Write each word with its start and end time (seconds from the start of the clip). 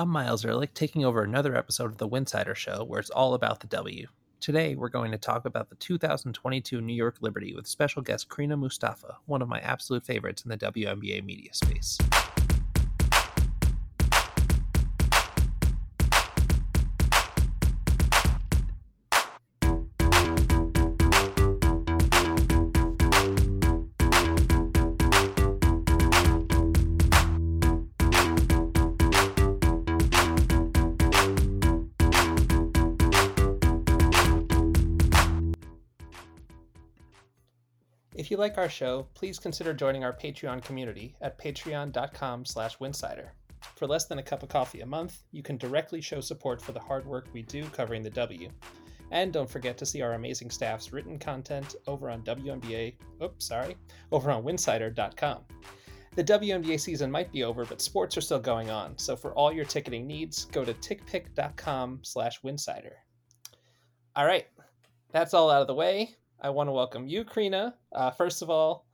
I'm 0.00 0.08
Miles 0.08 0.46
Ehrlich, 0.46 0.72
taking 0.72 1.04
over 1.04 1.22
another 1.22 1.54
episode 1.54 1.90
of 1.90 1.98
the 1.98 2.08
Winsidr 2.08 2.56
Show, 2.56 2.84
where 2.84 3.00
it's 3.00 3.10
all 3.10 3.34
about 3.34 3.60
the 3.60 3.66
W. 3.66 4.06
Today, 4.40 4.74
we're 4.74 4.88
going 4.88 5.12
to 5.12 5.18
talk 5.18 5.44
about 5.44 5.68
the 5.68 5.74
2022 5.74 6.80
New 6.80 6.94
York 6.94 7.16
Liberty 7.20 7.54
with 7.54 7.66
special 7.66 8.00
guest 8.00 8.30
Krina 8.30 8.58
Mustafa, 8.58 9.18
one 9.26 9.42
of 9.42 9.48
my 9.50 9.58
absolute 9.58 10.06
favorites 10.06 10.42
in 10.42 10.48
the 10.48 10.56
WNBA 10.56 11.22
media 11.22 11.52
space. 11.52 11.98
Like 38.40 38.56
our 38.56 38.70
show, 38.70 39.06
please 39.12 39.38
consider 39.38 39.74
joining 39.74 40.02
our 40.02 40.14
Patreon 40.14 40.64
community 40.64 41.14
at 41.20 41.38
patreon.com 41.38 42.46
slash 42.46 42.78
winsidr. 42.78 43.28
For 43.76 43.86
less 43.86 44.06
than 44.06 44.18
a 44.18 44.22
cup 44.22 44.42
of 44.42 44.48
coffee 44.48 44.80
a 44.80 44.86
month, 44.86 45.24
you 45.30 45.42
can 45.42 45.58
directly 45.58 46.00
show 46.00 46.22
support 46.22 46.62
for 46.62 46.72
the 46.72 46.80
hard 46.80 47.04
work 47.04 47.28
we 47.34 47.42
do 47.42 47.66
covering 47.66 48.02
the 48.02 48.08
W. 48.08 48.48
And 49.10 49.30
don't 49.30 49.48
forget 49.48 49.76
to 49.76 49.84
see 49.84 50.00
our 50.00 50.14
amazing 50.14 50.48
staff's 50.48 50.90
written 50.90 51.18
content 51.18 51.76
over 51.86 52.08
on 52.08 52.22
WNBA, 52.22 52.94
oops, 53.22 53.44
sorry, 53.44 53.76
over 54.10 54.30
on 54.30 54.42
winsidr.com. 54.42 55.40
The 56.14 56.24
WNBA 56.24 56.80
season 56.80 57.10
might 57.10 57.30
be 57.30 57.44
over, 57.44 57.66
but 57.66 57.82
sports 57.82 58.16
are 58.16 58.22
still 58.22 58.40
going 58.40 58.70
on, 58.70 58.96
so 58.96 59.16
for 59.16 59.34
all 59.34 59.52
your 59.52 59.66
ticketing 59.66 60.06
needs, 60.06 60.46
go 60.46 60.64
to 60.64 60.72
tickpick.com 60.72 61.98
slash 62.00 62.40
winsidr. 62.40 62.92
All 64.16 64.24
right, 64.24 64.46
that's 65.12 65.34
all 65.34 65.50
out 65.50 65.60
of 65.60 65.66
the 65.66 65.74
way. 65.74 66.16
I 66.42 66.50
want 66.50 66.68
to 66.68 66.72
welcome 66.72 67.06
you, 67.06 67.24
Krina. 67.24 67.74
Uh, 67.92 68.10
first 68.10 68.40
of 68.40 68.48
all, 68.48 68.86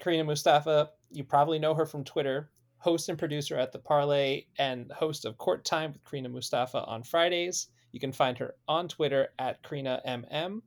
Krina 0.00 0.24
Mustafa, 0.24 0.90
you 1.10 1.24
probably 1.24 1.58
know 1.58 1.74
her 1.74 1.84
from 1.84 2.04
Twitter, 2.04 2.50
host 2.78 3.08
and 3.08 3.18
producer 3.18 3.56
at 3.56 3.72
The 3.72 3.80
Parlay 3.80 4.44
and 4.58 4.90
host 4.92 5.24
of 5.24 5.36
Court 5.36 5.64
Time 5.64 5.92
with 5.92 6.04
Krina 6.04 6.30
Mustafa 6.30 6.84
on 6.84 7.02
Fridays. 7.02 7.68
You 7.90 7.98
can 7.98 8.12
find 8.12 8.38
her 8.38 8.54
on 8.68 8.86
Twitter 8.86 9.30
at 9.38 9.62
Krina 9.64 10.00
MM. 10.06 10.62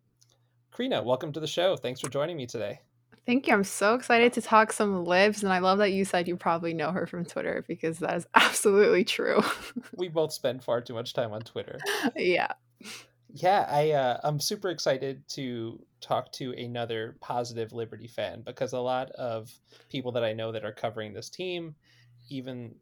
Krina, 0.74 1.04
welcome 1.04 1.32
to 1.32 1.40
the 1.40 1.48
show. 1.48 1.78
Thanks 1.78 2.02
for 2.02 2.10
joining 2.10 2.36
me 2.36 2.48
today. 2.48 2.82
Thank 3.26 3.48
you. 3.48 3.54
I'm 3.54 3.64
so 3.64 3.94
excited 3.94 4.34
to 4.34 4.42
talk 4.42 4.74
some 4.74 5.06
libs, 5.06 5.42
and 5.42 5.54
I 5.54 5.60
love 5.60 5.78
that 5.78 5.94
you 5.94 6.04
said 6.04 6.28
you 6.28 6.36
probably 6.36 6.74
know 6.74 6.92
her 6.92 7.08
from 7.08 7.24
Twitter 7.24 7.64
because 7.66 8.00
that 8.00 8.18
is 8.18 8.28
absolutely 8.36 9.06
true. 9.06 9.42
we 9.96 10.10
both 10.10 10.34
spend 10.34 10.66
far 10.66 10.82
too 10.82 10.94
much 10.94 11.14
time 11.14 11.32
on 11.32 11.42
Twitter. 11.42 11.80
yeah. 12.18 12.52
Yeah, 13.36 13.66
I 13.68 13.92
uh, 13.92 14.20
I'm 14.24 14.40
super 14.40 14.70
excited 14.70 15.28
to 15.30 15.84
talk 16.04 16.32
to 16.34 16.52
another 16.54 17.16
positive 17.22 17.74
Liberty 17.74 18.08
fan 18.08 18.42
because 18.46 18.74
a 18.74 18.80
lot 18.80 19.10
of 19.12 19.52
people 19.90 20.12
that 20.12 20.24
I 20.24 20.34
know 20.34 20.52
that 20.52 20.66
are 20.66 20.72
covering 20.72 21.14
this 21.14 21.30
team, 21.30 21.76
even 22.30 22.76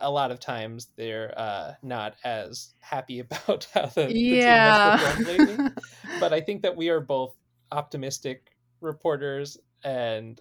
a 0.00 0.10
lot 0.10 0.30
of 0.30 0.40
times 0.40 0.88
they're 0.96 1.32
uh, 1.38 1.74
not 1.82 2.14
as 2.24 2.74
happy 2.80 3.20
about 3.20 3.66
how 3.74 3.86
the, 3.86 4.12
yeah. 4.14 4.96
the 4.96 5.24
team 5.24 5.26
has 5.26 5.38
lately. 5.38 5.70
but 6.20 6.32
I 6.32 6.40
think 6.40 6.62
that 6.62 6.76
we 6.76 6.88
are 6.88 7.00
both 7.00 7.34
optimistic 7.72 8.52
reporters 8.80 9.58
and 9.84 10.40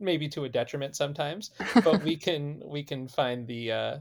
maybe 0.00 0.28
to 0.28 0.44
a 0.44 0.48
detriment 0.48 0.96
sometimes, 0.96 1.50
but 1.82 2.02
we 2.02 2.16
can 2.26 2.62
we 2.64 2.82
can 2.82 3.08
find 3.08 3.46
the 3.46 3.72
uh, 3.72 3.98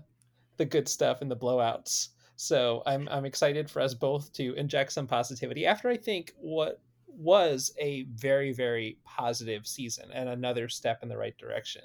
the 0.57 0.65
good 0.65 0.87
stuff 0.87 1.21
in 1.21 1.29
the 1.29 1.35
blowouts. 1.35 2.09
So 2.35 2.83
I'm 2.85 3.07
I'm 3.09 3.25
excited 3.25 3.69
for 3.69 3.81
us 3.81 3.93
both 3.93 4.31
to 4.33 4.53
inject 4.53 4.91
some 4.91 5.07
positivity 5.07 5.65
after 5.65 5.89
I 5.89 5.97
think 5.97 6.33
what 6.37 6.81
was 7.17 7.73
a 7.79 8.03
very 8.13 8.53
very 8.53 8.99
positive 9.03 9.65
season 9.65 10.09
and 10.13 10.29
another 10.29 10.69
step 10.69 10.99
in 11.01 11.09
the 11.09 11.17
right 11.17 11.37
direction. 11.37 11.81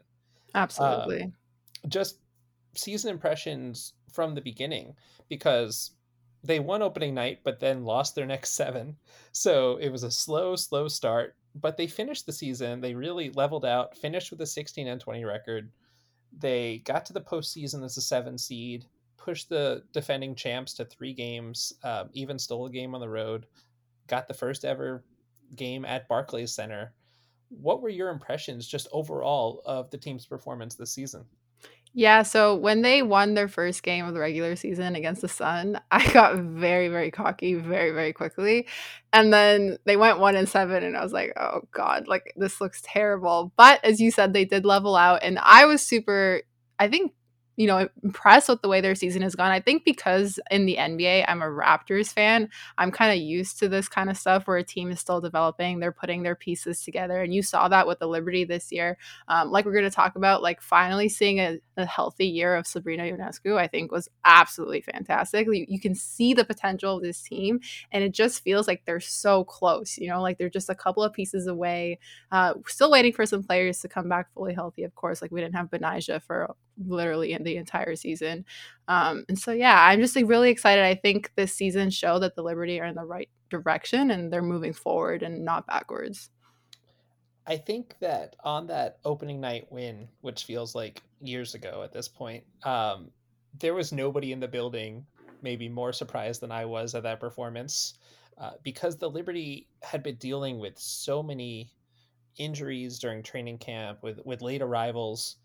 Absolutely. 0.55 1.23
Um, 1.23 1.33
just 1.89 2.19
season 2.75 3.11
impressions 3.11 3.95
from 4.13 4.35
the 4.35 4.41
beginning 4.41 4.95
because 5.29 5.93
they 6.45 6.61
won 6.61 6.83
opening 6.83 7.15
night 7.15 7.41
but 7.45 7.61
then 7.61 7.85
lost 7.85 8.15
their 8.15 8.27
next 8.27 8.51
7. 8.55 8.97
So 9.33 9.77
it 9.79 9.89
was 9.89 10.03
a 10.03 10.11
slow 10.11 10.55
slow 10.57 10.89
start, 10.89 11.37
but 11.55 11.77
they 11.77 11.87
finished 11.87 12.27
the 12.27 12.33
season, 12.33 12.81
they 12.81 12.95
really 12.95 13.31
leveled 13.31 13.65
out, 13.65 13.97
finished 13.97 14.31
with 14.31 14.41
a 14.43 14.47
16 14.47 14.87
and 14.87 15.01
20 15.01 15.25
record. 15.25 15.71
They 16.39 16.79
got 16.85 17.05
to 17.07 17.13
the 17.13 17.21
postseason 17.21 17.85
as 17.85 17.97
a 17.97 18.03
7 18.03 18.39
seed, 18.39 18.87
pushed 19.17 19.49
the 19.49 19.83
defending 19.93 20.35
champs 20.35 20.75
to 20.75 20.85
3 20.85 21.13
games, 21.15 21.73
um, 21.85 22.11
even 22.13 22.39
stole 22.39 22.67
a 22.67 22.71
game 22.71 22.95
on 22.95 23.01
the 23.01 23.09
road, 23.09 23.47
got 24.07 24.29
the 24.29 24.35
first 24.35 24.65
ever 24.65 25.05
game 25.57 25.85
at 25.85 26.09
Barclays 26.09 26.55
Center. 26.55 26.93
What 27.49 27.83
were 27.83 27.89
your 27.89 28.09
impressions 28.09 28.67
just 28.67 28.89
overall 28.93 29.63
of 29.65 29.91
the 29.91 29.99
team's 29.99 30.27
performance 30.27 30.75
this 30.75 30.93
season? 30.93 31.25
Yeah, 31.95 32.23
so 32.23 32.55
when 32.57 32.81
they 32.81 33.03
won 33.03 33.35
their 33.35 33.49
first 33.49 33.83
game 33.83 34.07
of 34.07 34.15
the 34.15 34.21
regular 34.21 34.57
season 34.57 34.97
against 34.97 35.21
the 35.21 35.29
Sun, 35.29 35.79
I 35.91 36.11
got 36.13 36.37
very, 36.37 36.89
very 36.89 37.11
cocky 37.11 37.55
very, 37.55 37.91
very 37.91 38.15
quickly. 38.15 38.67
And 39.13 39.33
then 39.33 39.77
they 39.85 39.99
went 39.99 40.19
one 40.19 40.35
and 40.35 40.49
seven, 40.49 40.83
and 40.85 40.97
I 40.97 41.03
was 41.03 41.13
like, 41.13 41.35
oh 41.37 41.61
God, 41.71 42.09
like 42.09 42.33
this 42.37 42.61
looks 42.61 42.81
terrible. 42.83 43.53
But 43.57 43.85
as 43.85 44.01
you 44.01 44.11
said, 44.11 44.33
they 44.33 44.47
did 44.47 44.65
level 44.65 44.97
out, 44.97 45.23
and 45.23 45.39
I 45.39 45.67
was 45.67 45.83
super, 45.83 46.43
I 46.79 46.89
think 46.89 47.13
you 47.63 47.69
know, 47.69 47.89
impressed 48.03 48.49
with 48.49 48.61
the 48.61 48.67
way 48.67 48.81
their 48.81 48.97
season 48.97 49.23
has 49.23 49.37
gone. 49.37 49.53
I 49.53 49.61
think 49.61 49.85
because 49.85 50.41
in 50.51 50.67
the 50.67 50.75
NBA, 50.75 51.27
I'm 51.29 51.43
a 51.43 51.47
Raptors 51.47 52.13
fan, 52.13 52.49
I'm 52.77 52.91
kind 52.91 53.13
of 53.13 53.25
used 53.25 53.61
to 53.61 53.69
this 53.69 53.87
kind 53.89 54.11
of 54.11 54.17
stuff 54.17 54.49
where 54.49 54.57
a 54.57 54.65
team 54.65 54.91
is 54.91 54.99
still 54.99 55.21
developing, 55.21 55.79
they're 55.79 55.93
putting 55.93 56.25
their 56.25 56.35
pieces 56.35 56.83
together. 56.83 57.23
And 57.23 57.33
you 57.33 57.41
saw 57.41 57.69
that 57.69 57.87
with 57.87 58.01
the 58.01 58.09
Liberty 58.09 58.43
this 58.43 58.73
year. 58.73 58.99
Um, 59.29 59.53
like 59.53 59.65
we're 59.65 59.75
going 59.75 59.85
to 59.85 59.93
talk 59.93 60.17
about, 60.17 60.43
like 60.43 60.61
finally 60.61 61.09
seeing 61.09 61.39
a, 61.39 61.61
a, 61.77 61.87
healthy 61.87 62.27
year 62.27 62.57
of 62.57 62.67
Sabrina 62.67 63.05
Ionescu, 63.05 63.57
I 63.57 63.69
think 63.69 63.93
was 63.93 64.09
absolutely 64.25 64.81
fantastic. 64.81 65.47
You, 65.47 65.65
you 65.69 65.79
can 65.79 65.95
see 65.95 66.35
the 66.35 66.45
potential 66.45 66.97
of 66.97 67.03
this 67.05 67.23
team, 67.23 67.61
and 67.93 68.03
it 68.03 68.11
just 68.11 68.43
feels 68.43 68.67
like 68.67 68.83
they're 68.87 68.99
so 68.99 69.45
close, 69.45 69.99
you 69.99 70.09
know, 70.09 70.21
like 70.21 70.37
they're 70.37 70.51
just 70.51 70.69
a 70.69 70.75
couple 70.75 71.05
of 71.05 71.13
pieces 71.13 71.47
away. 71.47 72.01
Uh, 72.33 72.55
still 72.67 72.91
waiting 72.91 73.13
for 73.13 73.25
some 73.25 73.45
players 73.45 73.79
to 73.83 73.89
come 73.89 74.09
back 74.09 74.33
fully 74.35 74.53
healthy, 74.53 74.83
of 74.83 74.97
course. 74.97 75.23
Like 75.23 75.31
we 75.31 75.41
didn't 75.41 75.55
have 75.55 75.71
Betnijah 75.71 76.23
for 76.23 76.57
literally 76.79 77.33
in 77.33 77.43
the 77.43 77.57
entire 77.57 77.97
season. 77.97 78.45
Um, 78.89 79.25
and 79.29 79.39
so, 79.39 79.53
yeah, 79.53 79.87
I'm 79.87 80.01
just 80.01 80.17
like 80.17 80.29
really 80.29 80.51
excited. 80.51 80.85
I 80.85 80.95
think 80.95 81.33
this 81.37 81.55
season 81.55 81.91
showed 81.91 82.21
that 82.21 82.35
the 82.35 82.43
Liberty 82.43 82.81
are 82.81 82.87
in 82.87 82.95
the 82.95 83.05
right 83.05 83.29
direction 83.51 84.11
and 84.11 84.33
they're 84.33 84.43
moving 84.43 84.73
forward 84.73 85.23
and 85.23 85.45
not 85.45 85.67
backwards. 85.67 86.31
I 87.47 87.57
think 87.57 87.97
that 88.01 88.37
on 88.45 88.67
that 88.69 88.99
opening 89.05 89.41
night 89.41 89.67
win, 89.71 90.09
which 90.21 90.45
feels 90.45 90.75
like 90.75 91.03
years 91.21 91.55
ago 91.55 91.83
at 91.83 91.93
this 91.93 92.09
point, 92.09 92.45
um, 92.63 93.11
there 93.59 93.75
was 93.75 93.93
nobody 93.93 94.33
in 94.33 94.41
the 94.41 94.49
building 94.49 95.05
maybe 95.43 95.69
more 95.69 95.93
surprised 95.93 96.41
than 96.41 96.53
I 96.53 96.65
was 96.65 96.95
at 96.95 97.03
that 97.03 97.21
performance 97.21 97.95
uh, 98.39 98.53
because 98.63 98.97
the 98.97 99.11
Liberty 99.11 99.67
had 99.83 100.03
been 100.03 100.15
dealing 100.17 100.59
with 100.59 100.79
so 100.79 101.23
many 101.23 101.71
injuries 102.39 102.99
during 102.99 103.23
training 103.23 103.59
camp 103.59 104.03
with 104.03 104.19
with 104.25 104.41
late 104.41 104.63
arrivals 104.63 105.37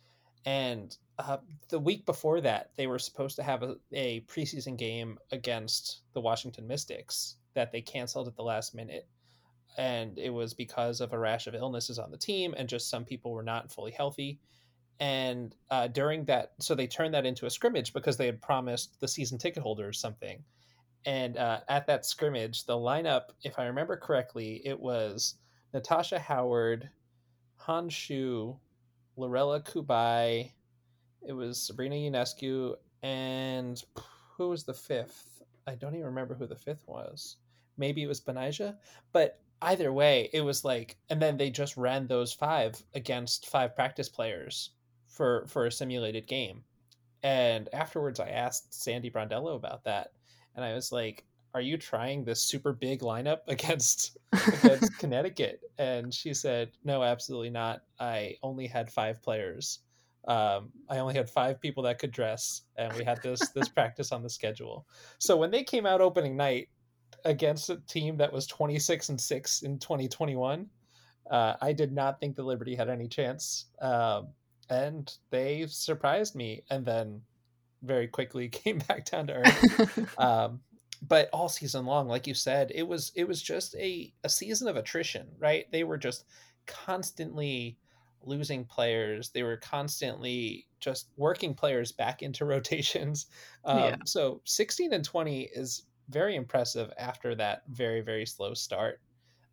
and 0.46 0.98
uh, 1.20 1.38
the 1.70 1.80
week 1.80 2.06
before 2.06 2.42
that, 2.42 2.72
they 2.78 2.88
were 2.88 3.00
supposed 3.00 3.36
to 3.38 3.44
have 3.44 3.64
a, 3.64 3.76
a 3.92 4.22
preseason 4.22 4.78
game 4.78 5.18
against 5.32 6.02
the 6.14 6.22
Washington 6.22 6.68
Mystics 6.68 7.38
that 7.56 7.72
they 7.72 7.82
canceled 7.82 8.28
at 8.28 8.36
the 8.36 8.44
last 8.44 8.76
minute. 8.76 9.08
And 9.78 10.18
it 10.18 10.30
was 10.30 10.54
because 10.54 11.02
of 11.02 11.14
a 11.14 11.20
rash 11.20 11.48
of 11.48 11.56
illnesses 11.56 12.00
on 12.00 12.12
the 12.12 12.18
team, 12.18 12.54
and 12.58 12.70
just 12.70 12.90
some 12.90 13.06
people 13.06 13.32
were 13.32 13.44
not 13.44 13.72
fully 13.72 13.92
healthy. 13.92 14.40
And 15.00 15.56
uh, 15.70 15.88
during 15.88 16.26
that, 16.26 16.54
so 16.60 16.74
they 16.74 16.88
turned 16.88 17.14
that 17.14 17.26
into 17.26 17.46
a 17.46 17.52
scrimmage 17.52 17.94
because 17.94 18.18
they 18.18 18.26
had 18.26 18.42
promised 18.42 19.00
the 19.00 19.08
season 19.08 19.38
ticket 19.38 19.62
holders 19.62 20.00
something. 20.00 20.44
And 21.06 21.38
uh, 21.38 21.60
at 21.70 21.88
that 21.88 22.06
scrimmage, 22.06 22.66
the 22.66 22.74
lineup, 22.74 23.30
if 23.44 23.60
I 23.60 23.66
remember 23.68 23.98
correctly, 23.98 24.62
it 24.66 24.80
was 24.80 25.36
Natasha 25.74 26.20
Howard, 26.20 26.90
Han 27.58 27.90
Xu, 27.90 28.58
Lorela 29.18 29.64
Cubaj, 29.64 30.52
it 31.28 31.34
was 31.34 31.62
Sabrina 31.62 31.96
Ionescu, 31.96 32.76
and 33.04 33.84
who 34.38 34.50
was 34.50 34.64
the 34.64 34.74
fifth? 34.74 35.44
I 35.68 35.76
don't 35.76 35.94
even 35.94 36.06
remember 36.06 36.36
who 36.36 36.48
the 36.48 36.56
fifth 36.56 36.88
was. 36.88 37.36
Maybe 37.78 38.02
it 38.02 38.08
was 38.08 38.22
Betnijah, 38.22 38.78
but 39.12 39.42
either 39.62 39.92
way, 39.92 40.30
it 40.32 40.42
was 40.42 40.64
like, 40.64 40.98
and 41.10 41.22
then 41.22 41.36
they 41.36 41.50
just 41.50 41.76
ran 41.76 42.08
those 42.08 42.32
five 42.32 42.82
against 42.96 43.48
five 43.48 43.76
practice 43.76 44.08
players 44.08 44.72
for 45.08 45.46
for 45.48 45.66
a 45.66 45.72
simulated 45.72 46.28
game. 46.28 46.64
And 47.24 47.68
afterwards, 47.74 48.22
I 48.22 48.30
asked 48.30 48.74
Sandy 48.74 49.10
Brondello 49.12 49.56
about 49.56 49.84
that, 49.84 50.14
and 50.56 50.64
I 50.64 50.74
was 50.74 50.94
like, 50.94 51.26
"Are 51.54 51.62
you 51.62 51.78
trying 51.78 52.24
this 52.24 52.42
super 52.42 52.72
big 52.72 53.02
lineup 53.02 53.40
against 53.48 54.18
against 54.32 54.98
Connecticut?" 55.00 55.60
And 55.78 56.14
she 56.14 56.34
said, 56.34 56.72
"No, 56.86 57.04
absolutely 57.04 57.50
not. 57.50 57.82
I 58.00 58.38
only 58.42 58.68
had 58.68 58.90
five 58.90 59.22
players." 59.22 59.80
Um, 60.28 60.72
I 60.90 60.98
only 60.98 61.16
had 61.16 61.30
five 61.30 61.62
people 61.62 61.84
that 61.84 62.00
could 62.00 62.12
dress, 62.12 62.64
and 62.76 62.94
we 62.94 63.04
had 63.04 63.22
this 63.24 63.40
this 63.50 63.70
practice 63.70 64.12
on 64.12 64.24
the 64.24 64.30
schedule. 64.30 64.86
So 65.20 65.38
when 65.38 65.52
they 65.52 65.64
came 65.64 65.86
out 65.86 66.02
opening 66.02 66.36
night 66.36 66.68
against 67.24 67.70
a 67.70 67.78
team 67.88 68.18
that 68.18 68.32
was 68.32 68.46
26 68.46 69.10
and 69.10 69.20
six 69.20 69.62
in 69.62 69.80
2021, 69.80 70.68
uh, 71.32 71.54
I 71.62 71.72
did 71.74 71.94
not 71.94 72.20
think 72.20 72.36
the 72.36 72.44
Liberty 72.44 72.76
had 72.76 72.90
any 72.90 73.08
chance, 73.08 73.66
um, 73.82 74.28
and 74.70 75.12
they 75.30 75.66
surprised 75.68 76.36
me, 76.36 76.64
and 76.70 76.86
then 76.86 77.22
very 77.82 78.08
quickly 78.08 78.50
came 78.50 78.80
back 78.80 79.06
down 79.06 79.28
to 79.28 79.34
earth. 79.34 80.18
um, 80.20 80.60
but 81.08 81.30
all 81.32 81.48
season 81.48 81.86
long, 81.86 82.08
like 82.08 82.28
you 82.28 82.34
said, 82.34 82.72
it 82.74 82.84
was 82.84 83.12
it 83.16 83.28
was 83.28 83.42
just 83.42 83.76
a 83.76 84.14
a 84.24 84.30
season 84.30 84.68
of 84.68 84.76
attrition, 84.76 85.28
right? 85.40 85.72
They 85.72 85.84
were 85.84 85.98
just 85.98 86.26
constantly 86.66 87.78
losing 88.24 88.66
players. 88.66 89.30
They 89.30 89.44
were 89.44 89.58
constantly 89.58 90.68
just 90.80 91.10
working 91.18 91.54
players 91.54 91.92
back 91.92 92.22
into 92.22 92.46
rotations. 92.56 93.28
Um, 93.66 93.80
yeah. 93.80 93.96
So 94.06 94.42
16 94.46 94.94
and 94.94 95.04
20 95.04 95.50
is 95.54 95.84
very 96.10 96.36
impressive 96.36 96.92
after 96.98 97.36
that 97.36 97.64
very 97.70 98.02
very 98.02 98.26
slow 98.26 98.54
start. 98.54 99.02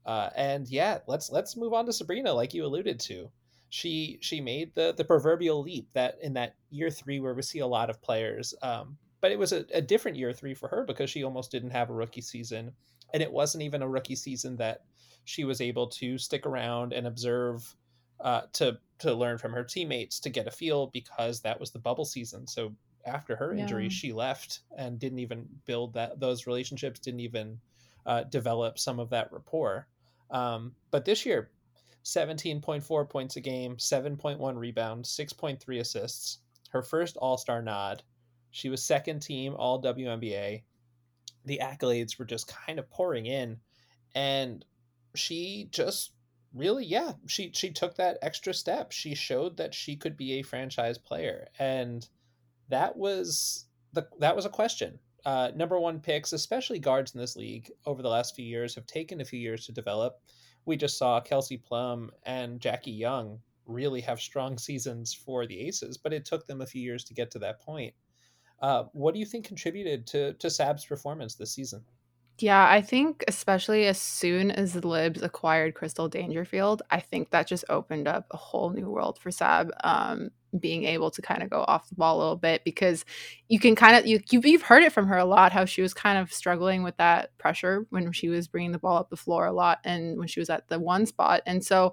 Uh, 0.06 0.28
and 0.36 0.68
yeah, 0.68 0.98
let's 1.06 1.30
let's 1.30 1.56
move 1.56 1.72
on 1.72 1.86
to 1.86 1.92
Sabrina, 1.92 2.32
like 2.32 2.54
you 2.54 2.64
alluded 2.64 3.00
to. 3.00 3.30
She 3.70 4.18
she 4.20 4.40
made 4.40 4.74
the 4.74 4.94
the 4.96 5.04
proverbial 5.04 5.62
leap 5.62 5.88
that 5.94 6.16
in 6.20 6.34
that 6.34 6.54
year 6.70 6.90
three 6.90 7.20
where 7.20 7.34
we 7.34 7.42
see 7.42 7.60
a 7.60 7.66
lot 7.66 7.90
of 7.90 8.02
players. 8.02 8.54
Um, 8.62 8.98
but 9.20 9.32
it 9.32 9.38
was 9.38 9.52
a, 9.52 9.64
a 9.72 9.80
different 9.80 10.18
year 10.18 10.34
three 10.34 10.52
for 10.52 10.68
her 10.68 10.84
because 10.84 11.08
she 11.08 11.24
almost 11.24 11.50
didn't 11.50 11.70
have 11.70 11.88
a 11.88 11.94
rookie 11.94 12.20
season, 12.20 12.72
and 13.14 13.22
it 13.22 13.32
wasn't 13.32 13.64
even 13.64 13.80
a 13.80 13.88
rookie 13.88 14.14
season 14.14 14.56
that 14.56 14.82
she 15.24 15.44
was 15.44 15.62
able 15.62 15.86
to 15.86 16.18
stick 16.18 16.44
around 16.44 16.92
and 16.92 17.06
observe 17.06 17.74
uh, 18.20 18.42
to 18.54 18.78
to 18.98 19.12
learn 19.12 19.38
from 19.38 19.52
her 19.52 19.64
teammates 19.64 20.20
to 20.20 20.30
get 20.30 20.46
a 20.46 20.50
feel 20.50 20.86
because 20.88 21.40
that 21.40 21.58
was 21.58 21.70
the 21.70 21.78
bubble 21.78 22.04
season. 22.04 22.46
So 22.46 22.72
after 23.06 23.36
her 23.36 23.52
injury, 23.52 23.84
yeah. 23.84 23.90
she 23.90 24.12
left 24.12 24.60
and 24.76 24.98
didn't 24.98 25.18
even 25.18 25.46
build 25.66 25.94
that 25.94 26.20
those 26.20 26.46
relationships, 26.46 27.00
didn't 27.00 27.20
even 27.20 27.58
uh, 28.06 28.24
develop 28.24 28.78
some 28.78 28.98
of 28.98 29.10
that 29.10 29.32
rapport. 29.32 29.86
Um, 30.30 30.72
but 30.90 31.04
this 31.04 31.26
year, 31.26 31.50
17.4 32.04 33.08
points 33.08 33.36
a 33.36 33.40
game, 33.40 33.76
7.1 33.76 34.56
rebounds, 34.56 35.16
6.3 35.16 35.80
assists. 35.80 36.38
Her 36.70 36.82
first 36.82 37.16
All 37.16 37.38
Star 37.38 37.62
nod. 37.62 38.02
She 38.50 38.68
was 38.68 38.82
second 38.82 39.20
team 39.20 39.54
All 39.56 39.82
WNBA. 39.82 40.62
The 41.44 41.60
accolades 41.62 42.18
were 42.18 42.24
just 42.24 42.48
kind 42.48 42.78
of 42.78 42.88
pouring 42.90 43.26
in, 43.26 43.58
and 44.14 44.64
she 45.14 45.68
just 45.70 46.12
really 46.54 46.84
yeah 46.86 47.12
she 47.26 47.50
she 47.52 47.70
took 47.70 47.96
that 47.96 48.18
extra 48.22 48.54
step. 48.54 48.92
She 48.92 49.14
showed 49.14 49.56
that 49.56 49.74
she 49.74 49.96
could 49.96 50.16
be 50.16 50.34
a 50.34 50.42
franchise 50.42 50.98
player 50.98 51.48
and 51.58 52.08
that 52.68 52.96
was 52.96 53.66
the 53.92 54.06
that 54.20 54.36
was 54.36 54.46
a 54.46 54.50
question. 54.50 54.98
Uh, 55.26 55.50
number 55.56 55.80
one 55.80 56.00
picks 56.00 56.32
especially 56.32 56.78
guards 56.78 57.14
in 57.14 57.20
this 57.20 57.34
league 57.34 57.70
over 57.86 58.02
the 58.02 58.08
last 58.08 58.36
few 58.36 58.44
years 58.44 58.74
have 58.74 58.86
taken 58.86 59.20
a 59.20 59.24
few 59.24 59.38
years 59.38 59.66
to 59.66 59.72
develop. 59.72 60.20
We 60.64 60.76
just 60.76 60.96
saw 60.96 61.20
kelsey 61.20 61.58
plum 61.58 62.10
and 62.24 62.60
jackie 62.60 62.92
young 62.92 63.40
really 63.66 64.02
have 64.02 64.20
strong 64.20 64.58
seasons 64.68 65.12
for 65.12 65.46
the 65.46 65.58
aces 65.60 65.96
but 65.98 66.12
it 66.12 66.24
took 66.24 66.46
them 66.46 66.60
a 66.60 66.66
few 66.66 66.82
years 66.82 67.04
to 67.04 67.14
get 67.14 67.30
to 67.32 67.38
that 67.40 67.60
point. 67.60 67.94
Uh, 68.60 68.84
what 68.92 69.12
do 69.12 69.20
you 69.20 69.26
think 69.26 69.44
contributed 69.44 70.06
to 70.06 70.34
to 70.34 70.48
sab's 70.48 70.84
performance 70.84 71.34
this 71.34 71.52
season 71.52 71.84
yeah, 72.38 72.68
I 72.68 72.82
think 72.82 73.24
especially 73.28 73.86
as 73.86 74.00
soon 74.00 74.50
as 74.50 74.72
the 74.72 74.86
Libs 74.86 75.22
acquired 75.22 75.74
Crystal 75.74 76.08
Dangerfield, 76.08 76.82
I 76.90 76.98
think 77.00 77.30
that 77.30 77.46
just 77.46 77.64
opened 77.68 78.08
up 78.08 78.26
a 78.32 78.36
whole 78.36 78.70
new 78.70 78.88
world 78.90 79.18
for 79.18 79.30
Sab. 79.30 79.70
Um, 79.84 80.30
being 80.58 80.84
able 80.84 81.10
to 81.10 81.22
kind 81.22 81.42
of 81.42 81.50
go 81.50 81.64
off 81.66 81.88
the 81.88 81.94
ball 81.96 82.16
a 82.16 82.20
little 82.20 82.36
bit 82.36 82.62
because 82.64 83.04
you 83.48 83.58
can 83.58 83.74
kind 83.74 83.96
of 83.96 84.06
you 84.06 84.20
you've 84.30 84.62
heard 84.62 84.82
it 84.82 84.92
from 84.92 85.06
her 85.06 85.18
a 85.18 85.24
lot 85.24 85.52
how 85.52 85.64
she 85.64 85.82
was 85.82 85.92
kind 85.92 86.16
of 86.16 86.32
struggling 86.32 86.82
with 86.82 86.96
that 86.96 87.36
pressure 87.38 87.86
when 87.90 88.12
she 88.12 88.28
was 88.28 88.46
bringing 88.46 88.72
the 88.72 88.78
ball 88.78 88.96
up 88.96 89.10
the 89.10 89.16
floor 89.16 89.46
a 89.46 89.52
lot 89.52 89.80
and 89.84 90.16
when 90.16 90.28
she 90.28 90.40
was 90.40 90.48
at 90.50 90.68
the 90.68 90.78
one 90.78 91.06
spot 91.06 91.42
and 91.46 91.64
so 91.64 91.92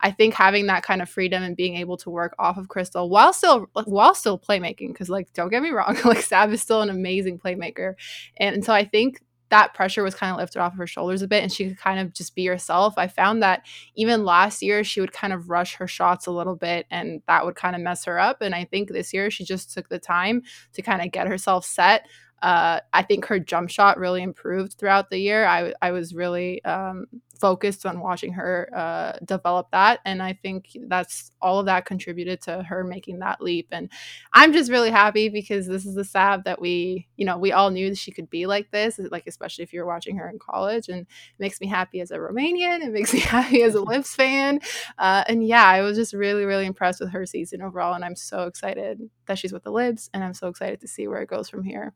I 0.00 0.10
think 0.10 0.34
having 0.34 0.66
that 0.66 0.82
kind 0.82 1.00
of 1.00 1.08
freedom 1.08 1.42
and 1.42 1.56
being 1.56 1.76
able 1.76 1.96
to 1.98 2.10
work 2.10 2.34
off 2.38 2.58
of 2.58 2.68
Crystal 2.68 3.08
while 3.08 3.32
still 3.32 3.66
while 3.72 4.14
still 4.14 4.38
playmaking 4.38 4.88
because 4.88 5.08
like 5.08 5.32
don't 5.32 5.50
get 5.50 5.62
me 5.62 5.70
wrong 5.70 5.96
like 6.04 6.20
Sab 6.20 6.52
is 6.52 6.60
still 6.60 6.82
an 6.82 6.90
amazing 6.90 7.38
playmaker 7.38 7.94
and, 8.36 8.56
and 8.56 8.64
so 8.64 8.74
I 8.74 8.84
think 8.84 9.22
that 9.52 9.74
pressure 9.74 10.02
was 10.02 10.14
kind 10.14 10.32
of 10.32 10.38
lifted 10.38 10.60
off 10.60 10.72
of 10.72 10.78
her 10.78 10.86
shoulders 10.86 11.20
a 11.20 11.28
bit 11.28 11.42
and 11.42 11.52
she 11.52 11.68
could 11.68 11.76
kind 11.76 12.00
of 12.00 12.14
just 12.14 12.34
be 12.34 12.46
herself. 12.46 12.94
I 12.96 13.06
found 13.06 13.42
that 13.42 13.66
even 13.94 14.24
last 14.24 14.62
year 14.62 14.82
she 14.82 14.98
would 14.98 15.12
kind 15.12 15.30
of 15.30 15.50
rush 15.50 15.74
her 15.74 15.86
shots 15.86 16.26
a 16.26 16.30
little 16.30 16.56
bit 16.56 16.86
and 16.90 17.20
that 17.28 17.44
would 17.44 17.54
kind 17.54 17.76
of 17.76 17.82
mess 17.82 18.06
her 18.06 18.18
up. 18.18 18.40
And 18.40 18.54
I 18.54 18.64
think 18.64 18.88
this 18.88 19.12
year 19.12 19.30
she 19.30 19.44
just 19.44 19.70
took 19.74 19.90
the 19.90 19.98
time 19.98 20.42
to 20.72 20.80
kind 20.80 21.02
of 21.02 21.12
get 21.12 21.28
herself 21.28 21.66
set. 21.66 22.06
Uh, 22.40 22.80
I 22.94 23.02
think 23.02 23.26
her 23.26 23.38
jump 23.38 23.68
shot 23.68 23.98
really 23.98 24.22
improved 24.22 24.72
throughout 24.78 25.10
the 25.10 25.18
year. 25.18 25.44
I, 25.44 25.74
I 25.82 25.90
was 25.90 26.14
really 26.14 26.64
um, 26.64 27.04
focused 27.42 27.84
on 27.84 27.98
watching 27.98 28.32
her 28.34 28.70
uh, 28.72 29.18
develop 29.24 29.66
that. 29.72 29.98
And 30.04 30.22
I 30.22 30.32
think 30.32 30.68
that's 30.86 31.32
all 31.42 31.58
of 31.58 31.66
that 31.66 31.86
contributed 31.86 32.40
to 32.42 32.62
her 32.62 32.84
making 32.84 33.18
that 33.18 33.40
leap. 33.40 33.66
And 33.72 33.90
I'm 34.32 34.52
just 34.52 34.70
really 34.70 34.92
happy 34.92 35.28
because 35.28 35.66
this 35.66 35.84
is 35.84 35.96
the 35.96 36.04
Sab 36.04 36.44
that 36.44 36.60
we, 36.60 37.08
you 37.16 37.26
know, 37.26 37.36
we 37.36 37.50
all 37.50 37.72
knew 37.72 37.96
she 37.96 38.12
could 38.12 38.30
be 38.30 38.46
like 38.46 38.70
this, 38.70 39.00
like, 39.10 39.26
especially 39.26 39.64
if 39.64 39.72
you're 39.72 39.84
watching 39.84 40.18
her 40.18 40.28
in 40.28 40.38
college. 40.38 40.88
And 40.88 41.00
it 41.00 41.08
makes 41.40 41.60
me 41.60 41.66
happy 41.66 42.00
as 42.00 42.12
a 42.12 42.16
Romanian. 42.16 42.80
It 42.80 42.92
makes 42.92 43.12
me 43.12 43.18
happy 43.36 43.64
as 43.64 43.74
a 43.74 43.80
Libs 43.82 44.14
fan. 44.14 44.60
Uh, 44.96 45.24
and 45.26 45.44
yeah, 45.44 45.66
I 45.66 45.80
was 45.80 45.96
just 45.96 46.14
really, 46.14 46.44
really 46.44 46.66
impressed 46.66 47.00
with 47.00 47.10
her 47.10 47.26
season 47.26 47.60
overall. 47.60 47.94
And 47.94 48.04
I'm 48.04 48.14
so 48.14 48.44
excited 48.44 49.00
that 49.26 49.36
she's 49.36 49.52
with 49.52 49.64
the 49.64 49.72
Libs. 49.72 50.08
And 50.14 50.22
I'm 50.22 50.34
so 50.34 50.46
excited 50.46 50.80
to 50.82 50.86
see 50.86 51.08
where 51.08 51.22
it 51.22 51.28
goes 51.28 51.48
from 51.48 51.64
here 51.64 51.92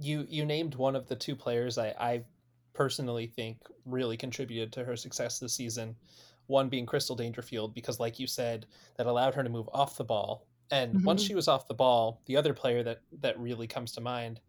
you 0.00 0.26
you 0.28 0.44
named 0.44 0.74
one 0.74 0.96
of 0.96 1.06
the 1.06 1.14
two 1.14 1.36
players 1.36 1.78
I, 1.78 1.94
I 1.98 2.24
personally 2.74 3.26
think 3.26 3.58
really 3.86 4.16
contributed 4.16 4.72
to 4.72 4.84
her 4.84 4.96
success 4.96 5.38
this 5.38 5.54
season. 5.54 5.96
One 6.46 6.68
being 6.68 6.84
Crystal 6.84 7.16
Dangerfield, 7.16 7.74
because 7.74 7.98
like 7.98 8.18
you 8.18 8.26
said, 8.26 8.66
that 8.96 9.06
allowed 9.06 9.34
her 9.34 9.42
to 9.42 9.48
move 9.48 9.68
off 9.72 9.96
the 9.96 10.04
ball. 10.04 10.46
And 10.70 10.94
mm-hmm. 10.94 11.04
once 11.04 11.22
she 11.22 11.34
was 11.34 11.48
off 11.48 11.68
the 11.68 11.74
ball, 11.74 12.20
the 12.26 12.36
other 12.36 12.52
player 12.52 12.82
that 12.82 13.00
that 13.20 13.38
really 13.38 13.66
comes 13.66 13.92
to 13.92 14.00
mind 14.00 14.40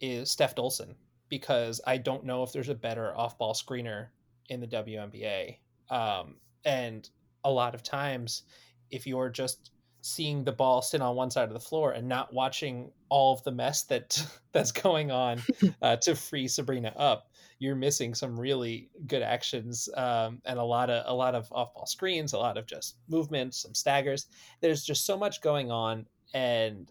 is 0.00 0.30
Steph 0.30 0.54
Dolson, 0.54 0.94
because 1.28 1.80
I 1.86 1.98
don't 1.98 2.24
know 2.24 2.42
if 2.42 2.52
there's 2.52 2.68
a 2.68 2.74
better 2.74 3.16
off-ball 3.16 3.54
screener 3.54 4.08
in 4.48 4.60
the 4.60 4.66
WNBA. 4.66 5.56
Um, 5.90 6.36
and 6.64 7.08
a 7.44 7.50
lot 7.50 7.74
of 7.74 7.82
times, 7.82 8.42
if 8.90 9.06
you're 9.06 9.30
just 9.30 9.70
seeing 10.00 10.44
the 10.44 10.52
ball 10.52 10.82
sit 10.82 11.00
on 11.00 11.16
one 11.16 11.30
side 11.30 11.48
of 11.48 11.54
the 11.54 11.60
floor 11.60 11.92
and 11.92 12.06
not 12.06 12.32
watching 12.32 12.90
all 13.08 13.32
of 13.32 13.42
the 13.44 13.50
mess 13.50 13.84
that 13.84 14.22
that's 14.52 14.72
going 14.72 15.10
on 15.10 15.40
uh, 15.82 15.96
to 15.96 16.14
free 16.14 16.46
Sabrina 16.46 16.92
up, 16.96 17.30
you're 17.58 17.76
missing 17.76 18.14
some 18.14 18.38
really 18.38 18.90
good 19.06 19.22
actions 19.22 19.88
um, 19.96 20.40
and 20.44 20.58
a 20.58 20.64
lot 20.64 20.90
of 20.90 21.04
a 21.06 21.14
lot 21.14 21.34
of 21.34 21.50
off 21.52 21.74
ball 21.74 21.86
screens, 21.86 22.32
a 22.32 22.38
lot 22.38 22.56
of 22.56 22.66
just 22.66 22.96
movements, 23.08 23.62
some 23.62 23.74
staggers. 23.74 24.26
There's 24.60 24.84
just 24.84 25.06
so 25.06 25.16
much 25.16 25.40
going 25.40 25.70
on, 25.70 26.06
and 26.32 26.90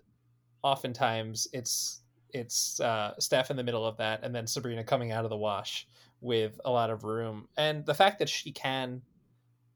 oftentimes 0.64 1.48
it's 1.54 2.02
it's 2.34 2.80
uh, 2.80 3.14
Steph 3.20 3.52
in 3.52 3.58
the 3.58 3.64
middle 3.64 3.86
of 3.86 3.98
that, 3.98 4.22
and 4.24 4.34
then 4.34 4.48
Sabrina 4.48 4.84
coming 4.84 5.12
out 5.12 5.24
of 5.24 5.30
the 5.30 5.38
wash 5.38 5.88
with 6.22 6.60
a 6.66 6.72
lot 6.72 6.90
of 6.90 7.04
room. 7.04 7.48
And 7.58 7.86
the 7.86 7.94
fact 7.94 8.20
that 8.20 8.30
she 8.30 8.52
can 8.52 9.02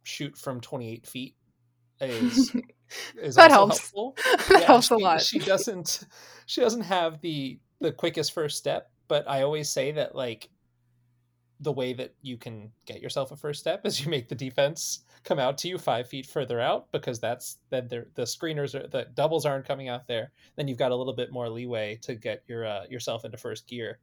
shoot 0.04 0.38
from 0.38 0.62
28 0.62 1.06
feet 1.06 1.36
is 2.00 2.56
is 3.22 3.36
that 3.36 3.52
helps. 3.52 3.78
helpful. 3.80 4.16
that 4.50 4.62
yeah, 4.62 4.68
helps 4.68 4.88
she, 4.88 4.94
a 4.94 4.98
lot. 4.98 5.22
She 5.22 5.40
doesn't 5.40 6.06
she 6.46 6.62
doesn't 6.62 6.82
have 6.82 7.22
the 7.22 7.60
the 7.80 7.92
quickest 7.92 8.34
first 8.34 8.58
step, 8.58 8.90
but 9.08 9.30
I 9.30 9.44
always 9.44 9.70
say 9.70 9.92
that 9.92 10.16
like 10.16 10.50
the 11.60 11.72
way 11.72 11.94
that 11.94 12.14
you 12.22 12.38
can 12.38 12.72
get 12.86 13.02
yourself 13.02 13.32
a 13.32 13.36
first 13.36 13.60
step 13.60 13.86
is 13.86 14.04
you 14.04 14.10
make 14.10 14.30
the 14.30 14.36
defense 14.36 15.00
come 15.24 15.40
out 15.40 15.58
to 15.58 15.68
you 15.68 15.78
five 15.78 16.08
feet 16.08 16.26
further 16.26 16.60
out 16.60 16.92
because 16.92 17.20
that's 17.20 17.58
then 17.70 17.88
the 17.90 18.24
screeners 18.24 18.76
are 18.76 18.88
the 18.88 19.08
doubles 19.14 19.46
aren't 19.46 19.68
coming 19.68 19.90
out 19.90 20.08
there. 20.08 20.32
Then 20.56 20.68
you've 20.68 20.78
got 20.78 20.92
a 20.92 20.96
little 20.96 21.14
bit 21.14 21.32
more 21.32 21.50
leeway 21.50 21.98
to 22.04 22.16
get 22.16 22.44
your 22.48 22.66
uh, 22.66 22.84
yourself 22.90 23.26
into 23.26 23.38
first 23.38 23.68
gear. 23.68 24.00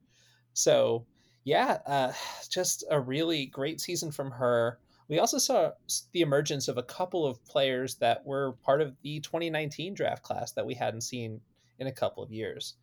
So 0.53 1.05
yeah, 1.43 1.79
uh, 1.85 2.11
just 2.49 2.83
a 2.89 2.99
really 2.99 3.45
great 3.45 3.79
season 3.79 4.11
from 4.11 4.31
her. 4.31 4.79
We 5.07 5.19
also 5.19 5.37
saw 5.37 5.71
the 6.13 6.21
emergence 6.21 6.67
of 6.67 6.77
a 6.77 6.83
couple 6.83 7.25
of 7.25 7.43
players 7.45 7.95
that 7.95 8.25
were 8.25 8.53
part 8.63 8.81
of 8.81 8.95
the 9.03 9.19
2019 9.19 9.93
draft 9.93 10.23
class 10.23 10.51
that 10.53 10.65
we 10.65 10.73
hadn't 10.73 11.01
seen 11.01 11.39
in 11.77 11.87
a 11.87 11.91
couple 11.91 12.23
of 12.23 12.31
years. 12.31 12.75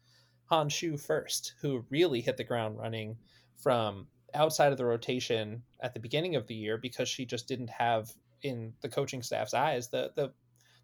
Han 0.46 0.68
Xu 0.68 1.00
first, 1.00 1.54
who 1.60 1.84
really 1.90 2.20
hit 2.20 2.36
the 2.36 2.44
ground 2.44 2.78
running 2.78 3.16
from 3.56 4.06
outside 4.34 4.72
of 4.72 4.78
the 4.78 4.84
rotation 4.84 5.62
at 5.80 5.94
the 5.94 6.00
beginning 6.00 6.36
of 6.36 6.46
the 6.46 6.54
year 6.54 6.78
because 6.78 7.08
she 7.08 7.24
just 7.24 7.48
didn't 7.48 7.70
have 7.70 8.10
in 8.42 8.72
the 8.80 8.88
coaching 8.88 9.22
staff's 9.22 9.54
eyes 9.54 9.88
the 9.88 10.10
the 10.16 10.32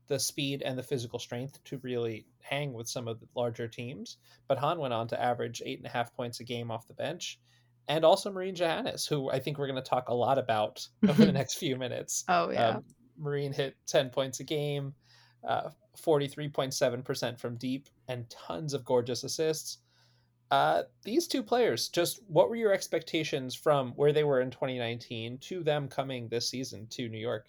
the 0.09 0.19
speed 0.19 0.63
and 0.63 0.79
the 0.79 0.83
physical 0.83 1.19
strength 1.19 1.63
to 1.65 1.79
really 1.83 2.25
hang 2.41 2.73
with 2.73 2.89
some 2.89 3.07
of 3.09 3.21
the 3.21 3.27
larger 3.37 3.69
teams. 3.69 4.17
But 4.47 4.57
Han 4.59 4.79
went 4.79 4.95
on 4.95 5.07
to 5.09 5.21
average 5.23 5.61
eight 5.67 5.79
and 5.79 5.87
a 5.87 5.91
half 5.91 6.15
points 6.15 6.41
a 6.41 6.45
game 6.45 6.71
off 6.71 6.89
the 6.89 6.95
bench. 6.95 7.39
And 7.89 8.05
also 8.07 8.33
Marine 8.33 8.55
Johannes, 8.55 9.07
who 9.07 9.31
I 9.31 9.39
think 9.39 9.59
we're 9.59 9.67
going 9.67 9.83
to 9.83 9.89
talk 9.89 10.09
a 10.09 10.15
lot 10.15 10.39
about 10.39 10.87
over 11.09 11.27
the 11.27 11.33
next 11.33 11.57
few 11.59 11.77
minutes. 11.77 12.25
Oh, 12.29 12.51
yeah. 12.51 12.69
Um, 12.69 12.85
Marine 13.19 13.53
hit 13.53 13.77
10 13.87 14.09
points 14.09 14.41
a 14.41 14.45
game. 14.45 14.95
uh, 15.47 15.71
43.7% 16.03 17.39
from 17.39 17.57
deep, 17.57 17.89
and 18.09 18.29
tons 18.31 18.75
of 18.75 18.85
gorgeous 18.85 19.25
assists. 19.25 19.79
Uh, 20.51 20.85
these 21.05 21.27
two 21.27 21.43
players, 21.43 21.89
just 21.89 22.21
what 22.27 22.49
were 22.49 22.57
your 22.57 22.73
expectations 22.73 23.55
from 23.55 23.93
where 23.93 24.13
they 24.13 24.25
were 24.25 24.41
in 24.41 24.51
2019 24.51 25.39
to 25.39 25.63
them 25.63 25.89
coming 25.89 26.29
this 26.29 26.49
season 26.49 26.87
to 26.89 27.09
New 27.09 27.19
York? 27.19 27.47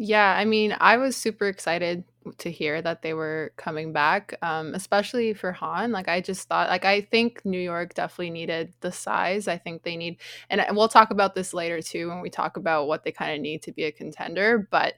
Yeah, 0.00 0.32
I 0.36 0.44
mean, 0.44 0.76
I 0.78 0.96
was 0.96 1.16
super 1.16 1.48
excited 1.48 2.04
to 2.38 2.50
hear 2.52 2.80
that 2.82 3.02
they 3.02 3.14
were 3.14 3.52
coming 3.56 3.92
back, 3.92 4.38
um, 4.42 4.72
especially 4.74 5.34
for 5.34 5.50
Han. 5.50 5.90
Like, 5.90 6.06
I 6.08 6.20
just 6.20 6.46
thought, 6.46 6.68
like, 6.68 6.84
I 6.84 7.00
think 7.00 7.44
New 7.44 7.58
York 7.58 7.94
definitely 7.94 8.30
needed 8.30 8.72
the 8.80 8.92
size. 8.92 9.48
I 9.48 9.58
think 9.58 9.82
they 9.82 9.96
need, 9.96 10.18
and 10.50 10.64
we'll 10.76 10.86
talk 10.88 11.10
about 11.10 11.34
this 11.34 11.52
later 11.52 11.82
too 11.82 12.08
when 12.08 12.20
we 12.20 12.30
talk 12.30 12.56
about 12.56 12.86
what 12.86 13.02
they 13.02 13.10
kind 13.10 13.34
of 13.34 13.40
need 13.40 13.62
to 13.62 13.72
be 13.72 13.84
a 13.84 13.92
contender. 13.92 14.68
But 14.70 14.94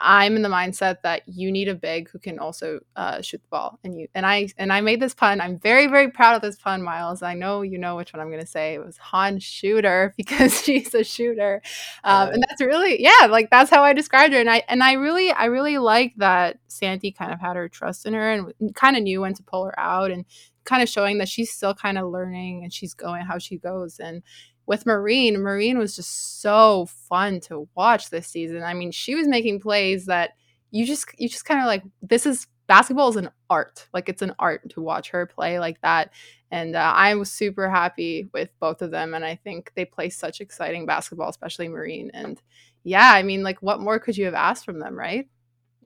I'm 0.00 0.34
in 0.34 0.42
the 0.42 0.48
mindset 0.48 1.02
that 1.02 1.22
you 1.26 1.52
need 1.52 1.68
a 1.68 1.74
big 1.74 2.10
who 2.10 2.18
can 2.18 2.38
also 2.38 2.80
uh, 2.96 3.20
shoot 3.20 3.42
the 3.42 3.48
ball. 3.48 3.78
And 3.84 3.98
you 3.98 4.08
and 4.14 4.24
I 4.24 4.48
and 4.56 4.72
I 4.72 4.80
made 4.80 5.00
this 5.00 5.14
pun. 5.14 5.40
I'm 5.40 5.58
very 5.58 5.86
very 5.86 6.10
proud 6.10 6.36
of 6.36 6.42
this 6.42 6.56
pun, 6.56 6.82
Miles. 6.82 7.22
I 7.22 7.34
know 7.34 7.62
you 7.62 7.78
know 7.78 7.96
which 7.96 8.12
one 8.12 8.20
I'm 8.20 8.30
going 8.30 8.40
to 8.40 8.46
say. 8.46 8.74
It 8.74 8.84
was 8.84 8.96
Han 8.96 9.38
Shooter 9.38 10.14
because 10.16 10.62
she's 10.62 10.94
a 10.94 11.04
shooter, 11.04 11.62
um, 12.02 12.30
and 12.30 12.42
that's 12.48 12.60
really 12.60 13.02
yeah, 13.02 13.26
like 13.28 13.50
that's 13.50 13.70
how 13.70 13.82
I 13.82 13.92
described 13.92 14.32
her. 14.32 14.40
And 14.40 14.50
I 14.50 14.62
and 14.68 14.82
I 14.82 14.94
really 14.94 15.30
I 15.30 15.44
really 15.46 15.78
like 15.78 16.14
that 16.16 16.58
Sandy 16.68 17.12
kind 17.12 17.32
of 17.32 17.40
had 17.40 17.56
her 17.56 17.68
trust 17.68 18.06
in 18.06 18.14
her 18.14 18.32
and 18.32 18.74
kind 18.74 18.96
of 18.96 19.02
knew 19.02 19.20
when 19.20 19.34
to 19.34 19.42
pull 19.42 19.64
her 19.64 19.78
out 19.78 20.10
and 20.10 20.24
kind 20.64 20.82
of 20.82 20.88
showing 20.88 21.18
that 21.18 21.28
she's 21.28 21.50
still 21.50 21.74
kind 21.74 21.98
of 21.98 22.08
learning 22.10 22.62
and 22.62 22.72
she's 22.72 22.94
going 22.94 23.24
how 23.24 23.38
she 23.38 23.56
goes 23.58 23.98
and 23.98 24.22
with 24.70 24.86
Marine, 24.86 25.40
Marine 25.40 25.78
was 25.78 25.96
just 25.96 26.40
so 26.40 26.86
fun 27.08 27.40
to 27.40 27.68
watch 27.74 28.08
this 28.08 28.28
season. 28.28 28.62
I 28.62 28.72
mean, 28.72 28.92
she 28.92 29.16
was 29.16 29.26
making 29.26 29.58
plays 29.58 30.06
that 30.06 30.30
you 30.70 30.86
just 30.86 31.06
you 31.18 31.28
just 31.28 31.44
kind 31.44 31.58
of 31.58 31.66
like 31.66 31.82
this 32.02 32.24
is 32.24 32.46
basketball 32.68 33.08
is 33.08 33.16
an 33.16 33.30
art. 33.50 33.88
Like 33.92 34.08
it's 34.08 34.22
an 34.22 34.32
art 34.38 34.70
to 34.70 34.80
watch 34.80 35.10
her 35.10 35.26
play 35.26 35.58
like 35.58 35.80
that. 35.80 36.12
And 36.52 36.76
uh, 36.76 36.92
I 36.94 37.16
was 37.16 37.32
super 37.32 37.68
happy 37.68 38.28
with 38.32 38.50
both 38.60 38.80
of 38.80 38.92
them, 38.92 39.12
and 39.12 39.24
I 39.24 39.34
think 39.34 39.72
they 39.74 39.84
play 39.84 40.08
such 40.08 40.40
exciting 40.40 40.86
basketball, 40.86 41.30
especially 41.30 41.66
Marine. 41.66 42.12
And 42.14 42.40
yeah, 42.84 43.10
I 43.12 43.24
mean, 43.24 43.42
like, 43.42 43.60
what 43.62 43.80
more 43.80 43.98
could 43.98 44.16
you 44.16 44.26
have 44.26 44.34
asked 44.34 44.64
from 44.64 44.78
them, 44.78 44.96
right? 44.96 45.28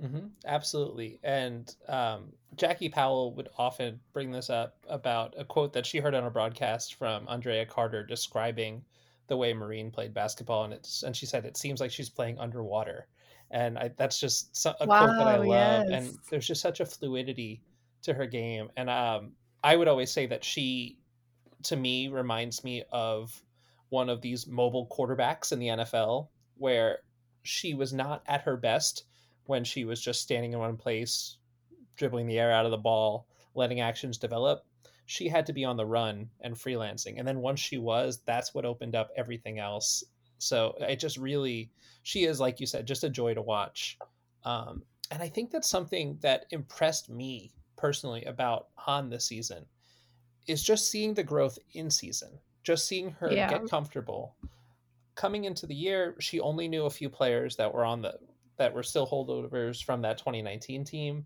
Mm-hmm, 0.02 0.26
absolutely. 0.46 1.20
And 1.22 1.74
um, 1.88 2.32
Jackie 2.56 2.88
Powell 2.88 3.32
would 3.34 3.48
often 3.58 4.00
bring 4.12 4.32
this 4.32 4.50
up 4.50 4.76
about 4.88 5.34
a 5.38 5.44
quote 5.44 5.72
that 5.72 5.86
she 5.86 5.98
heard 5.98 6.14
on 6.14 6.24
a 6.24 6.30
broadcast 6.30 6.94
from 6.94 7.26
Andraya 7.26 7.68
Carter 7.68 8.04
describing 8.04 8.82
the 9.28 9.36
way 9.36 9.52
Marine 9.52 9.90
played 9.90 10.12
basketball, 10.12 10.64
and 10.64 10.72
it's 10.72 11.02
and 11.02 11.16
she 11.16 11.26
said 11.26 11.44
it 11.44 11.56
seems 11.56 11.80
like 11.80 11.90
she's 11.90 12.10
playing 12.10 12.38
underwater, 12.38 13.06
and 13.50 13.78
I, 13.78 13.90
that's 13.96 14.20
just 14.20 14.66
a 14.66 14.86
wow, 14.86 15.06
quote 15.06 15.18
that 15.18 15.28
I 15.28 15.36
love. 15.36 15.46
Yes. 15.46 15.88
And 15.90 16.18
there's 16.28 16.46
just 16.46 16.60
such 16.60 16.80
a 16.80 16.86
fluidity 16.86 17.62
to 18.02 18.12
her 18.12 18.26
game, 18.26 18.68
and 18.76 18.90
um, 18.90 19.32
I 19.62 19.76
would 19.76 19.88
always 19.88 20.10
say 20.10 20.26
that 20.26 20.44
she, 20.44 20.98
to 21.62 21.76
me, 21.76 22.08
reminds 22.08 22.64
me 22.64 22.84
of 22.92 23.40
one 23.88 24.10
of 24.10 24.20
these 24.20 24.46
mobile 24.46 24.86
quarterbacks 24.88 25.52
in 25.52 25.58
the 25.58 25.68
NFL 25.68 26.28
where 26.56 26.98
she 27.44 27.74
was 27.74 27.92
not 27.92 28.22
at 28.26 28.42
her 28.42 28.56
best 28.56 29.04
when 29.46 29.64
she 29.64 29.84
was 29.84 30.00
just 30.00 30.22
standing 30.22 30.52
in 30.52 30.58
one 30.58 30.76
place, 30.76 31.38
dribbling 31.96 32.26
the 32.26 32.38
air 32.38 32.52
out 32.52 32.64
of 32.64 32.70
the 32.70 32.76
ball, 32.76 33.26
letting 33.54 33.80
actions 33.80 34.18
develop. 34.18 34.64
She 35.06 35.28
had 35.28 35.46
to 35.46 35.52
be 35.52 35.64
on 35.64 35.76
the 35.76 35.86
run 35.86 36.30
and 36.40 36.54
freelancing. 36.54 37.18
And 37.18 37.28
then 37.28 37.40
once 37.40 37.60
she 37.60 37.78
was, 37.78 38.20
that's 38.24 38.54
what 38.54 38.64
opened 38.64 38.94
up 38.94 39.10
everything 39.16 39.58
else. 39.58 40.02
So 40.38 40.74
it 40.80 40.98
just 40.98 41.18
really, 41.18 41.70
she 42.02 42.24
is, 42.24 42.40
like 42.40 42.58
you 42.58 42.66
said, 42.66 42.86
just 42.86 43.04
a 43.04 43.10
joy 43.10 43.34
to 43.34 43.42
watch. 43.42 43.98
Um, 44.44 44.82
and 45.10 45.22
I 45.22 45.28
think 45.28 45.50
that's 45.50 45.68
something 45.68 46.18
that 46.22 46.46
impressed 46.50 47.10
me 47.10 47.52
personally 47.76 48.24
about 48.24 48.68
Han 48.76 49.10
this 49.10 49.26
season 49.26 49.66
is 50.46 50.62
just 50.62 50.90
seeing 50.90 51.14
the 51.14 51.22
growth 51.22 51.58
in 51.72 51.90
season, 51.90 52.30
just 52.62 52.86
seeing 52.86 53.10
her 53.10 53.30
yeah. 53.32 53.50
get 53.50 53.68
comfortable. 53.68 54.34
Coming 55.14 55.44
into 55.44 55.66
the 55.66 55.74
year, 55.74 56.16
she 56.18 56.40
only 56.40 56.66
knew 56.66 56.86
a 56.86 56.90
few 56.90 57.08
players 57.08 57.56
that 57.56 57.72
were 57.72 57.84
on 57.84 58.02
the 58.02 58.18
that 58.56 58.74
were 58.74 58.82
still 58.82 59.06
holdovers 59.06 59.82
from 59.82 60.02
that 60.02 60.18
2019 60.18 60.84
team. 60.84 61.24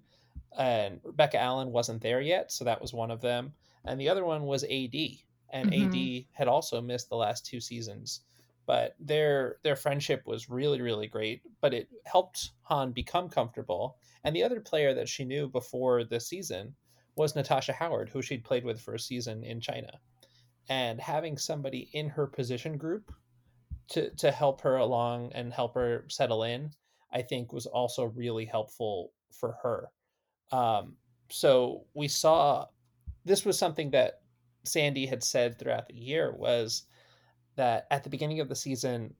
And 0.56 1.00
Rebecca 1.04 1.38
Allen 1.38 1.73
wasn't 1.73 2.02
there 2.02 2.20
yet, 2.20 2.50
so 2.50 2.64
that 2.64 2.80
was 2.80 2.92
one 2.92 3.11
of 3.11 3.20
them. 3.20 3.52
And 3.85 4.00
the 4.00 4.08
other 4.08 4.25
one 4.25 4.42
was 4.42 4.64
AD, 4.64 4.94
and 5.50 5.70
mm-hmm. 5.70 6.20
AD 6.20 6.25
had 6.32 6.49
also 6.49 6.80
missed 6.80 7.08
the 7.08 7.16
last 7.16 7.47
two 7.47 7.61
seasons. 7.61 8.23
But 8.66 8.94
their 9.00 9.56
their 9.62 9.76
friendship 9.76 10.23
was 10.26 10.50
really 10.50 10.82
really 10.82 11.06
great. 11.06 11.42
But 11.61 11.75
it 11.75 11.88
helped 12.04 12.52
Han 12.62 12.92
become 12.92 13.28
comfortable. 13.28 13.97
And 14.25 14.35
the 14.35 14.42
other 14.42 14.61
player 14.61 14.94
that 14.94 15.08
she 15.08 15.25
knew 15.25 15.49
before 15.49 16.04
the 16.04 16.20
season 16.20 16.75
was 17.16 17.35
Natasha 17.35 17.73
Howard, 17.73 18.11
who 18.11 18.20
she'd 18.20 18.44
played 18.44 18.64
with 18.64 18.80
for 18.80 18.94
a 18.94 19.00
season 19.00 19.42
in 19.42 19.61
China. 19.61 20.00
And 20.68 21.00
having 21.00 21.38
somebody 21.38 21.88
in 21.92 22.11
her 22.11 22.26
position 22.26 22.76
group 22.76 23.11
to 23.88 24.11
to 24.16 24.30
help 24.30 24.61
her 24.62 24.76
along 24.76 25.32
and 25.32 25.52
help 25.52 25.75
her 25.75 26.04
settle 26.08 26.42
in 26.42 26.70
I 27.12 27.23
think 27.23 27.53
was 27.53 27.67
also 27.67 28.05
really 28.05 28.45
helpful 28.45 29.12
for 29.33 29.57
her. 29.62 29.88
Um, 30.50 30.97
so 31.31 31.85
we 31.95 32.09
saw 32.09 32.67
this 33.25 33.45
was 33.45 33.59
something 33.59 33.91
that 33.91 34.21
Sandy 34.65 35.07
had 35.07 35.23
said 35.23 35.59
throughout 35.59 35.88
the 35.88 35.95
year 35.95 36.35
was 36.37 36.85
that 37.57 37.87
at 37.91 38.05
the 38.05 38.11
beginning 38.11 38.41
of 38.41 38.49
the 38.49 38.55
season 38.55 39.15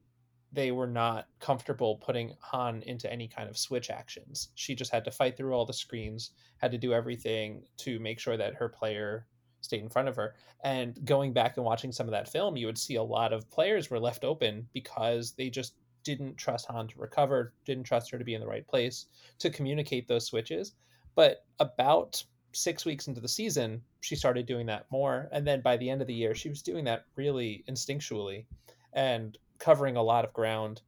they 0.52 0.71
were 0.71 0.87
not 0.87 1.26
comfortable 1.40 1.97
putting 1.97 2.35
Han 2.40 2.83
into 2.87 3.12
any 3.12 3.28
kind 3.28 3.50
of 3.50 3.59
switch 3.59 3.90
actions. 3.90 4.49
She 4.54 4.75
just 4.75 4.90
had 4.90 5.04
to 5.04 5.11
fight 5.11 5.37
through 5.37 5.52
all 5.52 5.66
the 5.66 5.75
screens, 5.75 6.30
had 6.57 6.71
to 6.73 6.78
do 6.78 6.95
everything 6.95 7.64
to 7.78 7.99
make 7.99 8.18
sure 8.18 8.37
that 8.38 8.54
her 8.54 8.68
player 8.68 9.26
stayed 9.61 9.83
in 9.83 9.90
front 9.90 10.09
of 10.09 10.16
her. 10.16 10.35
And 10.64 10.99
going 11.04 11.33
back 11.33 11.57
and 11.57 11.66
watching 11.66 11.92
some 11.92 12.07
of 12.07 12.12
that 12.12 12.30
film, 12.30 12.57
you 12.57 12.66
would 12.66 12.78
see 12.78 12.95
a 12.95 13.02
lot 13.02 13.33
of 13.33 13.50
players 13.50 13.90
were 13.90 14.00
left 14.00 14.25
open 14.25 14.66
because 14.73 15.33
they 15.33 15.50
just 15.50 15.75
didn't 16.16 16.36
trust 16.38 16.66
Han 16.68 16.88
to 16.88 16.98
recover, 16.98 17.52
didn't 17.66 17.84
trust 17.84 18.10
her 18.10 18.18
to 18.18 18.24
be 18.24 18.34
in 18.34 18.40
the 18.40 18.46
right 18.46 18.66
place 18.66 19.06
to 19.38 19.50
communicate 19.50 20.08
those 20.08 20.26
switches. 20.26 20.72
But 21.14 21.44
about 21.58 22.22
six 22.52 22.86
weeks 22.86 23.08
into 23.08 23.20
the 23.20 23.28
season, 23.28 23.82
she 24.00 24.16
started 24.16 24.46
doing 24.46 24.64
that 24.66 24.86
more. 24.90 25.28
And 25.32 25.46
then 25.46 25.60
by 25.60 25.76
the 25.76 25.90
end 25.90 26.00
of 26.00 26.06
the 26.06 26.14
year, 26.14 26.34
she 26.34 26.48
was 26.48 26.62
doing 26.62 26.84
that 26.86 27.04
really 27.14 27.62
instinctually 27.68 28.46
and 28.94 29.36
covering 29.58 29.96
a 29.96 30.02
lot 30.02 30.24
of 30.24 30.32
ground. 30.32 30.80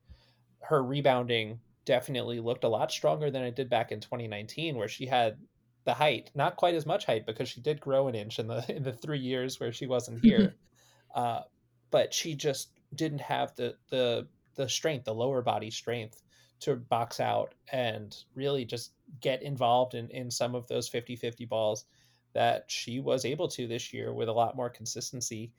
Her 0.60 0.82
rebounding 0.82 1.60
definitely 1.84 2.40
looked 2.40 2.64
a 2.64 2.68
lot 2.68 2.90
stronger 2.90 3.30
than 3.30 3.42
it 3.42 3.56
did 3.56 3.68
back 3.68 3.92
in 3.92 4.00
2019, 4.00 4.76
where 4.76 4.88
she 4.88 5.04
had 5.04 5.36
the 5.84 5.92
height, 5.92 6.30
not 6.34 6.56
quite 6.56 6.74
as 6.74 6.86
much 6.86 7.04
height 7.04 7.26
because 7.26 7.48
she 7.48 7.60
did 7.60 7.78
grow 7.78 8.08
an 8.08 8.14
inch 8.14 8.38
in 8.38 8.46
the 8.46 8.64
in 8.74 8.82
the 8.82 8.92
three 8.92 9.18
years 9.18 9.60
where 9.60 9.72
she 9.72 9.86
wasn't 9.86 10.20
here. 10.24 10.54
uh, 11.14 11.42
but 11.90 12.14
she 12.14 12.34
just 12.34 12.70
didn't 12.94 13.20
have 13.20 13.54
the 13.56 13.74
the 13.90 14.26
the 14.60 14.68
strength, 14.68 15.06
the 15.06 15.14
lower 15.14 15.40
body 15.40 15.70
strength 15.70 16.22
to 16.60 16.76
box 16.76 17.18
out 17.18 17.54
and 17.72 18.14
really 18.34 18.66
just 18.66 18.92
get 19.22 19.42
involved 19.42 19.94
in, 19.94 20.10
in 20.10 20.30
some 20.30 20.54
of 20.54 20.68
those 20.68 20.86
50 20.86 21.16
50 21.16 21.46
balls 21.46 21.86
that 22.34 22.64
she 22.68 23.00
was 23.00 23.24
able 23.24 23.48
to 23.48 23.66
this 23.66 23.92
year 23.92 24.12
with 24.12 24.28
a 24.28 24.32
lot 24.32 24.56
more 24.56 24.68
consistency. 24.68 25.50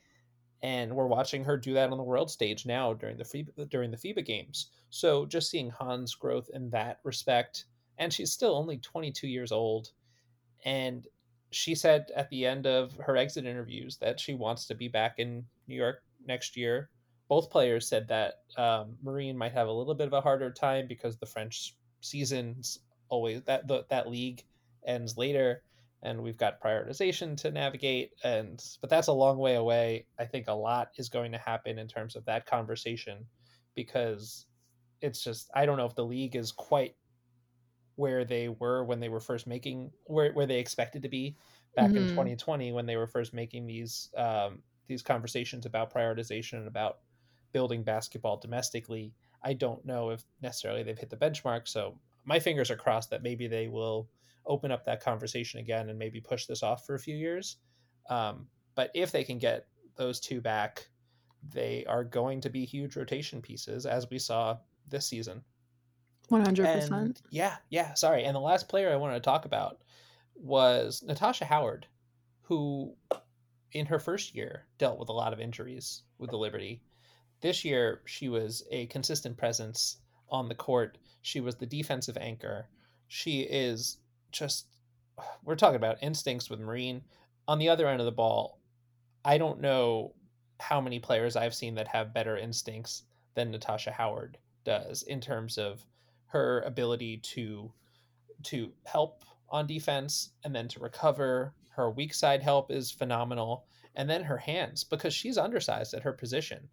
And 0.61 0.95
we're 0.95 1.07
watching 1.07 1.43
her 1.43 1.57
do 1.57 1.73
that 1.73 1.89
on 1.89 1.97
the 1.97 2.03
world 2.03 2.29
stage 2.29 2.67
now 2.67 2.93
during 2.93 3.17
the 3.17 3.23
FIBA, 3.23 3.69
during 3.71 3.89
the 3.89 3.97
FIBA 3.97 4.23
games. 4.23 4.69
So 4.91 5.25
just 5.25 5.49
seeing 5.49 5.71
Han's 5.71 6.13
growth 6.13 6.51
in 6.53 6.69
that 6.69 6.99
respect, 7.03 7.65
and 7.97 8.13
she's 8.13 8.31
still 8.31 8.55
only 8.55 8.77
22 8.77 9.27
years 9.27 9.51
old, 9.51 9.89
and 10.63 11.07
she 11.49 11.73
said 11.73 12.11
at 12.15 12.29
the 12.29 12.45
end 12.45 12.67
of 12.67 12.95
her 12.97 13.17
exit 13.17 13.45
interviews 13.45 13.97
that 13.97 14.19
she 14.19 14.35
wants 14.35 14.67
to 14.67 14.75
be 14.75 14.87
back 14.87 15.15
in 15.17 15.43
New 15.67 15.75
York 15.75 16.03
next 16.27 16.55
year 16.55 16.91
both 17.31 17.49
players 17.49 17.87
said 17.87 18.09
that 18.09 18.39
um, 18.57 18.97
Marine 19.01 19.37
might 19.37 19.53
have 19.53 19.69
a 19.69 19.71
little 19.71 19.95
bit 19.95 20.05
of 20.05 20.11
a 20.11 20.19
harder 20.19 20.51
time 20.51 20.85
because 20.85 21.15
the 21.15 21.25
French 21.25 21.77
seasons 22.01 22.79
always 23.07 23.41
that 23.43 23.65
the, 23.69 23.85
that 23.89 24.09
league 24.09 24.43
ends 24.85 25.17
later, 25.17 25.63
and 26.03 26.21
we've 26.21 26.35
got 26.35 26.61
prioritization 26.61 27.37
to 27.37 27.49
navigate. 27.49 28.11
And 28.25 28.61
but 28.81 28.89
that's 28.89 29.07
a 29.07 29.13
long 29.13 29.37
way 29.37 29.55
away. 29.55 30.07
I 30.19 30.25
think 30.25 30.49
a 30.49 30.53
lot 30.53 30.89
is 30.97 31.07
going 31.07 31.31
to 31.31 31.37
happen 31.37 31.79
in 31.79 31.87
terms 31.87 32.17
of 32.17 32.25
that 32.25 32.45
conversation 32.45 33.25
because 33.75 34.47
it's 34.99 35.23
just 35.23 35.49
I 35.55 35.65
don't 35.65 35.77
know 35.77 35.85
if 35.85 35.95
the 35.95 36.03
league 36.03 36.35
is 36.35 36.51
quite 36.51 36.97
where 37.95 38.25
they 38.25 38.49
were 38.49 38.83
when 38.83 38.99
they 38.99 39.07
were 39.07 39.21
first 39.21 39.47
making 39.47 39.89
where 40.03 40.33
where 40.33 40.45
they 40.45 40.59
expected 40.59 41.01
to 41.03 41.09
be 41.09 41.37
back 41.77 41.91
mm-hmm. 41.91 41.95
in 41.95 42.09
2020 42.09 42.73
when 42.73 42.85
they 42.85 42.97
were 42.97 43.07
first 43.07 43.33
making 43.33 43.67
these 43.67 44.09
um, 44.17 44.59
these 44.89 45.01
conversations 45.01 45.65
about 45.65 45.93
prioritization 45.93 46.55
and 46.55 46.67
about 46.67 46.97
building 47.51 47.83
basketball 47.83 48.37
domestically. 48.37 49.13
I 49.43 49.53
don't 49.53 49.85
know 49.85 50.09
if 50.11 50.23
necessarily 50.41 50.83
they've 50.83 50.97
hit 50.97 51.09
the 51.09 51.17
benchmark. 51.17 51.67
So 51.67 51.97
my 52.25 52.39
fingers 52.39 52.71
are 52.71 52.75
crossed 52.75 53.09
that 53.09 53.23
maybe 53.23 53.47
they 53.47 53.67
will 53.67 54.09
open 54.45 54.71
up 54.71 54.85
that 54.85 55.03
conversation 55.03 55.59
again 55.59 55.89
and 55.89 55.99
maybe 55.99 56.19
push 56.19 56.45
this 56.45 56.63
off 56.63 56.85
for 56.85 56.95
a 56.95 56.99
few 56.99 57.15
years. 57.15 57.57
Um, 58.09 58.47
but 58.75 58.91
if 58.93 59.11
they 59.11 59.23
can 59.23 59.37
get 59.37 59.67
those 59.95 60.19
two 60.19 60.41
back, 60.41 60.89
they 61.53 61.85
are 61.87 62.03
going 62.03 62.41
to 62.41 62.49
be 62.49 62.65
huge 62.65 62.95
rotation 62.95 63.41
pieces, 63.41 63.85
as 63.85 64.09
we 64.09 64.19
saw 64.19 64.57
this 64.87 65.07
season. 65.07 65.43
100%. 66.29 66.91
And 66.91 67.21
yeah, 67.29 67.55
yeah, 67.69 67.93
sorry. 67.93 68.23
And 68.23 68.35
the 68.35 68.39
last 68.39 68.69
player 68.69 68.91
I 68.91 68.95
wanted 68.95 69.15
to 69.15 69.19
talk 69.21 69.45
about 69.45 69.81
was 70.35 71.03
Natasha 71.03 71.45
Howard, 71.45 71.87
who 72.43 72.95
in 73.73 73.85
her 73.85 73.99
first 73.99 74.35
year 74.35 74.65
dealt 74.77 74.99
with 74.99 75.09
a 75.09 75.13
lot 75.13 75.33
of 75.33 75.39
injuries 75.39 76.03
with 76.17 76.29
the 76.29 76.37
Liberty. 76.37 76.81
This 77.41 77.65
year, 77.65 78.01
she 78.05 78.29
was 78.29 78.63
a 78.71 78.85
consistent 78.87 79.37
presence 79.37 79.97
on 80.29 80.47
the 80.47 80.55
court. 80.55 80.97
She 81.21 81.41
was 81.41 81.55
the 81.55 81.65
defensive 81.65 82.17
anchor. 82.17 82.67
She 83.07 83.41
is 83.41 83.97
just, 84.31 84.67
we're 85.43 85.55
talking 85.55 85.75
about 85.75 86.01
instincts 86.01 86.49
with 86.49 86.59
Marine. 86.59 87.01
On 87.47 87.59
the 87.59 87.69
other 87.69 87.87
end 87.87 87.99
of 87.99 88.05
the 88.05 88.11
ball, 88.11 88.59
I 89.25 89.37
don't 89.37 89.59
know 89.59 90.13
how 90.59 90.79
many 90.79 90.99
players 90.99 91.35
I've 91.35 91.55
seen 91.55 91.75
that 91.75 91.87
have 91.87 92.13
better 92.13 92.37
instincts 92.37 93.03
than 93.33 93.51
Natasha 93.51 93.91
Howard 93.91 94.37
does 94.63 95.03
in 95.03 95.19
terms 95.19 95.57
of 95.57 95.85
her 96.27 96.61
ability 96.61 97.17
to 97.17 97.71
to 98.43 98.71
help 98.85 99.23
on 99.49 99.67
defense 99.67 100.31
and 100.43 100.55
then 100.55 100.67
to 100.69 100.79
recover. 100.79 101.53
Her 101.75 101.89
weak 101.89 102.13
side 102.13 102.41
help 102.41 102.71
is 102.71 102.91
phenomenal, 102.91 103.65
and 103.95 104.09
then 104.09 104.23
her 104.23 104.37
hands 104.37 104.83
because 104.83 105.13
she's 105.13 105.37
undersized 105.37 105.93
at 105.93 106.03
her 106.03 106.13
position. 106.13 106.69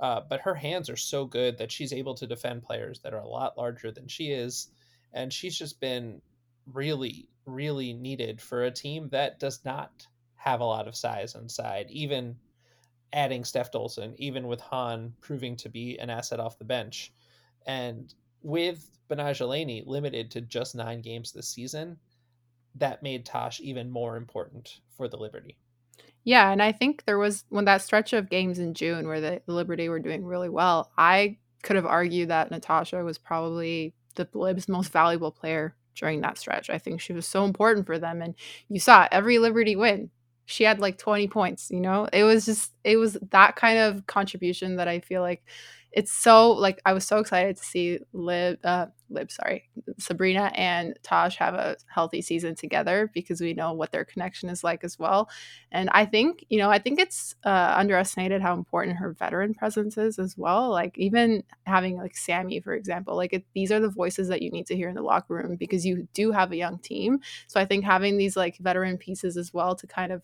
Uh, 0.00 0.20
but 0.28 0.40
her 0.40 0.54
hands 0.54 0.88
are 0.90 0.96
so 0.96 1.24
good 1.24 1.58
that 1.58 1.70
she's 1.70 1.92
able 1.92 2.14
to 2.14 2.26
defend 2.26 2.62
players 2.62 3.00
that 3.00 3.14
are 3.14 3.20
a 3.20 3.28
lot 3.28 3.56
larger 3.56 3.92
than 3.92 4.08
she 4.08 4.30
is, 4.30 4.68
and 5.12 5.32
she's 5.32 5.56
just 5.56 5.80
been 5.80 6.20
really, 6.72 7.28
really 7.46 7.92
needed 7.92 8.40
for 8.40 8.64
a 8.64 8.70
team 8.70 9.08
that 9.10 9.38
does 9.38 9.64
not 9.64 10.06
have 10.36 10.60
a 10.60 10.64
lot 10.64 10.88
of 10.88 10.96
size 10.96 11.34
inside. 11.34 11.86
Even 11.90 12.36
adding 13.12 13.44
Steph 13.44 13.70
Dolson, 13.70 14.14
even 14.16 14.46
with 14.46 14.60
Han 14.60 15.12
proving 15.20 15.56
to 15.56 15.68
be 15.68 15.98
an 15.98 16.10
asset 16.10 16.40
off 16.40 16.58
the 16.58 16.64
bench, 16.64 17.12
and 17.66 18.12
with 18.42 18.88
Betnijah 19.08 19.86
limited 19.86 20.30
to 20.32 20.40
just 20.40 20.74
nine 20.74 21.00
games 21.00 21.32
this 21.32 21.48
season, 21.48 21.98
that 22.76 23.02
made 23.02 23.24
Tosh 23.24 23.60
even 23.60 23.90
more 23.90 24.16
important 24.16 24.80
for 24.96 25.06
the 25.06 25.18
Liberty. 25.18 25.56
Yeah, 26.24 26.50
and 26.52 26.62
I 26.62 26.72
think 26.72 27.04
there 27.04 27.18
was 27.18 27.44
when 27.48 27.64
that 27.64 27.82
stretch 27.82 28.12
of 28.12 28.30
games 28.30 28.58
in 28.58 28.74
June 28.74 29.06
where 29.08 29.20
the 29.20 29.42
Liberty 29.46 29.88
were 29.88 29.98
doing 29.98 30.24
really 30.24 30.48
well, 30.48 30.92
I 30.96 31.38
could 31.62 31.76
have 31.76 31.86
argued 31.86 32.28
that 32.30 32.50
Natasha 32.50 33.02
was 33.04 33.18
probably 33.18 33.94
the 34.14 34.28
Libs' 34.32 34.68
most 34.68 34.92
valuable 34.92 35.32
player 35.32 35.74
during 35.96 36.20
that 36.20 36.38
stretch. 36.38 36.70
I 36.70 36.78
think 36.78 37.00
she 37.00 37.12
was 37.12 37.26
so 37.26 37.44
important 37.44 37.86
for 37.86 37.98
them. 37.98 38.22
And 38.22 38.34
you 38.68 38.78
saw 38.80 39.08
every 39.10 39.38
Liberty 39.38 39.74
win. 39.76 40.10
She 40.46 40.64
had 40.64 40.80
like 40.80 40.98
20 40.98 41.28
points, 41.28 41.70
you 41.70 41.80
know? 41.80 42.08
It 42.12 42.24
was 42.24 42.46
just, 42.46 42.72
it 42.84 42.96
was 42.96 43.16
that 43.30 43.56
kind 43.56 43.78
of 43.78 44.06
contribution 44.06 44.76
that 44.76 44.88
I 44.88 45.00
feel 45.00 45.22
like 45.22 45.42
it's 45.92 46.12
so 46.12 46.50
like 46.52 46.80
I 46.84 46.92
was 46.92 47.06
so 47.06 47.18
excited 47.18 47.56
to 47.56 47.62
see 47.64 47.98
Lib, 48.12 48.58
uh, 48.64 48.86
Lib, 49.10 49.30
sorry, 49.30 49.68
Sabrina 49.98 50.50
and 50.54 50.98
Tosh 51.02 51.36
have 51.36 51.54
a 51.54 51.76
healthy 51.86 52.22
season 52.22 52.54
together 52.54 53.10
because 53.12 53.40
we 53.40 53.52
know 53.54 53.72
what 53.72 53.92
their 53.92 54.04
connection 54.04 54.48
is 54.48 54.64
like 54.64 54.84
as 54.84 54.98
well. 54.98 55.28
And 55.70 55.90
I 55.92 56.06
think 56.06 56.44
you 56.48 56.58
know 56.58 56.70
I 56.70 56.78
think 56.78 56.98
it's 56.98 57.34
uh, 57.44 57.74
underestimated 57.76 58.40
how 58.42 58.54
important 58.54 58.96
her 58.98 59.12
veteran 59.12 59.54
presence 59.54 59.98
is 59.98 60.18
as 60.18 60.36
well. 60.36 60.70
Like 60.70 60.96
even 60.98 61.44
having 61.66 61.96
like 61.98 62.16
Sami, 62.16 62.60
for 62.60 62.74
example, 62.74 63.16
like 63.16 63.32
it, 63.32 63.44
these 63.54 63.70
are 63.70 63.80
the 63.80 63.90
voices 63.90 64.28
that 64.28 64.42
you 64.42 64.50
need 64.50 64.66
to 64.66 64.76
hear 64.76 64.88
in 64.88 64.94
the 64.94 65.02
locker 65.02 65.34
room 65.34 65.56
because 65.56 65.84
you 65.84 66.08
do 66.14 66.32
have 66.32 66.52
a 66.52 66.56
young 66.56 66.78
team. 66.78 67.20
So 67.48 67.60
I 67.60 67.64
think 67.66 67.84
having 67.84 68.16
these 68.16 68.36
like 68.36 68.56
veteran 68.58 68.98
pieces 68.98 69.36
as 69.36 69.52
well 69.52 69.74
to 69.76 69.86
kind 69.86 70.12
of 70.12 70.22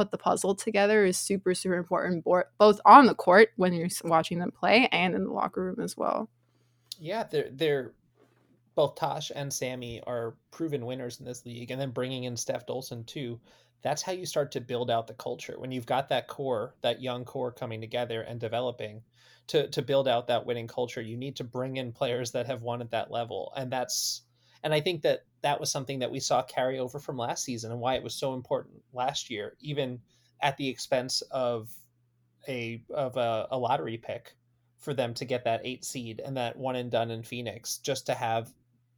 put 0.00 0.10
the 0.10 0.18
puzzle 0.18 0.54
together 0.54 1.04
is 1.04 1.18
super 1.18 1.54
super 1.54 1.74
important 1.74 2.24
both 2.58 2.80
on 2.86 3.04
the 3.04 3.14
court 3.14 3.50
when 3.56 3.74
you're 3.74 3.88
watching 4.04 4.38
them 4.38 4.50
play 4.50 4.88
and 4.92 5.14
in 5.14 5.24
the 5.24 5.30
locker 5.30 5.62
room 5.62 5.80
as 5.80 5.94
well. 5.94 6.30
Yeah 6.98 7.24
they're 7.30 7.50
they're 7.52 7.92
both 8.74 8.94
tosh 8.94 9.30
and 9.34 9.52
sami 9.52 10.00
are 10.06 10.36
proven 10.50 10.86
winners 10.86 11.20
in 11.20 11.26
this 11.26 11.44
league 11.44 11.70
and 11.70 11.78
then 11.78 11.90
bringing 11.90 12.24
in 12.24 12.34
steph 12.34 12.64
dolson 12.64 13.04
too 13.04 13.38
that's 13.82 14.02
how 14.02 14.12
you 14.12 14.26
start 14.26 14.52
to 14.52 14.60
build 14.60 14.90
out 14.90 15.06
the 15.06 15.14
culture. 15.14 15.54
When 15.58 15.72
you've 15.72 15.86
got 15.86 16.08
that 16.10 16.28
core 16.28 16.74
that 16.82 17.02
young 17.02 17.24
core 17.24 17.52
coming 17.52 17.80
together 17.80 18.22
and 18.22 18.40
developing 18.40 19.02
to 19.48 19.68
to 19.68 19.82
build 19.82 20.08
out 20.08 20.28
that 20.28 20.46
winning 20.46 20.68
culture 20.68 21.02
you 21.02 21.16
need 21.16 21.36
to 21.36 21.44
bring 21.44 21.76
in 21.76 21.92
players 21.92 22.30
that 22.32 22.46
have 22.46 22.62
won 22.62 22.80
at 22.80 22.90
that 22.92 23.10
level 23.10 23.52
and 23.56 23.70
that's 23.70 24.22
and 24.62 24.74
I 24.74 24.80
think 24.80 25.02
that 25.02 25.20
that 25.42 25.58
was 25.58 25.70
something 25.70 25.98
that 26.00 26.10
we 26.10 26.20
saw 26.20 26.42
carry 26.42 26.78
over 26.78 26.98
from 26.98 27.16
last 27.16 27.44
season 27.44 27.72
and 27.72 27.80
why 27.80 27.94
it 27.94 28.02
was 28.02 28.14
so 28.14 28.34
important 28.34 28.82
last 28.92 29.30
year, 29.30 29.56
even 29.60 30.00
at 30.42 30.56
the 30.56 30.68
expense 30.68 31.22
of 31.30 31.70
a 32.48 32.82
of 32.94 33.16
a, 33.16 33.48
a 33.50 33.58
lottery 33.58 33.96
pick 33.96 34.34
for 34.78 34.94
them 34.94 35.12
to 35.14 35.24
get 35.24 35.44
that 35.44 35.60
eight 35.64 35.84
seed 35.84 36.20
and 36.24 36.36
that 36.36 36.56
one 36.56 36.76
and 36.76 36.90
done 36.90 37.10
in 37.10 37.22
Phoenix 37.22 37.78
just 37.78 38.06
to 38.06 38.14
have 38.14 38.52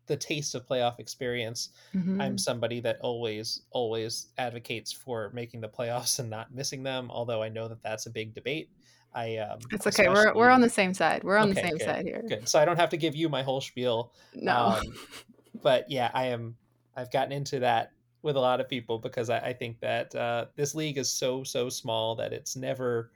the 0.07 0.17
taste 0.17 0.55
of 0.55 0.67
playoff 0.67 0.99
experience. 0.99 1.71
Mm-hmm. 1.95 2.21
I'm 2.21 2.39
somebody 2.39 2.81
that 2.81 2.99
always 3.01 3.63
always 3.71 4.29
advocates 4.39 4.93
for 4.93 5.31
making 5.33 5.61
the 5.61 5.69
playoffs 5.69 6.19
and 6.19 6.29
not 6.29 6.55
missing 6.55 6.83
them, 6.83 7.11
although 7.11 7.43
I 7.43 7.49
know 7.49 7.69
that 7.69 7.83
that's 7.83 8.07
a 8.07 8.11
big 8.11 8.35
debate. 8.35 8.71
I 9.15 9.37
um 9.39 9.59
It's 9.71 9.87
okay. 9.87 10.09
We're 10.09 10.35
we're 10.35 10.51
on 10.51 10.61
the 10.61 10.71
same 10.71 10.95
side. 10.95 11.23
We're 11.23 11.37
on 11.37 11.51
okay, 11.51 11.61
the 11.61 11.69
same 11.69 11.79
good, 11.79 11.85
side 11.85 12.05
here. 12.05 12.25
Good. 12.27 12.49
So 12.49 12.59
I 12.59 12.65
don't 12.65 12.79
have 12.79 12.91
to 12.91 12.97
give 12.97 13.15
you 13.15 13.29
my 13.29 13.43
whole 13.43 13.61
spiel. 13.61 14.13
No. 14.35 14.81
Um, 14.81 14.83
but 15.63 15.91
yeah, 15.91 16.11
I 16.15 16.27
am. 16.27 16.57
I've 16.97 17.11
gotten 17.11 17.33
into 17.33 17.61
that 17.61 17.93
with 18.23 18.37
a 18.37 18.41
lot 18.41 18.61
of 18.61 18.69
people 18.69 18.99
because 18.99 19.31
I, 19.31 19.39
I 19.39 19.53
think 19.53 19.81
that 19.81 20.15
uh, 20.15 20.47
this 20.57 20.75
league 20.75 20.99
is 20.99 21.11
so 21.11 21.45
so 21.45 21.69
small 21.69 22.15
that 22.17 22.33
it's 22.33 22.57
never 22.57 23.11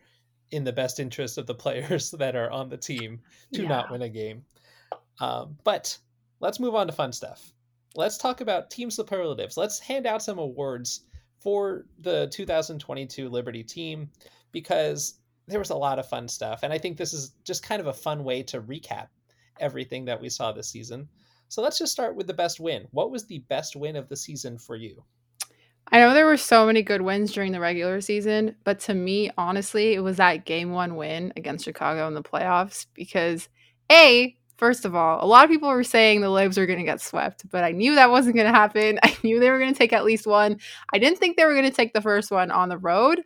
in 0.51 0.65
the 0.65 0.73
best 0.73 1.01
interest 1.01 1.39
of 1.39 1.47
the 1.47 1.55
players 1.65 2.11
that 2.13 2.37
are 2.37 2.51
on 2.51 2.69
the 2.69 2.77
team 2.77 3.21
to 3.53 3.63
yeah. 3.63 3.69
not 3.69 3.91
win 3.91 4.03
a 4.03 4.09
game. 4.09 4.45
Um, 5.21 5.57
but 5.65 5.97
let's 6.41 6.61
move 6.61 6.75
on 6.75 6.87
to 6.87 6.93
fun 6.93 7.13
stuff. 7.13 7.53
Let's 7.95 8.19
talk 8.19 8.41
about 8.41 8.71
team 8.71 8.91
superlatives. 8.91 9.57
Let's 9.57 9.79
hand 9.79 10.07
out 10.07 10.23
some 10.23 10.39
awards 10.39 11.07
for 11.39 11.87
the 12.01 12.29
2022 12.33 13.29
Liberty 13.29 13.63
team 13.63 14.11
because 14.53 15.21
there 15.47 15.59
was 15.59 15.71
a 15.71 15.77
lot 15.77 15.99
of 15.99 16.09
fun 16.09 16.29
stuff. 16.29 16.61
And 16.63 16.73
I 16.73 16.79
think 16.79 16.97
this 16.97 17.13
is 17.13 17.33
just 17.45 17.63
kind 17.63 17.81
of 17.81 17.87
a 17.87 17.93
fun 17.93 18.25
way 18.25 18.43
to 18.45 18.61
recap 18.61 19.09
everything 19.61 20.05
that 20.07 20.21
we 20.21 20.29
saw 20.29 20.53
this 20.53 20.69
season. 20.69 21.09
So 21.49 21.63
let's 21.63 21.79
just 21.79 21.93
start 21.93 22.17
with 22.17 22.27
the 22.27 22.35
best 22.35 22.61
win. 22.61 22.87
What 22.91 23.11
was 23.11 23.27
the 23.27 23.39
best 23.49 23.77
win 23.77 23.97
of 23.97 24.09
the 24.09 24.17
season 24.17 24.59
for 24.59 24.77
you? 24.77 25.05
I 25.93 26.01
know 26.01 26.15
there 26.15 26.27
were 26.27 26.37
so 26.37 26.67
many 26.67 26.83
good 26.83 27.03
wins 27.03 27.33
during 27.33 27.53
the 27.53 27.61
regular 27.61 28.01
season, 28.01 28.57
but 28.65 28.81
to 28.81 28.95
me, 28.95 29.31
honestly, 29.39 29.93
it 29.95 30.01
was 30.01 30.17
that 30.17 30.45
game 30.45 30.73
one 30.73 30.97
win 30.97 31.33
against 31.37 31.65
Chicago 31.65 32.09
in 32.09 32.15
the 32.15 32.23
playoffs 32.23 32.87
because, 32.93 33.49
A, 33.91 34.37
first 34.57 34.85
of 34.85 34.97
all, 34.97 35.25
a 35.25 35.29
lot 35.29 35.45
of 35.45 35.51
people 35.51 35.69
were 35.69 35.85
saying 35.85 36.21
the 36.21 36.31
Libs 36.31 36.59
were 36.59 36.67
going 36.67 36.81
to 36.81 36.85
get 36.85 37.01
swept, 37.01 37.49
but 37.51 37.63
I 37.63 37.71
knew 37.71 37.95
that 37.95 38.11
wasn't 38.11 38.35
going 38.35 38.53
to 38.53 38.59
happen. 38.59 38.99
I 39.03 39.17
knew 39.23 39.39
they 39.39 39.51
were 39.51 39.61
going 39.61 39.73
to 39.73 39.79
take 39.79 39.93
at 39.93 40.05
least 40.05 40.27
one. 40.27 40.59
I 40.93 40.99
didn't 40.99 41.21
think 41.21 41.37
they 41.37 41.45
were 41.45 41.55
going 41.55 41.71
to 41.71 41.77
take 41.77 41.93
the 41.93 42.01
first 42.01 42.33
one 42.33 42.51
on 42.51 42.69
the 42.69 42.79
road, 42.79 43.23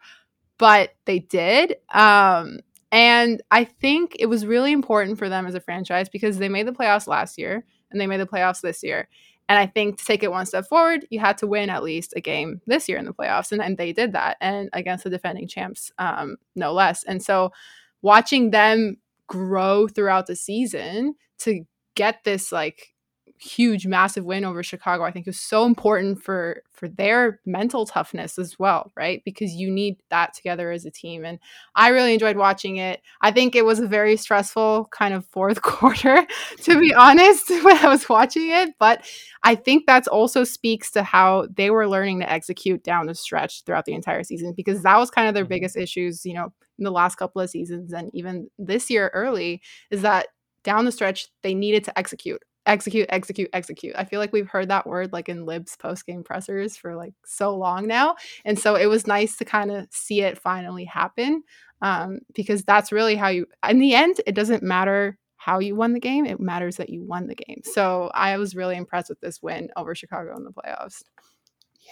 but 0.59 0.90
they 1.06 1.20
did. 1.20 1.76
Um, 1.94 2.59
and 2.92 3.40
I 3.50 3.64
think 3.64 4.16
it 4.18 4.26
was 4.26 4.44
really 4.44 4.72
important 4.72 5.18
for 5.18 5.30
them 5.30 5.46
as 5.46 5.54
a 5.54 5.61
franchise 5.61 6.11
because 6.11 6.37
they 6.37 6.48
made 6.50 6.66
the 6.66 6.72
playoffs 6.72 7.06
last 7.06 7.38
year 7.38 7.64
and 7.90 8.00
they 8.00 8.07
made 8.07 8.20
the 8.20 8.26
playoffs 8.26 8.61
this 8.61 8.83
year. 8.83 9.09
And 9.48 9.59
I 9.59 9.66
think 9.66 9.98
to 9.98 10.05
take 10.05 10.22
it 10.22 10.31
one 10.31 10.46
step 10.46 10.68
forward, 10.68 11.07
you 11.11 11.18
had 11.18 11.37
to 11.38 11.46
win 11.46 11.70
at 11.70 11.83
least 11.83 12.12
a 12.14 12.20
game 12.20 12.61
this 12.66 12.88
year 12.88 12.98
in 12.98 13.05
the 13.05 13.12
playoffs. 13.12 13.50
And, 13.50 13.61
and 13.61 13.76
they 13.76 13.92
did 13.92 14.12
that 14.12 14.37
and 14.40 14.70
against 14.72 15.03
the 15.03 15.11
defending 15.11 15.48
champs, 15.48 15.90
um, 15.98 16.37
no 16.55 16.72
less. 16.72 17.03
And 17.03 17.20
so 17.20 17.53
watching 18.00 18.53
them 18.53 18.98
grow 19.26 19.88
throughout 19.88 20.26
the 20.26 20.37
season 20.37 21.16
to 21.38 21.64
get 21.96 22.22
this 22.22 22.53
like 22.53 22.94
huge 23.40 23.87
massive 23.87 24.24
win 24.24 24.44
over 24.44 24.62
chicago 24.62 25.03
i 25.03 25.11
think 25.11 25.26
is 25.26 25.40
so 25.40 25.64
important 25.64 26.22
for 26.22 26.62
for 26.70 26.88
their 26.88 27.40
mental 27.44 27.87
toughness 27.87 28.38
as 28.38 28.59
well 28.59 28.90
right? 28.96 29.22
Because 29.24 29.53
you 29.55 29.70
need 29.70 29.96
that 30.11 30.35
together 30.35 30.70
as 30.70 30.85
a 30.85 30.90
team 30.90 31.24
and 31.24 31.38
i 31.74 31.88
really 31.88 32.14
enjoyed 32.14 32.37
watching 32.37 32.76
it. 32.76 33.00
I 33.20 33.31
think 33.31 33.55
it 33.55 33.64
was 33.64 33.81
a 33.81 33.87
very 33.87 34.16
stressful 34.16 34.88
kind 34.90 35.14
of 35.14 35.26
fourth 35.26 35.62
quarter 35.70 36.26
to 36.59 36.81
be 36.81 36.94
honest 36.94 37.48
when 37.64 37.76
i 37.79 37.88
was 37.88 38.09
watching 38.09 38.50
it 38.50 38.70
but 38.79 39.05
i 39.42 39.55
think 39.55 39.87
that's 39.87 40.09
also 40.09 40.44
speaks 40.44 40.90
to 40.92 41.03
how 41.03 41.46
they 41.55 41.70
were 41.70 41.88
learning 41.88 42.20
to 42.20 42.31
execute 42.31 42.83
down 42.83 43.07
the 43.07 43.14
stretch 43.14 43.64
throughout 43.64 43.85
the 43.85 43.94
entire 43.94 44.22
season 44.22 44.53
because 44.57 44.83
that 44.83 44.98
was 44.98 45.11
kind 45.11 45.29
of 45.29 45.35
their 45.35 45.44
mm-hmm. 45.44 45.55
biggest 45.55 45.76
issues 45.76 46.24
you 46.24 46.35
know 46.35 46.53
in 46.79 46.85
the 46.85 46.90
last 46.90 47.16
couple 47.16 47.40
of 47.40 47.50
seasons 47.50 47.92
and 47.92 48.11
even 48.14 48.48
this 48.59 48.90
year 48.90 49.11
early 49.14 49.61
is 49.90 50.03
that 50.03 50.29
down 50.62 50.85
the 50.85 50.92
stretch 50.92 51.29
they 51.42 51.55
needed 51.55 51.85
to 51.85 51.98
execute 51.98 52.42
execute, 52.66 53.06
execute, 53.10 53.50
execute. 53.52 53.94
I 53.96 54.04
feel 54.04 54.20
like 54.20 54.32
we've 54.32 54.48
heard 54.48 54.68
that 54.68 54.86
word 54.86 55.12
like 55.12 55.28
in 55.28 55.46
Libs 55.46 55.76
post 55.76 56.06
game 56.06 56.22
pressers 56.22 56.76
for 56.76 56.94
like 56.94 57.14
so 57.24 57.56
long 57.56 57.86
now. 57.86 58.16
And 58.44 58.58
so 58.58 58.74
it 58.74 58.86
was 58.86 59.06
nice 59.06 59.36
to 59.38 59.44
kind 59.44 59.70
of 59.70 59.88
see 59.90 60.20
it 60.20 60.38
finally 60.38 60.84
happen 60.84 61.42
um, 61.82 62.20
because 62.34 62.62
that's 62.62 62.92
really 62.92 63.16
how 63.16 63.28
you, 63.28 63.46
in 63.68 63.78
the 63.78 63.94
end, 63.94 64.20
it 64.26 64.34
doesn't 64.34 64.62
matter 64.62 65.18
how 65.36 65.58
you 65.58 65.74
won 65.74 65.94
the 65.94 66.00
game, 66.00 66.26
it 66.26 66.38
matters 66.38 66.76
that 66.76 66.90
you 66.90 67.02
won 67.02 67.26
the 67.26 67.34
game. 67.34 67.62
So 67.64 68.10
I 68.12 68.36
was 68.36 68.54
really 68.54 68.76
impressed 68.76 69.08
with 69.08 69.20
this 69.20 69.40
win 69.40 69.70
over 69.74 69.94
Chicago 69.94 70.36
in 70.36 70.44
the 70.44 70.52
playoffs. 70.52 71.02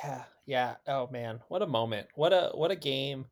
Yeah, 0.04 0.24
yeah. 0.44 0.74
Oh 0.86 1.08
man, 1.10 1.40
what 1.48 1.62
a 1.62 1.66
moment. 1.66 2.08
What 2.14 2.34
a 2.34 2.50
what 2.54 2.70
a 2.70 2.76
game. 2.76 3.24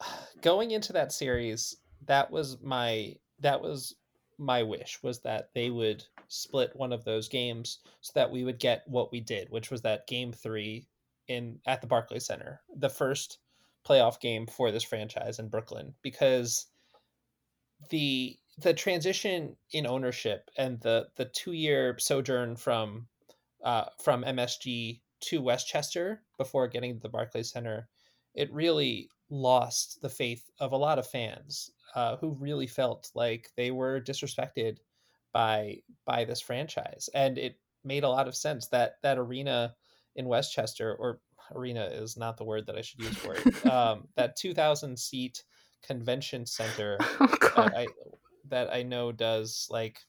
Going 0.42 0.72
into 0.72 0.92
that 0.92 1.12
series, 1.12 1.76
that 2.06 2.30
was 2.30 2.58
my 2.62 3.14
that 3.40 3.60
was 3.60 3.96
my 4.38 4.62
wish 4.62 5.02
was 5.02 5.20
that 5.20 5.50
they 5.54 5.68
would 5.68 6.04
split 6.28 6.74
one 6.76 6.92
of 6.92 7.04
those 7.04 7.28
games 7.28 7.80
so 8.00 8.12
that 8.14 8.30
we 8.30 8.44
would 8.44 8.58
get 8.58 8.86
what 8.86 9.10
we 9.10 9.20
did, 9.20 9.50
which 9.50 9.70
was 9.70 9.82
that 9.82 10.06
game 10.06 10.32
three 10.32 10.86
in 11.26 11.58
at 11.66 11.80
the 11.80 11.86
Barclays 11.86 12.26
Center, 12.26 12.60
the 12.74 12.88
first 12.88 13.38
playoff 13.86 14.20
game 14.20 14.46
for 14.46 14.70
this 14.70 14.84
franchise 14.84 15.38
in 15.38 15.48
Brooklyn, 15.48 15.94
because 16.02 16.66
the 17.90 18.36
the 18.58 18.74
transition 18.74 19.56
in 19.72 19.86
ownership 19.86 20.50
and 20.56 20.80
the 20.80 21.08
the 21.16 21.26
two 21.26 21.52
year 21.52 21.96
sojourn 21.98 22.56
from 22.56 23.06
uh, 23.64 23.86
from 24.02 24.22
MSG 24.22 25.00
to 25.20 25.42
Westchester 25.42 26.22
before 26.36 26.68
getting 26.68 26.94
to 26.94 27.00
the 27.00 27.08
Barclays 27.08 27.50
Center, 27.50 27.88
it 28.34 28.52
really 28.52 29.10
lost 29.30 30.00
the 30.00 30.08
faith 30.08 30.48
of 30.60 30.72
a 30.72 30.76
lot 30.76 30.98
of 30.98 31.06
fans 31.06 31.72
uh, 31.94 32.16
who 32.16 32.36
really 32.38 32.66
felt 32.66 33.10
like 33.14 33.50
they 33.56 33.70
were 33.70 34.00
disrespected 34.00 34.78
by 35.32 35.78
by 36.04 36.24
this 36.24 36.40
franchise, 36.40 37.08
and 37.14 37.38
it 37.38 37.56
made 37.84 38.04
a 38.04 38.08
lot 38.08 38.28
of 38.28 38.36
sense 38.36 38.68
that 38.68 38.94
that 39.02 39.18
arena 39.18 39.74
in 40.16 40.26
Westchester 40.26 40.94
or 40.94 41.20
arena 41.54 41.84
is 41.84 42.16
not 42.16 42.36
the 42.36 42.44
word 42.44 42.66
that 42.66 42.76
I 42.76 42.82
should 42.82 43.00
use 43.00 43.16
for 43.16 43.34
it. 43.34 43.66
um, 43.72 44.08
that 44.16 44.36
2,000 44.36 44.98
seat 44.98 45.42
convention 45.82 46.44
center 46.44 46.98
Oh 47.20 47.64
that 47.64 47.76
I 47.76 47.86
that 48.48 48.72
I 48.72 48.82
know 48.82 49.12
does 49.12 49.68
like 49.70 50.00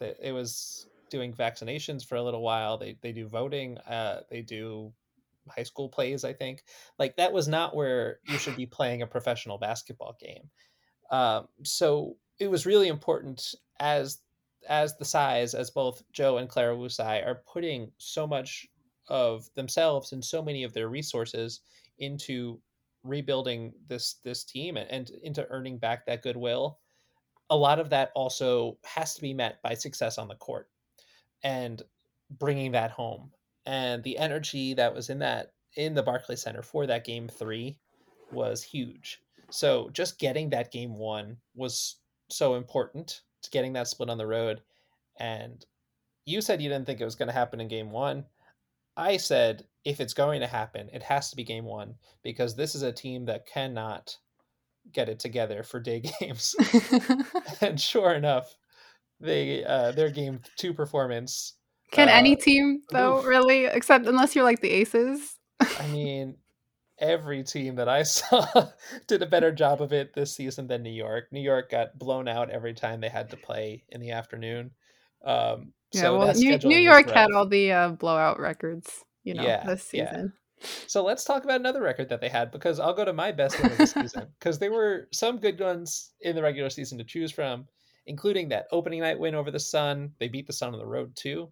that 0.00 0.16
it 0.22 0.32
was 0.32 0.86
doing 1.10 1.32
vaccinations 1.32 2.04
for 2.04 2.16
a 2.16 2.22
little 2.22 2.42
while. 2.42 2.78
They 2.78 2.96
they 3.00 3.12
do 3.12 3.26
voting. 3.28 3.78
Uh, 3.78 4.22
they 4.30 4.42
do 4.42 4.92
high 5.48 5.62
school 5.62 5.88
plays. 5.88 6.24
I 6.24 6.32
think 6.32 6.62
like 6.98 7.16
that 7.16 7.32
was 7.32 7.48
not 7.48 7.74
where 7.74 8.18
you 8.28 8.38
should 8.38 8.56
be 8.56 8.66
playing 8.66 9.02
a 9.02 9.06
professional 9.06 9.58
basketball 9.58 10.16
game. 10.20 10.50
Um, 11.10 11.48
so 11.62 12.16
it 12.38 12.48
was 12.48 12.66
really 12.66 12.88
important 12.88 13.54
as 13.80 14.18
as 14.68 14.96
the 14.98 15.04
size 15.04 15.54
as 15.54 15.70
both 15.70 16.02
Joe 16.12 16.38
and 16.38 16.48
Clara 16.48 16.76
Wu 16.76 16.88
Tsai 16.88 17.20
are 17.20 17.42
putting 17.50 17.90
so 17.96 18.26
much 18.26 18.66
of 19.08 19.48
themselves 19.54 20.12
and 20.12 20.22
so 20.22 20.42
many 20.42 20.64
of 20.64 20.74
their 20.74 20.88
resources 20.88 21.60
into 21.98 22.60
rebuilding 23.04 23.72
this 23.88 24.16
this 24.24 24.44
team 24.44 24.76
and, 24.76 24.90
and 24.90 25.10
into 25.22 25.46
earning 25.48 25.78
back 25.78 26.04
that 26.06 26.22
goodwill 26.22 26.78
a 27.50 27.56
lot 27.56 27.78
of 27.78 27.90
that 27.90 28.10
also 28.14 28.76
has 28.84 29.14
to 29.14 29.22
be 29.22 29.32
met 29.32 29.62
by 29.62 29.74
success 29.74 30.18
on 30.18 30.28
the 30.28 30.34
court 30.34 30.68
and 31.42 31.82
bringing 32.30 32.72
that 32.72 32.90
home. 32.90 33.30
And 33.64 34.02
the 34.02 34.18
energy 34.18 34.74
that 34.74 34.94
was 34.94 35.10
in 35.10 35.18
that 35.20 35.52
in 35.76 35.94
the 35.94 36.02
Barclays 36.02 36.42
Center 36.42 36.62
for 36.62 36.86
that 36.86 37.04
game 37.04 37.28
3 37.28 37.78
was 38.32 38.62
huge 38.62 39.22
so 39.50 39.90
just 39.92 40.18
getting 40.18 40.50
that 40.50 40.72
game 40.72 40.96
1 40.96 41.36
was 41.54 41.96
so 42.30 42.54
important 42.54 43.22
to 43.42 43.50
getting 43.50 43.72
that 43.72 43.88
split 43.88 44.10
on 44.10 44.18
the 44.18 44.26
road 44.26 44.60
and 45.18 45.64
you 46.26 46.40
said 46.40 46.60
you 46.60 46.68
didn't 46.68 46.86
think 46.86 47.00
it 47.00 47.06
was 47.06 47.14
going 47.14 47.28
to 47.28 47.34
happen 47.34 47.60
in 47.60 47.68
game 47.68 47.90
1 47.90 48.24
I 48.98 49.16
said 49.16 49.64
if 49.84 50.00
it's 50.00 50.12
going 50.12 50.40
to 50.40 50.46
happen, 50.46 50.90
it 50.92 51.04
has 51.04 51.30
to 51.30 51.36
be 51.36 51.44
game 51.44 51.64
one 51.64 51.94
because 52.24 52.56
this 52.56 52.74
is 52.74 52.82
a 52.82 52.92
team 52.92 53.24
that 53.26 53.46
cannot 53.46 54.16
get 54.92 55.08
it 55.08 55.20
together 55.20 55.62
for 55.62 55.78
day 55.78 56.02
games. 56.20 56.56
and 57.60 57.80
sure 57.80 58.12
enough, 58.12 58.56
they 59.20 59.64
uh, 59.64 59.92
their 59.92 60.10
game 60.10 60.40
two 60.58 60.74
performance. 60.74 61.54
Can 61.92 62.08
uh, 62.08 62.12
any 62.12 62.34
team 62.34 62.82
though 62.90 63.20
oof. 63.20 63.24
really 63.26 63.66
except 63.66 64.06
unless 64.06 64.34
you're 64.34 64.44
like 64.44 64.60
the 64.60 64.70
Aces? 64.70 65.38
I 65.60 65.86
mean, 65.92 66.36
every 67.00 67.42
team 67.42 67.76
that 67.76 67.88
I 67.88 68.02
saw 68.04 68.68
did 69.06 69.22
a 69.22 69.26
better 69.26 69.52
job 69.52 69.82
of 69.82 69.92
it 69.92 70.14
this 70.14 70.34
season 70.34 70.66
than 70.66 70.82
New 70.82 70.90
York. 70.90 71.28
New 71.32 71.40
York 71.40 71.70
got 71.70 71.98
blown 71.98 72.28
out 72.28 72.50
every 72.50 72.74
time 72.74 73.00
they 73.00 73.08
had 73.08 73.30
to 73.30 73.36
play 73.36 73.84
in 73.88 74.00
the 74.00 74.12
afternoon. 74.12 74.70
Um, 75.24 75.72
Yeah, 75.92 76.02
so 76.02 76.18
well, 76.18 76.34
New, 76.34 76.58
New 76.58 76.78
York 76.78 77.10
had 77.10 77.32
all 77.32 77.46
the 77.46 77.72
uh, 77.72 77.88
blowout 77.90 78.38
records, 78.38 79.04
you 79.24 79.34
know, 79.34 79.42
Yeah, 79.42 79.64
this 79.64 79.88
yeah. 79.92 80.10
season. 80.10 80.32
So 80.86 81.04
let's 81.04 81.24
talk 81.24 81.44
about 81.44 81.60
another 81.60 81.82
record 81.82 82.08
that 82.08 82.20
they 82.20 82.28
had 82.28 82.50
because 82.50 82.80
I'll 82.80 82.94
go 82.94 83.04
to 83.04 83.12
my 83.12 83.30
best 83.30 83.60
one 83.60 83.70
of 83.70 83.78
the 83.78 83.86
season 83.86 84.26
because 84.38 84.58
there 84.58 84.72
were 84.72 85.08
some 85.12 85.38
good 85.38 85.60
ones 85.60 86.12
in 86.22 86.34
the 86.34 86.42
regular 86.42 86.70
season 86.70 86.98
to 86.98 87.04
choose 87.04 87.30
from, 87.30 87.66
including 88.06 88.48
that 88.48 88.66
opening 88.72 89.00
night 89.00 89.18
win 89.18 89.36
over 89.36 89.50
the 89.50 89.60
Sun. 89.60 90.12
They 90.18 90.28
beat 90.28 90.46
the 90.46 90.52
Sun 90.52 90.72
on 90.72 90.80
the 90.80 90.86
road 90.86 91.14
too. 91.14 91.48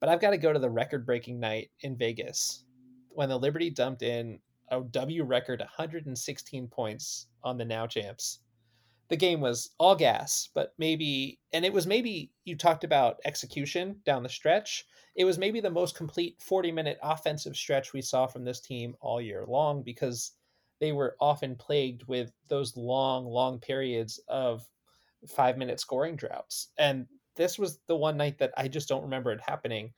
But 0.00 0.08
I've 0.08 0.20
got 0.20 0.30
to 0.30 0.38
go 0.38 0.52
to 0.52 0.58
the 0.58 0.70
record 0.70 1.06
breaking 1.06 1.38
night 1.38 1.70
in 1.80 1.96
Vegas 1.96 2.64
when 3.10 3.28
the 3.28 3.38
Liberty 3.38 3.70
dumped 3.70 4.02
in 4.02 4.40
a 4.70 4.80
W 4.80 5.24
record 5.24 5.60
116 5.60 6.68
points 6.68 7.26
on 7.42 7.58
the 7.58 7.64
now 7.64 7.86
champs. 7.86 8.40
The 9.08 9.16
game 9.16 9.40
was 9.40 9.70
all 9.78 9.96
gas, 9.96 10.50
but 10.54 10.72
maybe, 10.78 11.40
and 11.52 11.64
it 11.64 11.72
was 11.72 11.86
maybe 11.86 12.30
you 12.44 12.56
talked 12.56 12.84
about 12.84 13.18
execution 13.24 13.96
down 14.04 14.22
the 14.22 14.28
stretch 14.28 14.86
it 15.16 15.24
was 15.24 15.38
maybe 15.38 15.60
the 15.60 15.70
most 15.70 15.96
complete 15.96 16.36
40 16.40 16.72
minute 16.72 16.98
offensive 17.02 17.56
stretch 17.56 17.92
we 17.92 18.02
saw 18.02 18.26
from 18.26 18.44
this 18.44 18.60
team 18.60 18.94
all 19.00 19.20
year 19.20 19.44
long 19.46 19.82
because 19.82 20.32
they 20.78 20.92
were 20.92 21.16
often 21.20 21.56
plagued 21.56 22.04
with 22.06 22.32
those 22.48 22.76
long, 22.76 23.26
long 23.26 23.58
periods 23.58 24.20
of 24.28 24.66
five 25.28 25.58
minute 25.58 25.80
scoring 25.80 26.16
droughts. 26.16 26.68
And 26.78 27.06
this 27.36 27.58
was 27.58 27.80
the 27.86 27.96
one 27.96 28.16
night 28.16 28.38
that 28.38 28.52
I 28.56 28.68
just 28.68 28.88
don't 28.88 29.02
remember 29.02 29.32
it 29.32 29.40
happening. 29.40 29.92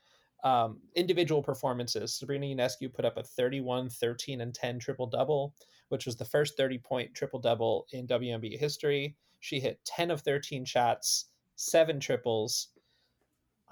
Um, 0.44 0.80
individual 0.96 1.40
performances. 1.40 2.14
Sabrina 2.14 2.46
Ionescu 2.46 2.92
put 2.92 3.04
up 3.04 3.16
a 3.16 3.22
31, 3.22 3.88
13, 3.88 4.40
and 4.40 4.52
10 4.52 4.80
triple 4.80 5.06
double, 5.06 5.54
which 5.88 6.04
was 6.04 6.16
the 6.16 6.24
first 6.24 6.56
30 6.56 6.78
point 6.78 7.14
triple 7.14 7.38
double 7.38 7.86
in 7.92 8.08
WNBA 8.08 8.58
history. 8.58 9.14
She 9.38 9.60
hit 9.60 9.84
10 9.84 10.10
of 10.10 10.22
13 10.22 10.64
shots, 10.64 11.26
seven 11.54 12.00
triples, 12.00 12.68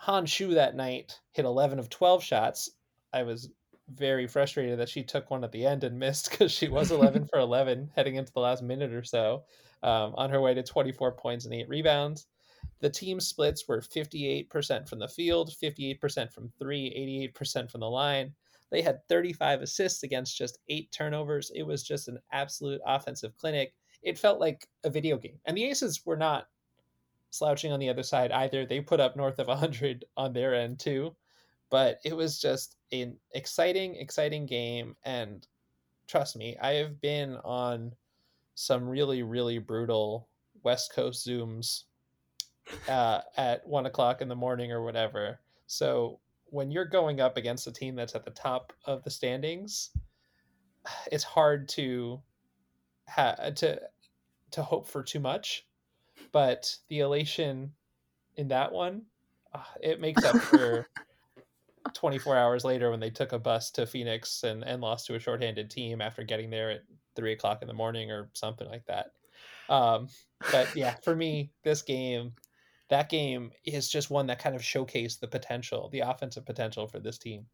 Han 0.01 0.25
Xu 0.25 0.55
that 0.55 0.77
night 0.77 1.21
hit 1.33 1.45
11 1.45 1.79
of 1.79 1.91
12 1.91 2.25
shots. 2.25 2.71
I 3.13 3.23
was 3.23 3.51
very 3.87 4.27
frustrated 4.27 4.79
that 4.79 4.89
she 4.89 5.03
took 5.03 5.31
one 5.31 5.45
at 5.45 5.53
the 5.53 5.67
end 5.67 5.85
and 5.85 5.99
missed 5.99 6.31
because 6.31 6.51
she 6.53 6.69
was 6.69 6.91
11 6.91 7.27
for 7.27 7.39
11 7.39 7.91
heading 7.95 8.15
into 8.15 8.33
the 8.33 8.41
last 8.41 8.63
minute 8.63 8.95
or 8.95 9.05
so 9.05 9.45
um, 9.83 10.15
on 10.17 10.31
her 10.31 10.41
way 10.41 10.55
to 10.55 10.63
24 10.63 11.13
points 11.13 11.45
and 11.45 11.53
eight 11.53 11.69
rebounds. 11.69 12.27
The 12.81 12.91
team 12.91 13.21
splits 13.21 13.69
were 13.69 13.81
58% 13.81 14.89
from 14.89 14.99
the 14.99 15.09
field, 15.09 15.53
58% 15.63 16.33
from 16.33 16.51
three, 16.59 17.31
88% 17.37 17.71
from 17.71 17.81
the 17.81 17.91
line. 17.91 18.33
They 18.71 18.83
had 18.83 19.07
35 19.09 19.63
assists 19.63 20.03
against 20.03 20.39
just 20.39 20.59
eight 20.69 20.91
turnovers. 20.93 21.51
It 21.55 21.63
was 21.63 21.83
just 21.83 22.09
an 22.09 22.19
absolute 22.33 22.81
offensive 22.87 23.37
clinic. 23.37 23.75
It 24.03 24.19
felt 24.19 24.41
like 24.41 24.67
a 24.85 24.91
video 24.91 25.19
game. 25.19 25.39
And 25.45 25.57
the 25.57 25.65
Aces 25.65 26.07
were 26.07 26.17
not 26.17 26.47
slouching 27.31 27.73
on 27.73 27.81
the 27.81 27.89
other 27.89 28.03
side 28.03 28.33
either. 28.33 28.65
They 28.65 28.81
put 28.81 29.01
up 29.01 29.17
north 29.17 29.39
of 29.39 29.49
100 29.49 30.05
on 30.17 30.33
their 30.33 30.55
end 30.55 30.79
too. 30.79 31.15
But 31.69 31.99
it 32.05 32.17
was 32.17 32.41
just 32.41 32.77
an 32.93 33.17
exciting, 33.33 33.97
exciting 33.97 34.47
game. 34.47 34.97
And 35.05 35.47
trust 36.07 36.37
me, 36.37 36.57
I 36.61 36.75
have 36.75 37.01
been 37.01 37.37
on 37.45 37.93
some 38.55 38.89
really, 38.89 39.23
really 39.23 39.59
brutal 39.59 40.29
West 40.63 40.93
Coast 40.93 41.27
Zooms 41.27 41.85
uh, 42.89 43.21
at 43.37 43.67
one 43.67 43.87
o'clock 43.87 44.21
in 44.23 44.29
the 44.29 44.37
morning 44.37 44.73
or 44.73 44.83
whatever. 44.83 45.41
So 45.67 46.21
when 46.47 46.71
you're 46.71 46.85
going 46.85 47.21
up 47.21 47.37
against 47.37 47.67
a 47.67 47.73
team 47.73 47.95
that's 47.95 48.15
at 48.15 48.25
the 48.25 48.31
top 48.31 48.73
of 48.85 49.05
the 49.05 49.11
standings, 49.11 49.91
it's 51.13 51.25
hard 51.25 51.69
to 51.71 52.21
ha- 53.09 53.51
to 53.57 53.81
to 54.53 54.63
hope 54.63 54.89
for 54.89 55.03
too 55.03 55.21
much 55.21 55.67
but 56.33 56.75
the 56.89 57.01
elation 57.01 57.73
in 58.37 58.49
that 58.49 58.73
one 58.73 59.03
uh, 59.53 59.63
it 59.83 60.01
makes 60.01 60.25
up 60.25 60.37
for 60.37 60.89
24 61.95 62.37
hours 62.37 62.65
later 62.65 62.91
when 62.91 63.01
they 63.01 63.11
took 63.11 63.33
a 63.33 63.39
bus 63.39 63.71
to 63.71 63.87
phoenix 63.87 64.45
and, 64.45 64.65
and 64.65 64.81
lost 64.81 65.07
to 65.07 65.15
a 65.15 65.19
shorthanded 65.19 65.71
team 65.71 66.01
after 66.01 66.23
getting 66.23 66.51
there 66.51 66.71
at 66.71 66.83
three 67.17 67.33
o'clock 67.33 67.63
in 67.63 67.69
the 67.69 67.75
morning 67.75 68.11
or 68.11 68.31
something 68.33 68.69
like 68.69 68.85
that 68.87 69.13
um, 69.69 70.09
but 70.53 70.75
yeah 70.77 70.95
for 71.03 71.15
me 71.15 71.51
this 71.65 71.83
game 71.83 72.33
that 72.91 73.09
game 73.09 73.51
is 73.65 73.89
just 73.89 74.11
one 74.11 74.27
that 74.27 74.43
kind 74.43 74.55
of 74.55 74.63
showcased 74.63 75.21
the 75.21 75.29
potential 75.29 75.89
the 75.93 76.01
offensive 76.01 76.45
potential 76.45 76.87
for 76.87 76.99
this 76.99 77.19
team 77.19 77.47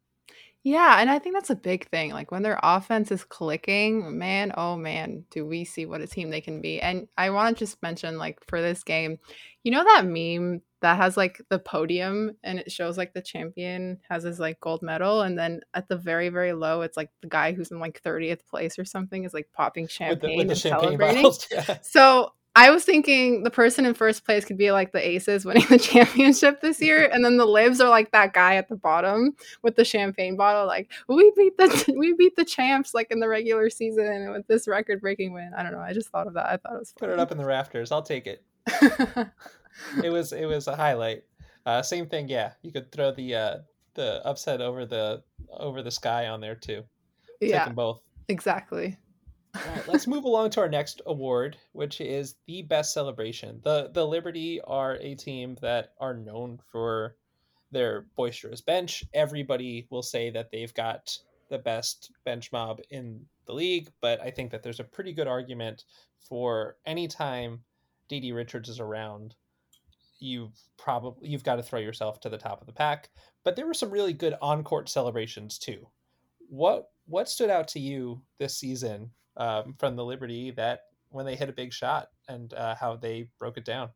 Yeah, 0.63 0.99
and 0.99 1.09
I 1.09 1.19
think 1.19 1.35
that's 1.35 1.49
a 1.49 1.55
big 1.55 1.87
thing. 1.89 2.11
Like 2.11 2.31
when 2.31 2.41
their 2.41 2.59
offense 2.61 3.11
is 3.11 3.23
clicking, 3.23 4.17
man, 4.17 4.51
oh 4.57 4.75
man, 4.75 5.23
do 5.31 5.45
we 5.45 5.63
see 5.63 5.85
what 5.85 6.01
a 6.01 6.07
team 6.07 6.29
they 6.29 6.41
can 6.41 6.59
be. 6.61 6.81
And 6.81 7.07
I 7.17 7.29
want 7.29 7.55
to 7.55 7.65
just 7.65 7.81
mention, 7.81 8.17
like, 8.17 8.39
for 8.47 8.61
this 8.61 8.83
game, 8.83 9.19
you 9.63 9.71
know 9.71 9.83
that 9.83 10.05
meme 10.05 10.61
that 10.81 10.97
has 10.97 11.17
like 11.17 11.41
the 11.49 11.59
podium 11.59 12.31
and 12.43 12.59
it 12.59 12.71
shows 12.71 12.97
like 12.97 13.13
the 13.13 13.21
champion 13.21 13.99
has 14.09 14.23
his 14.23 14.39
like 14.39 14.59
gold 14.59 14.81
medal, 14.81 15.21
and 15.21 15.37
then 15.37 15.61
at 15.73 15.87
the 15.87 15.97
very, 15.97 16.29
very 16.29 16.53
low, 16.53 16.81
it's 16.81 16.97
like 16.97 17.11
the 17.21 17.29
guy 17.29 17.53
who's 17.53 17.71
in 17.71 17.79
like 17.79 18.01
30th 18.03 18.45
place 18.45 18.77
or 18.77 18.85
something 18.85 19.23
is 19.23 19.33
like 19.33 19.47
popping 19.53 19.83
with 19.83 19.91
the, 19.91 19.93
champagne 19.93 20.37
with 20.37 20.47
the 20.47 20.51
and 20.51 20.59
champagne 20.59 20.97
celebrating. 20.99 21.31
yeah. 21.51 21.77
So 21.81 22.33
I 22.57 22.71
was 22.71 22.83
thinking 22.83 23.43
the 23.43 23.51
person 23.51 23.85
in 23.85 23.93
first 23.93 24.25
place 24.25 24.43
could 24.43 24.57
be 24.57 24.71
like 24.71 24.91
the 24.91 25.07
Aces 25.07 25.45
winning 25.45 25.65
the 25.69 25.77
championship 25.77 26.59
this 26.59 26.81
year, 26.81 27.07
and 27.13 27.23
then 27.23 27.37
the 27.37 27.45
Libs 27.45 27.79
are 27.79 27.89
like 27.89 28.11
that 28.13 28.33
guy 28.33 28.55
at 28.55 28.67
the 28.67 28.75
bottom 28.75 29.35
with 29.61 29.75
the 29.75 29.85
champagne 29.85 30.35
bottle, 30.35 30.65
like 30.65 30.91
we 31.07 31.31
beat 31.37 31.55
the 31.57 31.93
we 31.95 32.13
beat 32.13 32.35
the 32.35 32.43
champs 32.43 32.95
like 32.95 33.11
in 33.11 33.19
the 33.19 33.27
regular 33.27 33.69
season 33.69 34.31
with 34.31 34.47
this 34.47 34.67
record 34.67 35.01
breaking 35.01 35.33
win. 35.33 35.51
I 35.55 35.61
don't 35.61 35.71
know. 35.71 35.79
I 35.79 35.93
just 35.93 36.09
thought 36.09 36.25
of 36.25 36.33
that. 36.33 36.47
I 36.47 36.57
thought 36.57 36.73
it 36.73 36.79
was 36.79 36.93
put 36.97 37.09
it 37.11 37.19
up 37.19 37.31
in 37.31 37.37
the 37.37 37.45
rafters 37.45 37.91
i'll 37.91 38.01
take 38.01 38.25
it 38.27 38.43
it 40.03 40.09
was 40.09 40.33
it 40.33 40.45
was 40.45 40.67
a 40.67 40.75
highlight. 40.75 41.23
Uh, 41.65 41.81
same 41.81 42.07
thing, 42.07 42.27
yeah. 42.29 42.53
You 42.61 42.71
could 42.71 42.91
throw 42.91 43.11
the 43.11 43.35
uh, 43.35 43.57
the 43.93 44.25
upset 44.25 44.61
over 44.61 44.85
the 44.85 45.23
over 45.51 45.81
the 45.81 45.91
sky 45.91 46.27
on 46.27 46.41
there 46.41 46.55
too. 46.55 46.83
Yeah, 47.39 47.59
Take 47.59 47.65
them 47.67 47.75
both. 47.75 48.01
exactly. 48.27 48.97
Let's 49.87 50.07
move 50.07 50.23
along 50.23 50.51
to 50.51 50.61
our 50.61 50.69
next 50.69 51.01
award, 51.05 51.57
which 51.73 52.01
is 52.01 52.35
the 52.45 52.61
best 52.63 52.93
celebration. 52.93 53.61
The 53.63 53.89
the 53.93 54.05
Liberty 54.05 54.61
are 54.61 54.95
a 54.95 55.15
team 55.15 55.57
that 55.61 55.93
are 55.99 56.13
known 56.13 56.59
for 56.71 57.15
their 57.71 58.05
boisterous 58.15 58.61
bench. 58.61 59.03
Everybody 59.13 59.87
will 59.89 60.03
say 60.03 60.29
that 60.31 60.51
they've 60.51 60.73
got 60.73 61.17
the 61.49 61.57
best 61.57 62.11
bench 62.25 62.51
mob 62.51 62.81
in 62.89 63.25
the 63.45 63.53
league, 63.53 63.89
but 64.01 64.19
I 64.21 64.31
think 64.31 64.51
that 64.51 64.63
there's 64.63 64.79
a 64.79 64.83
pretty 64.83 65.13
good 65.13 65.27
argument 65.27 65.85
for 66.27 66.77
any 66.85 67.07
time 67.07 67.61
DiDi 68.09 68.33
Richards 68.33 68.69
is 68.69 68.79
around, 68.79 69.35
you've 70.19 70.57
probably 70.77 71.29
you've 71.29 71.43
got 71.43 71.57
to 71.57 71.63
throw 71.63 71.79
yourself 71.79 72.19
to 72.21 72.29
the 72.29 72.37
top 72.37 72.61
of 72.61 72.67
the 72.67 72.73
pack. 72.73 73.09
But 73.43 73.55
there 73.55 73.67
were 73.67 73.73
some 73.73 73.91
really 73.91 74.13
good 74.13 74.35
on-court 74.41 74.89
celebrations 74.89 75.57
too. 75.57 75.87
What 76.49 76.89
what 77.05 77.29
stood 77.29 77.49
out 77.49 77.67
to 77.69 77.79
you 77.79 78.21
this 78.39 78.57
season 78.57 79.11
um, 79.37 79.75
from 79.77 79.95
the 79.95 80.05
Liberty 80.05 80.51
that 80.51 80.81
when 81.09 81.25
they 81.25 81.35
hit 81.35 81.49
a 81.49 81.53
big 81.53 81.73
shot 81.73 82.09
and 82.27 82.53
uh, 82.53 82.75
how 82.75 82.95
they 82.95 83.29
broke 83.39 83.57
it 83.57 83.65
down? 83.65 83.89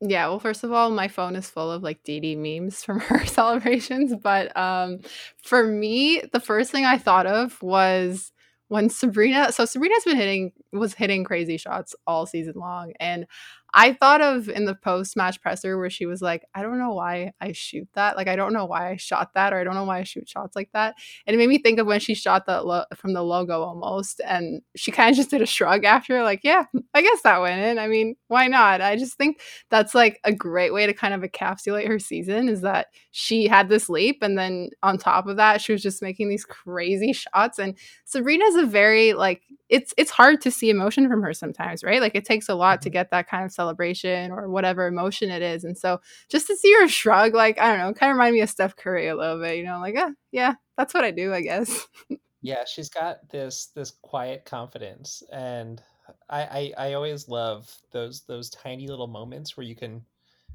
Yeah, 0.00 0.28
well, 0.28 0.38
first 0.38 0.62
of 0.62 0.72
all, 0.72 0.90
my 0.90 1.08
phone 1.08 1.34
is 1.34 1.50
full 1.50 1.72
of 1.72 1.82
like 1.82 2.04
Dee 2.04 2.36
memes 2.36 2.84
from 2.84 3.00
her 3.00 3.26
celebrations. 3.26 4.14
But 4.14 4.56
um, 4.56 5.00
for 5.42 5.64
me, 5.64 6.22
the 6.32 6.40
first 6.40 6.70
thing 6.70 6.84
I 6.84 6.98
thought 6.98 7.26
of 7.26 7.60
was 7.62 8.32
when 8.68 8.90
Sabrina. 8.90 9.50
So 9.52 9.64
Sabrina's 9.64 10.04
been 10.04 10.16
hitting 10.16 10.52
was 10.72 10.94
hitting 10.94 11.24
crazy 11.24 11.56
shots 11.56 11.94
all 12.06 12.26
season 12.26 12.54
long, 12.56 12.92
and 13.00 13.26
I 13.74 13.92
thought 13.92 14.20
of 14.20 14.48
in 14.48 14.64
the 14.64 14.74
post 14.74 15.16
match 15.16 15.40
presser 15.42 15.76
where 15.78 15.90
she 15.90 16.06
was 16.06 16.22
like, 16.22 16.44
I 16.54 16.62
don't 16.62 16.78
know 16.78 16.94
why 16.94 17.32
I 17.40 17.52
shoot 17.52 17.86
that. 17.94 18.16
Like, 18.16 18.28
I 18.28 18.34
don't 18.36 18.52
know 18.52 18.64
why 18.64 18.90
I 18.90 18.96
shot 18.96 19.34
that, 19.34 19.52
or 19.52 19.60
I 19.60 19.64
don't 19.64 19.74
know 19.74 19.84
why 19.84 19.98
I 19.98 20.04
shoot 20.04 20.28
shots 20.28 20.56
like 20.56 20.70
that. 20.72 20.94
And 21.26 21.34
it 21.34 21.38
made 21.38 21.48
me 21.48 21.58
think 21.58 21.78
of 21.78 21.86
when 21.86 22.00
she 22.00 22.14
shot 22.14 22.46
that 22.46 22.64
lo- 22.66 22.84
from 22.94 23.12
the 23.12 23.22
logo 23.22 23.62
almost. 23.62 24.20
And 24.26 24.62
she 24.74 24.90
kind 24.90 25.10
of 25.10 25.16
just 25.16 25.30
did 25.30 25.42
a 25.42 25.46
shrug 25.46 25.84
after, 25.84 26.22
like, 26.22 26.40
yeah, 26.44 26.64
I 26.94 27.02
guess 27.02 27.22
that 27.22 27.40
went 27.40 27.60
in. 27.60 27.78
I 27.78 27.88
mean, 27.88 28.16
why 28.28 28.46
not? 28.46 28.80
I 28.80 28.96
just 28.96 29.16
think 29.18 29.40
that's 29.70 29.94
like 29.94 30.20
a 30.24 30.32
great 30.32 30.72
way 30.72 30.86
to 30.86 30.92
kind 30.94 31.14
of 31.14 31.20
encapsulate 31.20 31.86
her 31.88 31.98
season 31.98 32.48
is 32.48 32.62
that 32.62 32.86
she 33.10 33.46
had 33.48 33.68
this 33.68 33.88
leap. 33.88 34.22
And 34.22 34.38
then 34.38 34.70
on 34.82 34.98
top 34.98 35.26
of 35.26 35.36
that, 35.36 35.60
she 35.60 35.72
was 35.72 35.82
just 35.82 36.02
making 36.02 36.28
these 36.28 36.44
crazy 36.44 37.12
shots. 37.12 37.58
And 37.58 37.76
Sabrina's 38.04 38.56
a 38.56 38.64
very, 38.66 39.12
like, 39.12 39.42
it's 39.68 39.92
it's 39.98 40.10
hard 40.10 40.40
to 40.40 40.50
see 40.50 40.70
emotion 40.70 41.08
from 41.08 41.22
her 41.22 41.34
sometimes, 41.34 41.84
right? 41.84 42.00
Like 42.00 42.14
it 42.14 42.24
takes 42.24 42.48
a 42.48 42.54
lot 42.54 42.80
to 42.82 42.88
Mhm. 42.88 42.92
get 42.92 43.10
that 43.10 43.28
kind 43.28 43.44
of 43.44 43.52
celebration 43.58 44.30
or 44.30 44.48
whatever 44.48 44.86
emotion 44.86 45.30
it 45.30 45.42
is. 45.42 45.64
And 45.64 45.76
so 45.76 46.00
just 46.30 46.46
to 46.46 46.56
see 46.56 46.72
her 46.74 46.88
shrug, 46.88 47.34
like, 47.34 47.60
I 47.60 47.68
don't 47.68 47.78
know, 47.78 47.92
kind 47.92 48.10
of 48.10 48.16
remind 48.16 48.34
me 48.34 48.40
of 48.40 48.50
Steph 48.50 48.76
Curry 48.76 49.08
a 49.08 49.16
little 49.16 49.40
bit, 49.40 49.56
you 49.56 49.64
know, 49.64 49.80
like, 49.80 49.96
ah, 49.98 50.12
yeah, 50.30 50.54
that's 50.76 50.94
what 50.94 51.04
I 51.04 51.10
do, 51.10 51.34
I 51.34 51.40
guess. 51.42 51.86
Yeah, 52.40 52.64
she's 52.64 52.88
got 52.88 53.28
this 53.28 53.72
this 53.74 53.90
quiet 54.02 54.44
confidence, 54.44 55.24
and 55.32 55.82
I, 56.30 56.72
I 56.78 56.86
I 56.86 56.92
always 56.92 57.28
love 57.28 57.74
those 57.90 58.22
those 58.22 58.48
tiny 58.50 58.86
little 58.86 59.08
moments 59.08 59.56
where 59.56 59.66
you 59.66 59.74
can 59.74 60.04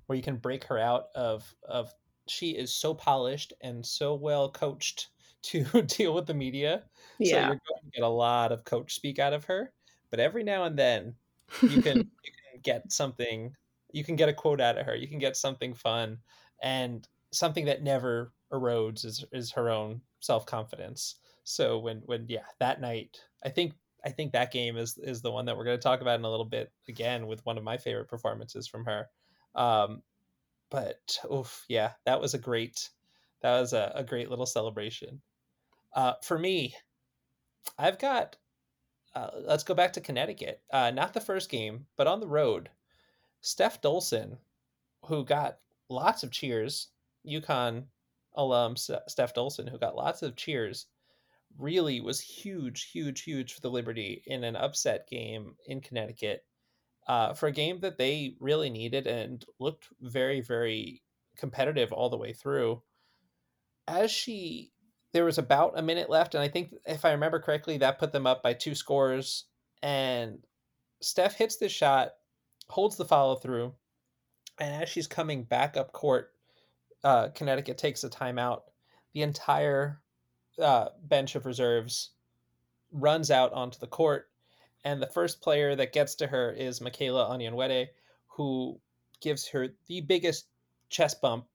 where 0.05 0.15
you 0.15 0.23
can 0.23 0.37
break 0.37 0.63
her 0.65 0.79
out 0.79 1.07
of 1.13 1.53
of 1.67 1.91
she 2.27 2.51
is 2.51 2.73
so 2.73 2.93
polished 2.93 3.53
and 3.61 3.85
so 3.85 4.15
well 4.15 4.49
coached 4.49 5.09
to 5.43 5.63
deal 5.81 6.13
with 6.13 6.25
the 6.25 6.33
media. 6.33 6.83
So 6.87 7.15
yeah. 7.19 7.47
you're 7.47 7.61
going 7.67 7.83
to 7.83 7.91
get 7.93 8.03
a 8.03 8.07
lot 8.07 8.53
of 8.53 8.63
coach 8.63 8.95
speak 8.95 9.19
out 9.19 9.33
of 9.33 9.43
her, 9.45 9.73
but 10.09 10.21
every 10.21 10.43
now 10.43 10.63
and 10.63 10.79
then 10.79 11.15
you 11.61 11.81
can 11.81 11.97
you 12.23 12.31
can 12.31 12.32
get 12.63 12.91
something 12.91 13.55
you 13.93 14.03
can 14.03 14.15
get 14.15 14.29
a 14.29 14.33
quote 14.33 14.59
out 14.59 14.77
of 14.77 14.85
her. 14.85 14.95
You 14.95 15.07
can 15.07 15.19
get 15.19 15.37
something 15.37 15.73
fun 15.73 16.17
and 16.61 17.07
something 17.31 17.65
that 17.65 17.83
never 17.83 18.33
erodes 18.51 19.05
is 19.05 19.23
is 19.31 19.51
her 19.51 19.69
own 19.69 20.01
self-confidence. 20.19 21.15
So 21.43 21.79
when 21.79 22.01
when 22.05 22.25
yeah, 22.27 22.45
that 22.59 22.81
night, 22.81 23.17
I 23.45 23.49
think 23.49 23.73
I 24.05 24.09
think 24.09 24.33
that 24.33 24.51
game 24.51 24.77
is 24.77 24.97
is 24.97 25.21
the 25.21 25.31
one 25.31 25.45
that 25.45 25.55
we're 25.55 25.63
going 25.63 25.77
to 25.77 25.81
talk 25.81 26.01
about 26.01 26.19
in 26.19 26.25
a 26.25 26.29
little 26.29 26.45
bit 26.45 26.71
again 26.89 27.27
with 27.27 27.45
one 27.45 27.57
of 27.57 27.63
my 27.63 27.77
favorite 27.77 28.09
performances 28.09 28.67
from 28.67 28.85
her. 28.85 29.09
Um, 29.55 30.01
but 30.69 31.19
oof, 31.31 31.63
yeah, 31.69 31.91
that 32.05 32.19
was 32.19 32.33
a 32.33 32.39
great 32.39 32.89
that 33.41 33.59
was 33.59 33.73
a, 33.73 33.91
a 33.95 34.03
great 34.03 34.29
little 34.29 34.45
celebration. 34.45 35.21
Uh, 35.93 36.13
for 36.23 36.39
me, 36.39 36.75
I've 37.77 37.99
got 37.99 38.37
uh, 39.15 39.29
let's 39.45 39.63
go 39.63 39.73
back 39.73 39.93
to 39.93 40.01
Connecticut. 40.01 40.61
Uh, 40.71 40.91
not 40.91 41.13
the 41.13 41.21
first 41.21 41.49
game, 41.49 41.85
but 41.97 42.07
on 42.07 42.19
the 42.19 42.27
road. 42.27 42.69
Steph 43.41 43.81
Dolson, 43.81 44.37
who 45.05 45.23
got 45.23 45.59
lots 45.89 46.23
of 46.23 46.31
cheers, 46.31 46.89
UConn 47.27 47.83
alum 48.35 48.75
Steph 48.75 49.33
Dolson, 49.33 49.69
who 49.69 49.77
got 49.77 49.95
lots 49.95 50.21
of 50.21 50.35
cheers, 50.35 50.87
really 51.57 52.01
was 52.01 52.19
huge, 52.19 52.89
huge, 52.91 53.21
huge 53.21 53.53
for 53.53 53.61
the 53.61 53.69
Liberty 53.69 54.23
in 54.25 54.43
an 54.43 54.55
upset 54.55 55.07
game 55.07 55.55
in 55.67 55.81
Connecticut 55.81 56.43
uh, 57.07 57.33
for 57.33 57.47
a 57.47 57.51
game 57.51 57.79
that 57.81 57.97
they 57.97 58.35
really 58.39 58.69
needed 58.69 59.07
and 59.07 59.45
looked 59.59 59.89
very, 60.01 60.41
very 60.41 61.01
competitive 61.37 61.91
all 61.91 62.09
the 62.09 62.17
way 62.17 62.33
through. 62.33 62.81
As 63.87 64.09
she, 64.09 64.71
there 65.13 65.25
was 65.25 65.37
about 65.37 65.77
a 65.77 65.81
minute 65.81 66.09
left, 66.09 66.33
and 66.35 66.43
I 66.43 66.47
think 66.47 66.73
if 66.85 67.05
I 67.05 67.11
remember 67.11 67.39
correctly, 67.39 67.77
that 67.77 67.99
put 67.99 68.11
them 68.11 68.27
up 68.27 68.41
by 68.41 68.53
two 68.53 68.75
scores. 68.75 69.45
And 69.81 70.39
Steph 71.01 71.35
hits 71.35 71.57
this 71.57 71.71
shot, 71.71 72.13
holds 72.67 72.97
the 72.97 73.05
follow 73.05 73.35
through, 73.35 73.73
and 74.59 74.81
as 74.81 74.89
she's 74.89 75.07
coming 75.07 75.43
back 75.43 75.77
up 75.77 75.93
court, 75.93 76.31
uh, 77.03 77.29
Connecticut 77.29 77.77
takes 77.77 78.03
a 78.03 78.09
timeout. 78.09 78.61
The 79.13 79.21
entire 79.21 80.01
uh, 80.59 80.89
bench 81.03 81.35
of 81.35 81.45
reserves 81.45 82.11
runs 82.91 83.29
out 83.29 83.53
onto 83.53 83.77
the 83.79 83.87
court, 83.87 84.29
and 84.83 84.99
the 84.99 85.07
first 85.07 85.41
player 85.41 85.75
that 85.75 85.93
gets 85.93 86.15
to 86.15 86.27
her 86.27 86.51
is 86.51 86.81
Michaela 86.81 87.29
Onyenwere, 87.29 87.87
who 88.27 88.79
gives 89.21 89.47
her 89.49 89.69
the 89.87 90.01
biggest 90.01 90.47
chest 90.89 91.21
bump 91.21 91.45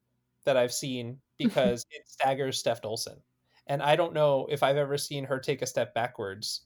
that 0.45 0.57
I've 0.57 0.73
seen 0.73 1.19
because 1.39 1.87
it 1.91 2.09
staggers 2.09 2.59
Steph 2.59 2.83
Dolson. 2.83 3.19
And 3.69 3.83
I 3.83 3.97
don't 3.97 4.15
know 4.15 4.47
if 4.51 4.63
I've 4.63 4.77
ever 4.77 4.99
seen 4.99 5.25
her 5.25 5.39
take 5.39 5.63
a 5.63 5.67
step 5.67 5.95
backwards 5.95 6.63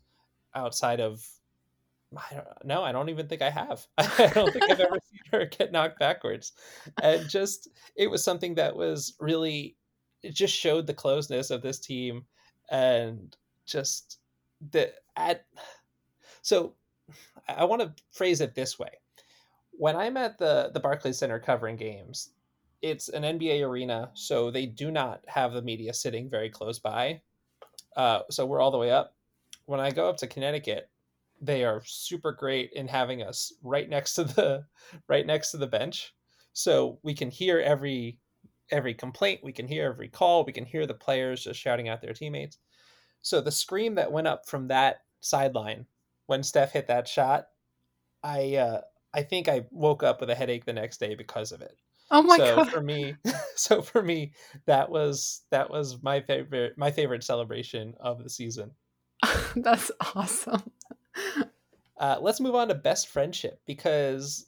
outside 0.55 1.01
of 1.01 1.27
I 2.17 2.35
don't 2.35 2.65
know. 2.65 2.83
I 2.83 2.93
don't 2.93 3.09
even 3.09 3.27
think 3.27 3.43
I 3.43 3.51
have. 3.51 3.87
I 3.99 4.31
don't 4.35 4.53
think 4.53 4.71
I've 4.71 4.81
ever 4.81 4.99
seen 5.11 5.21
her 5.33 5.47
get 5.47 5.73
knocked 5.73 5.99
backwards. 5.99 6.53
And 7.03 7.29
just 7.29 7.69
it 7.97 8.11
was 8.11 8.23
something 8.23 8.55
that 8.57 8.77
was 8.77 9.15
really 9.19 9.77
it 10.23 10.35
just 10.35 10.55
showed 10.55 10.87
the 10.87 10.95
closeness 10.95 11.51
of 11.51 11.63
this 11.63 11.81
team 11.81 12.25
and 12.71 13.37
just 13.67 14.19
the 14.71 14.93
at 15.17 15.47
so 16.43 16.75
I 17.49 17.65
want 17.65 17.83
to 17.83 17.93
phrase 18.13 18.41
it 18.41 18.55
this 18.55 18.79
way. 18.79 18.91
When 19.73 19.97
I'm 19.97 20.17
at 20.17 20.39
the 20.39 20.71
the 20.73 20.81
Barclays 20.81 21.19
Center 21.19 21.39
covering 21.39 21.77
games, 21.77 22.31
it's 22.83 23.09
an 23.09 23.23
NBA 23.23 23.67
arena, 23.67 24.11
so 24.15 24.51
they 24.51 24.67
do 24.67 24.91
not 24.91 25.23
have 25.29 25.53
the 25.53 25.63
media 25.63 25.95
sitting 25.95 26.29
very 26.29 26.51
close 26.51 26.79
by. 26.79 27.21
Uh, 27.97 28.21
so 28.31 28.45
we're 28.45 28.61
all 28.61 28.71
the 28.71 28.79
way 28.79 28.91
up. 28.91 29.15
When 29.67 29.81
I 29.81 29.91
go 29.91 30.09
up 30.09 30.17
to 30.19 30.27
Connecticut, 30.27 30.91
they 31.41 31.65
are 31.65 31.83
super 31.85 32.33
great 32.33 32.73
in 32.73 32.89
having 32.89 33.23
us 33.23 33.53
right 33.63 33.89
next 33.89 34.15
to 34.15 34.25
the 34.25 34.65
right 35.09 35.27
next 35.27 35.53
to 35.53 35.57
the 35.57 35.67
bench, 35.67 36.15
so 36.53 36.99
we 37.03 37.15
can 37.15 37.31
hear 37.31 37.61
every 37.61 38.19
every 38.71 38.95
complaint, 38.95 39.41
we 39.45 39.53
can 39.53 39.69
hear 39.69 39.87
every 39.87 40.09
call, 40.09 40.45
we 40.45 40.53
can 40.53 40.65
hear 40.65 40.87
the 40.87 40.95
players 40.95 41.45
just 41.45 41.61
shouting 41.61 41.89
out 41.89 42.01
their 42.01 42.15
teammates. 42.15 42.59
So 43.21 43.41
the 43.41 43.51
scream 43.51 43.95
that 43.97 44.11
went 44.11 44.27
up 44.27 44.49
from 44.49 44.69
that 44.69 45.03
sideline 45.21 45.87
when 46.27 46.43
Steph 46.43 46.73
hit 46.73 46.89
that 46.89 47.07
shot, 47.07 47.49
I 48.23 48.57
uh, 48.57 48.81
I 49.15 49.23
think 49.23 49.49
I 49.49 49.67
woke 49.71 50.03
up 50.03 50.21
with 50.21 50.31
a 50.31 50.35
headache 50.35 50.65
the 50.65 50.73
next 50.73 50.99
day 50.99 51.15
because 51.15 51.53
of 51.53 51.61
it. 51.61 51.77
Oh 52.13 52.23
my 52.23 52.39
so 52.39 52.47
god. 52.55 52.69
for 52.71 52.81
me, 52.81 53.19
so 53.57 53.83
for 53.83 54.03
me, 54.03 54.33
that 54.67 54.91
was 54.91 55.43
that 55.51 55.71
was 55.71 56.03
my 56.03 56.21
favorite 56.21 56.77
my 56.79 56.91
favorite 56.91 57.25
celebration 57.25 57.95
of 58.01 58.23
the 58.23 58.31
season. 58.31 58.73
That's 59.57 59.91
awesome. 60.15 60.63
Uh, 61.99 62.19
let's 62.21 62.41
move 62.41 62.55
on 62.55 62.67
to 62.69 62.75
best 62.75 63.07
friendship 63.09 63.61
because 63.65 64.47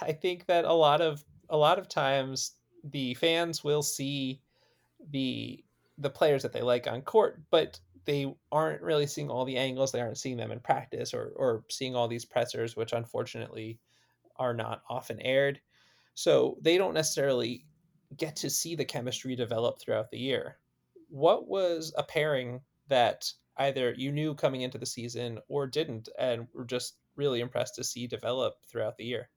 I 0.00 0.12
think 0.12 0.46
that 0.46 0.64
a 0.64 0.72
lot 0.72 1.00
of 1.00 1.24
a 1.48 1.56
lot 1.56 1.78
of 1.78 1.88
times 1.88 2.56
the 2.82 3.14
fans 3.14 3.62
will 3.62 3.82
see 3.82 4.42
the 5.10 5.64
the 5.98 6.10
players 6.10 6.42
that 6.42 6.52
they 6.52 6.62
like 6.62 6.86
on 6.86 7.02
court, 7.02 7.42
but 7.50 7.80
they 8.06 8.34
aren't 8.52 8.82
really 8.82 9.06
seeing 9.06 9.30
all 9.30 9.44
the 9.44 9.58
angles. 9.58 9.92
They 9.92 10.00
aren't 10.00 10.18
seeing 10.18 10.36
them 10.38 10.52
in 10.52 10.60
practice 10.60 11.14
or 11.14 11.32
or 11.36 11.64
seeing 11.70 11.96
all 11.96 12.08
these 12.08 12.24
pressers, 12.24 12.76
which 12.76 12.92
unfortunately 12.92 13.80
are 14.36 14.54
not 14.54 14.82
often 14.88 15.20
aired. 15.20 15.60
So 16.18 16.58
they 16.60 16.78
don't 16.78 16.94
necessarily 16.94 17.64
get 18.16 18.34
to 18.34 18.50
see 18.50 18.74
the 18.74 18.84
chemistry 18.84 19.36
develop 19.36 19.78
throughout 19.78 20.10
the 20.10 20.18
year. 20.18 20.58
What 21.10 21.46
was 21.46 21.94
a 21.96 22.02
pairing 22.02 22.60
that 22.88 23.32
either 23.56 23.94
you 23.96 24.10
knew 24.10 24.34
coming 24.34 24.62
into 24.62 24.78
the 24.78 24.84
season 24.84 25.38
or 25.46 25.68
didn't 25.68 26.08
and 26.18 26.48
were 26.52 26.64
just 26.64 26.96
really 27.14 27.38
impressed 27.38 27.76
to 27.76 27.84
see 27.84 28.08
develop 28.08 28.56
throughout 28.66 28.96
the 28.96 29.04
year? 29.04 29.30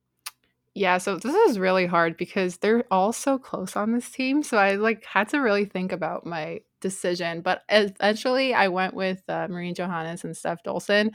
Yeah, 0.75 0.99
so 0.99 1.17
this 1.17 1.35
is 1.49 1.59
really 1.59 1.85
hard 1.85 2.15
because 2.15 2.57
they're 2.57 2.85
all 2.89 3.11
so 3.11 3.37
close 3.37 3.75
on 3.75 3.91
this 3.91 4.09
team, 4.09 4.41
so 4.41 4.57
I, 4.57 4.75
like, 4.75 5.03
had 5.03 5.27
to 5.29 5.39
really 5.39 5.65
think 5.65 5.91
about 5.91 6.25
my 6.25 6.61
decision, 6.79 7.41
but 7.41 7.63
eventually 7.67 8.53
I 8.53 8.69
went 8.69 8.93
with, 8.93 9.21
uh, 9.27 9.47
Marine 9.49 9.75
Johannes 9.75 10.23
and 10.23 10.35
Steph 10.35 10.63
Dolson, 10.63 11.11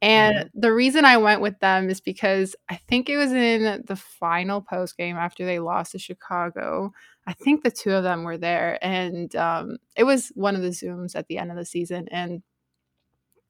and 0.00 0.32
Mhm. 0.32 0.50
the 0.54 0.72
reason 0.72 1.04
I 1.04 1.16
went 1.16 1.40
with 1.40 1.58
them 1.58 1.90
is 1.90 2.00
because 2.00 2.54
I 2.68 2.76
think 2.76 3.08
it 3.08 3.16
was 3.16 3.32
in 3.32 3.82
the 3.84 3.96
final 3.96 4.62
post 4.62 4.96
game 4.96 5.16
after 5.16 5.44
they 5.44 5.58
lost 5.58 5.92
to 5.92 5.98
Chicago. 5.98 6.92
I 7.26 7.32
think 7.32 7.64
the 7.64 7.70
2 7.72 7.92
of 7.92 8.04
them 8.04 8.22
were 8.22 8.38
there, 8.38 8.78
and, 8.80 9.34
um, 9.34 9.78
it 9.96 10.04
was 10.04 10.28
one 10.36 10.54
of 10.54 10.62
the 10.62 10.68
Zooms 10.68 11.16
at 11.16 11.26
the 11.26 11.38
end 11.38 11.50
of 11.50 11.56
the 11.56 11.64
season, 11.66 12.06
and 12.12 12.42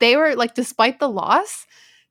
they 0.00 0.16
were 0.16 0.34
like, 0.34 0.54
despite 0.54 0.98
the 0.98 1.08
loss, 1.08 1.66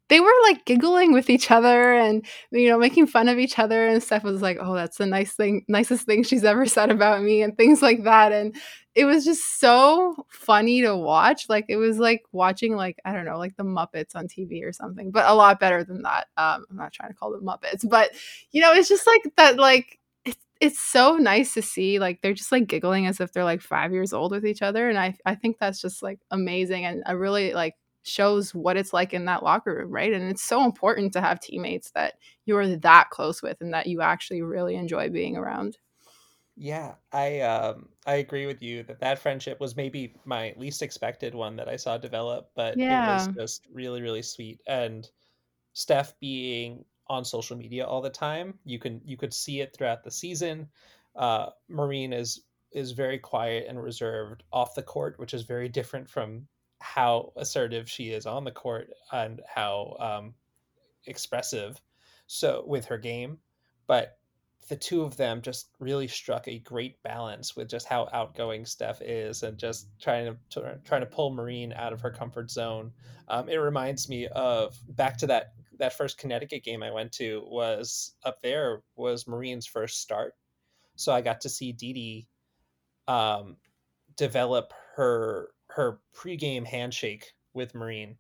they 0.10 0.20
were, 0.20 0.34
like, 0.44 0.66
giggling 0.66 1.14
with 1.14 1.30
each 1.30 1.52
other 1.52 1.94
and, 1.94 2.26
you 2.52 2.68
know, 2.70 2.78
making 2.78 3.08
fun 3.08 3.30
of 3.30 3.40
each 3.40 3.60
other, 3.60 3.88
and 3.88 4.02
Steph 4.04 4.24
was 4.24 4.42
like, 4.42 4.58
"Oh, 4.62 4.74
that's 4.76 4.98
the 4.98 5.06
nice 5.06 5.34
thing 5.36 5.64
nicest 5.68 6.06
thing 6.06 6.24
she's 6.24 6.44
ever 6.44 6.66
said 6.66 6.92
about 6.92 7.22
me," 7.24 7.42
and 7.44 7.56
things 7.58 7.82
like 7.82 8.04
that, 8.04 8.32
and 8.34 8.56
it 8.96 9.06
was 9.06 9.24
just 9.26 9.60
so 9.60 10.26
funny 10.30 10.82
to 10.82 10.96
watch, 10.98 11.48
like, 11.50 11.66
it 11.70 11.78
was 11.78 12.00
like 12.00 12.24
watching, 12.32 12.76
like, 12.76 12.98
I 13.06 13.14
don't 13.14 13.26
know, 13.26 13.38
like, 13.38 13.56
the 13.58 13.64
Muppets 13.64 14.16
on 14.16 14.28
TV 14.28 14.64
or 14.64 14.74
something, 14.74 15.12
but 15.12 15.26
a 15.30 15.34
lot 15.36 15.60
better 15.60 15.84
than 15.84 16.02
that, 16.04 16.28
um, 16.38 16.66
I'm 16.70 16.78
not 16.78 16.92
trying 16.94 17.10
to 17.12 17.16
call 17.16 17.32
them 17.32 17.44
Muppets, 17.46 17.88
but, 17.90 18.12
you 18.52 18.62
know, 18.62 18.74
it's 18.74 18.90
just 18.90 19.08
like 19.08 19.22
that, 19.38 19.58
like, 19.58 20.00
it's 20.26 20.38
it's 20.62 20.80
so 20.80 21.16
nice 21.18 21.54
to 21.54 21.62
see, 21.62 22.00
like, 22.00 22.22
they're 22.22 22.34
just, 22.34 22.52
like, 22.52 22.68
giggling 22.68 23.06
as 23.08 23.20
if 23.22 23.32
they're, 23.32 23.44
like, 23.46 23.62
5 23.62 23.94
years 23.94 24.12
old 24.14 24.32
with 24.32 24.46
each 24.46 24.62
other, 24.64 24.90
and 24.90 24.98
I 25.00 25.16
I 25.26 25.36
think 25.36 25.58
that's 25.60 25.82
just, 25.82 26.04
like, 26.04 26.20
amazing 26.32 26.84
and, 26.86 27.04
uh, 27.10 27.16
really, 27.16 27.54
like, 27.54 27.76
shows 28.10 28.54
what 28.54 28.78
it's 28.78 28.94
like 28.94 29.14
in 29.14 29.26
that 29.26 29.44
locker 29.44 29.76
room, 29.76 29.92
right? 29.92 30.12
And 30.12 30.30
it's 30.30 30.44
so 30.44 30.66
important 30.66 31.14
to 31.14 31.22
have 31.22 31.40
teammates 31.40 31.92
that 31.92 32.16
you're 32.46 32.76
that 32.78 33.10
close 33.10 33.42
with 33.42 33.62
and 33.62 33.74
that 33.74 33.88
you 33.88 34.02
actually 34.02 34.42
really 34.42 34.76
enjoy 34.76 35.10
being 35.10 35.38
around. 35.38 35.78
Yeah, 36.56 36.96
I, 37.14 37.40
um, 37.40 37.88
I 38.06 38.16
agree 38.16 38.46
with 38.46 38.62
you 38.62 38.84
that 38.84 39.00
that 39.00 39.20
friendship 39.20 39.62
was 39.62 39.78
maybe 39.78 40.16
my 40.26 40.54
least 40.58 40.82
expected 40.82 41.34
one 41.34 41.56
that 41.56 41.70
I 41.70 41.78
saw 41.78 41.98
develop, 41.98 42.52
but 42.56 42.74
it 42.90 43.02
was 43.06 43.30
just 43.40 43.66
really, 43.72 44.02
really 44.02 44.22
sweet, 44.22 44.62
and 44.68 45.10
Steph 45.74 46.20
being 46.20 46.84
on 47.08 47.26
social 47.26 47.58
media 47.58 47.86
all 47.86 48.02
the 48.02 48.10
time, 48.10 48.60
you 48.66 48.80
can 48.80 49.02
you 49.06 49.18
could 49.18 49.34
see 49.34 49.62
it 49.62 49.74
throughout 49.74 50.04
the 50.04 50.12
season. 50.12 50.68
Uh, 51.16 51.50
Marine 51.68 52.14
is 52.14 52.42
is 52.72 52.92
very 52.92 53.18
quiet 53.18 53.66
and 53.68 53.82
reserved 53.82 54.44
off 54.52 54.76
the 54.76 54.84
court, 54.84 55.18
which 55.20 55.34
is 55.34 55.44
very 55.44 55.70
different 55.70 56.10
from 56.10 56.48
how 56.82 57.32
assertive 57.36 57.90
she 57.90 58.10
is 58.10 58.26
on 58.26 58.44
the 58.44 58.52
court 58.52 58.90
and 59.12 59.42
how 59.48 59.96
um, 60.00 60.34
expressive 61.06 61.82
so 62.28 62.64
with 62.68 62.86
her 62.86 62.98
game 62.98 63.38
but 63.88 64.20
the 64.70 64.76
two 64.76 65.02
of 65.02 65.18
them 65.18 65.42
just 65.42 65.72
really 65.80 66.08
struck 66.08 66.48
a 66.48 66.60
great 66.60 67.02
balance 67.02 67.56
with 67.56 67.68
just 67.68 67.88
how 67.88 68.08
outgoing 68.14 68.66
Steph 68.66 69.02
is 69.02 69.42
and 69.42 69.58
just 69.58 69.88
trying 70.00 70.38
to, 70.52 70.80
trying 70.86 71.02
to 71.02 71.08
pull 71.08 71.32
Marine 71.32 71.74
out 71.74 71.92
of 71.92 72.02
her 72.02 72.12
comfort 72.12 72.52
zone. 72.52 72.92
Um, 73.28 73.50
it 73.50 73.56
reminds 73.56 74.08
me 74.08 74.28
of 74.28 74.78
back 74.90 75.18
to 75.18 75.28
that 75.28 75.54
that 75.80 75.94
first 75.94 76.18
Connecticut 76.18 76.64
game 76.64 76.84
I 76.84 76.92
went 76.92 77.12
to 77.14 77.42
was 77.48 78.14
up 78.24 78.42
there 78.44 78.82
was 78.96 79.28
Marine's 79.28 79.66
first 79.66 80.02
start, 80.02 80.34
so 80.96 81.14
I 81.14 81.22
got 81.22 81.42
to 81.42 81.50
see 81.50 81.74
DiDi 81.74 82.28
um, 83.12 83.56
develop 84.18 84.74
her 84.96 85.50
her 85.80 86.00
pregame 86.16 86.66
handshake 86.66 87.34
with 87.54 87.74
Marine 87.74 88.18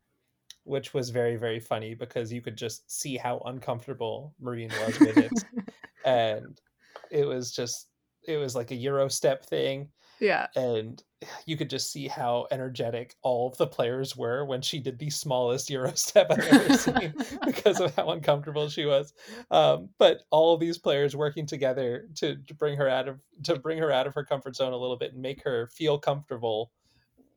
which 0.65 0.93
was 0.93 1.09
very 1.09 1.35
very 1.35 1.59
funny 1.59 1.95
because 1.95 2.31
you 2.31 2.41
could 2.41 2.55
just 2.55 2.89
see 2.91 3.17
how 3.17 3.39
uncomfortable 3.45 4.35
Marine 4.39 4.71
was 4.85 4.99
with 4.99 5.17
it, 5.17 5.31
and 6.05 6.61
it 7.09 7.25
was 7.25 7.51
just 7.51 7.87
it 8.27 8.37
was 8.37 8.55
like 8.55 8.69
a 8.69 8.75
Euro 8.75 9.07
step 9.09 9.43
thing, 9.45 9.89
Yeah. 10.19 10.45
and 10.55 11.01
you 11.47 11.57
could 11.57 11.69
just 11.71 11.91
see 11.91 12.07
how 12.07 12.45
energetic 12.51 13.15
all 13.23 13.47
of 13.49 13.57
the 13.57 13.65
players 13.65 14.15
were 14.15 14.45
when 14.45 14.61
she 14.61 14.79
did 14.79 14.99
the 14.99 15.09
smallest 15.09 15.69
Euro 15.71 15.93
step 15.95 16.27
I've 16.29 16.39
ever 16.39 16.77
seen 16.77 17.13
because 17.45 17.79
of 17.79 17.95
how 17.95 18.09
uncomfortable 18.11 18.69
she 18.69 18.85
was. 18.85 19.13
Um, 19.49 19.89
but 19.97 20.23
all 20.29 20.53
of 20.53 20.59
these 20.59 20.77
players 20.77 21.15
working 21.15 21.47
together 21.47 22.09
to, 22.17 22.35
to 22.35 22.53
bring 22.53 22.77
her 22.77 22.89
out 22.89 23.07
of 23.07 23.19
to 23.45 23.57
bring 23.57 23.79
her 23.79 23.91
out 23.91 24.05
of 24.05 24.13
her 24.13 24.23
comfort 24.25 24.55
zone 24.55 24.73
a 24.73 24.77
little 24.77 24.97
bit 24.97 25.13
and 25.13 25.21
make 25.21 25.41
her 25.43 25.67
feel 25.67 25.97
comfortable 25.97 26.71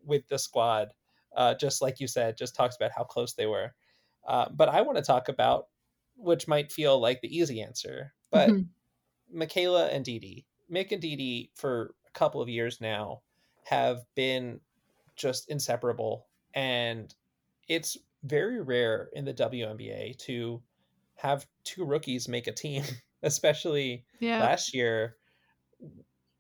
with 0.05 0.29
the 0.29 0.39
squad. 0.39 0.95
Uh, 1.37 1.55
just 1.55 1.83
like 1.83 2.01
you 2.01 2.07
said, 2.07 2.37
just 2.37 2.55
talks 2.55 2.77
about 2.77 2.93
how 2.97 3.05
close 3.05 3.35
they 3.35 3.47
were. 3.47 3.75
Uh, 4.27 4.49
but 4.51 4.69
I 4.69 4.83
want 4.83 4.99
to 4.99 5.03
talk 5.05 5.29
about 5.29 5.69
which 6.17 6.47
might 6.47 6.71
feel 6.73 7.01
like 7.01 7.21
the 7.21 7.37
easy 7.37 7.63
answer, 7.63 8.15
but 8.31 8.59
Mhm. 8.59 8.73
Michaela 9.31 9.89
and 9.89 10.05
DiDi, 10.05 10.47
Mick 10.71 10.93
and 10.93 11.03
DiDi 11.03 11.51
for 11.55 11.95
a 12.07 12.11
couple 12.13 12.41
of 12.41 12.49
years 12.49 12.81
now 12.81 13.23
have 13.65 14.05
been 14.15 14.61
just 15.17 15.51
inseparable, 15.51 16.29
and 16.55 17.15
it's 17.69 17.97
very 18.25 18.61
rare 18.63 19.11
in 19.15 19.25
the 19.25 19.33
WNBA 19.35 20.15
to 20.15 20.63
have 21.17 21.49
two 21.65 21.85
rookies 21.85 22.29
make 22.29 22.47
a 22.47 22.53
team, 22.53 22.85
especially 23.23 24.07
Yeah. 24.21 24.39
last 24.39 24.75
year 24.75 25.19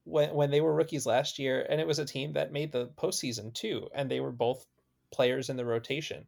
when 0.04 0.34
when 0.34 0.50
they 0.50 0.60
were 0.60 0.74
rookies 0.74 1.06
last 1.06 1.38
year, 1.38 1.66
and 1.68 1.80
it 1.80 1.86
was 1.86 1.98
a 1.98 2.04
team 2.04 2.32
that 2.32 2.52
made 2.52 2.72
the 2.72 2.88
postseason 2.96 3.54
too, 3.54 3.88
and 3.94 4.10
they 4.10 4.20
were 4.20 4.32
both 4.32 4.66
players 5.12 5.50
in 5.50 5.56
the 5.56 5.64
rotation. 5.64 6.26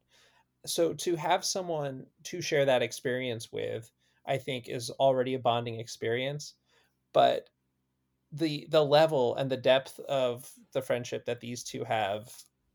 So 0.67 0.95
to 0.95 1.17
have 1.17 1.45
someone 1.45 2.07
to 2.25 2.41
share 2.41 2.65
that 2.65 2.83
experience 2.83 3.53
with, 3.53 3.91
I 4.27 4.39
think 4.39 4.69
is 4.69 4.91
already 4.91 5.35
a 5.35 5.39
bonding 5.39 5.81
experience. 5.81 6.55
But 7.13 7.49
the 8.33 8.67
the 8.71 8.85
level 8.85 9.37
and 9.37 9.51
the 9.51 9.57
depth 9.57 10.01
of 10.01 10.51
the 10.73 10.83
friendship 10.83 11.25
that 11.27 11.41
these 11.41 11.63
two 11.63 11.85
have, 11.85 12.33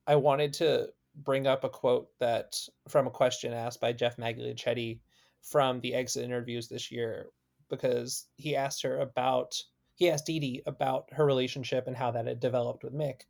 I 0.07 0.15
wanted 0.15 0.53
to 0.55 0.89
bring 1.15 1.47
up 1.47 1.63
a 1.63 1.69
quote 1.69 2.09
that 2.19 2.55
from 2.87 3.07
a 3.07 3.11
question 3.11 3.53
asked 3.53 3.81
by 3.81 3.91
Jeff 3.93 4.17
Magliacetti 4.17 4.99
from 5.41 5.81
the 5.81 5.93
exit 5.93 6.23
interviews 6.23 6.67
this 6.67 6.91
year, 6.91 7.27
because 7.69 8.27
he 8.37 8.55
asked 8.55 8.83
her 8.83 8.99
about 8.99 9.55
he 9.99 10.09
asked 10.09 10.27
Dee 10.27 10.63
about 10.65 11.11
her 11.11 11.25
relationship 11.25 11.85
and 11.85 11.95
how 11.95 12.09
that 12.11 12.25
had 12.25 12.39
developed 12.39 12.85
with 12.85 12.93
Mick. 12.93 13.23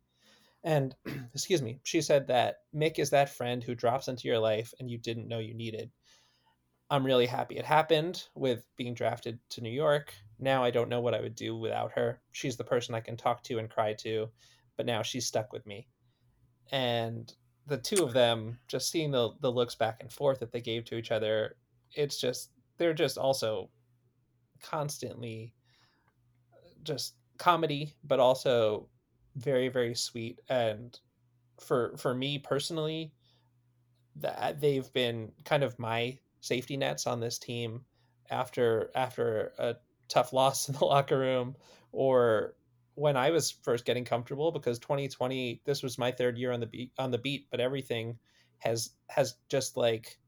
And 0.62 0.94
excuse 1.34 1.60
me, 1.60 1.80
she 1.82 2.00
said 2.00 2.28
that 2.28 2.60
Mick 2.72 3.00
is 3.00 3.10
that 3.10 3.34
friend 3.34 3.62
who 3.62 3.74
drops 3.74 4.06
into 4.06 4.28
your 4.28 4.38
life 4.38 4.72
and 4.78 4.88
you 4.88 4.96
didn't 4.96 5.26
know 5.26 5.40
you 5.40 5.52
needed. 5.52 5.90
I'm 6.88 7.04
really 7.04 7.26
happy 7.26 7.56
it 7.56 7.64
happened 7.64 8.24
with 8.34 8.64
being 8.76 8.94
drafted 8.94 9.40
to 9.50 9.60
New 9.60 9.70
York. 9.70 10.14
Now 10.38 10.62
I 10.62 10.70
don't 10.70 10.88
know 10.88 11.00
what 11.00 11.14
I 11.14 11.20
would 11.20 11.34
do 11.34 11.56
without 11.56 11.92
her. 11.92 12.20
She's 12.30 12.56
the 12.56 12.64
person 12.64 12.94
I 12.94 13.00
can 13.00 13.16
talk 13.16 13.42
to 13.44 13.58
and 13.58 13.68
cry 13.68 13.94
to, 13.94 14.28
but 14.76 14.86
now 14.86 15.02
she's 15.02 15.26
stuck 15.26 15.52
with 15.52 15.66
me. 15.66 15.88
And 16.70 17.32
the 17.66 17.78
two 17.78 18.04
of 18.04 18.12
them, 18.12 18.58
just 18.68 18.90
seeing 18.90 19.10
the 19.10 19.30
the 19.40 19.50
looks 19.50 19.74
back 19.74 19.98
and 20.00 20.12
forth 20.12 20.38
that 20.38 20.52
they 20.52 20.60
gave 20.60 20.84
to 20.86 20.96
each 20.96 21.10
other, 21.10 21.56
it's 21.92 22.20
just 22.20 22.50
they're 22.78 22.94
just 22.94 23.18
also 23.18 23.70
constantly 24.62 25.54
just 26.82 27.14
comedy, 27.38 27.94
but 28.04 28.20
also 28.20 28.88
very 29.36 29.68
very 29.68 29.94
sweet. 29.94 30.40
And 30.48 30.98
for 31.60 31.96
for 31.96 32.14
me 32.14 32.38
personally, 32.38 33.12
that 34.16 34.38
uh, 34.38 34.52
they've 34.58 34.92
been 34.92 35.32
kind 35.44 35.62
of 35.62 35.78
my 35.78 36.18
safety 36.40 36.76
nets 36.76 37.06
on 37.06 37.20
this 37.20 37.38
team 37.38 37.84
after 38.30 38.90
after 38.94 39.52
a 39.58 39.76
tough 40.08 40.32
loss 40.32 40.68
in 40.68 40.74
the 40.74 40.84
locker 40.84 41.18
room 41.18 41.56
or 41.92 42.54
when 42.94 43.16
I 43.16 43.30
was 43.30 43.50
first 43.50 43.84
getting 43.84 44.04
comfortable 44.04 44.52
because 44.52 44.78
2020 44.78 45.62
this 45.64 45.82
was 45.82 45.98
my 45.98 46.10
third 46.12 46.36
year 46.38 46.52
on 46.52 46.60
the 46.60 46.66
beat 46.66 46.92
on 46.98 47.10
the 47.10 47.18
beat 47.18 47.46
but 47.50 47.60
everything 47.60 48.18
has 48.58 48.90
has 49.08 49.36
just 49.48 49.76
like 49.76 50.18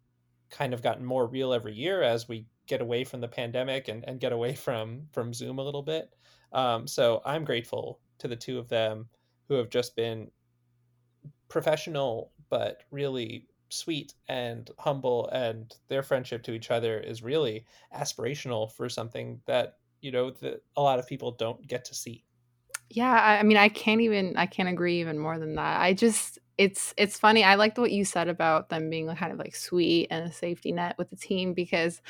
kind 0.51 0.75
of 0.75 0.83
gotten 0.83 1.05
more 1.05 1.27
real 1.27 1.53
every 1.53 1.75
year 1.75 2.03
as 2.03 2.29
we 2.29 2.47
get 2.67 2.81
away 2.81 3.05
from 3.05 3.21
the 3.21 3.29
pandemic 3.29 3.89
and, 3.89 4.05
and 4.07 4.21
get 4.21 4.33
away 4.33 4.55
from 4.55 5.09
from 5.13 5.35
Zoom 5.35 5.59
a 5.59 5.65
little 5.65 5.83
bit. 5.83 6.11
Um, 6.53 6.87
so 6.87 7.23
I'm 7.25 7.45
grateful 7.45 8.01
to 8.19 8.29
the 8.29 8.37
two 8.37 8.59
of 8.59 8.69
them 8.69 9.09
who 9.49 9.55
have 9.55 9.71
just 9.71 9.97
been 9.97 10.31
professional 11.49 12.33
but 12.49 12.85
really 12.91 13.49
sweet 13.71 14.15
and 14.29 14.71
humble 14.79 15.29
and 15.31 15.75
their 15.89 16.03
friendship 16.03 16.43
to 16.43 16.53
each 16.53 16.71
other 16.71 16.99
is 17.01 17.23
really 17.23 17.65
aspirational 17.95 18.71
for 18.71 18.89
something 18.89 19.41
that 19.47 19.79
you 20.01 20.11
know 20.11 20.31
that 20.31 20.63
a 20.77 20.83
lot 20.83 20.99
of 20.99 21.07
people 21.07 21.31
don't 21.33 21.67
get 21.67 21.85
to 21.85 21.95
see 21.95 22.25
Yeah, 22.91 23.11
I 23.13 23.39
I 23.39 23.43
mean, 23.43 23.57
I 23.57 23.69
can't 23.69 24.01
even 24.01 24.37
I 24.37 24.47
can't 24.47 24.69
agree 24.69 25.01
even 25.01 25.19
more 25.19 25.39
than 25.39 25.55
that. 25.57 25.81
I 25.81 25.95
just 25.95 26.39
it's 26.59 26.93
it's 26.97 27.19
funny, 27.19 27.43
I 27.45 27.55
liked 27.55 27.79
what 27.79 27.93
you 27.93 28.05
said 28.05 28.29
about 28.29 28.69
them 28.69 28.91
being, 28.91 29.09
kind 29.17 29.33
of, 29.33 29.39
like, 29.39 29.55
sweet 29.57 30.09
and 30.11 30.29
a 30.29 30.33
safety 30.33 30.71
net 30.73 30.97
with 30.99 31.09
the 31.11 31.17
team 31.17 31.55
because 31.55 32.03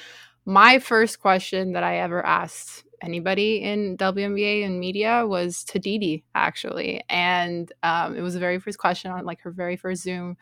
my 0.46 0.78
first 0.80 1.20
question 1.20 1.72
that 1.74 1.84
I 1.84 1.98
ever 1.98 2.24
asked 2.24 2.84
anybody 3.02 3.62
in 3.62 3.96
WNBA 3.96 4.64
and 4.64 4.80
media 4.80 5.26
was 5.26 5.64
to 5.64 5.80
DiDi 5.80 6.22
actually, 6.34 7.02
and 7.08 7.72
um, 7.82 8.16
it 8.16 8.20
was 8.20 8.34
the 8.34 8.40
very 8.40 8.58
first 8.58 8.78
question 8.78 9.10
on 9.10 9.24
like 9.24 9.40
her 9.42 9.50
very 9.50 9.76
first 9.76 10.02
Zoom, 10.02 10.36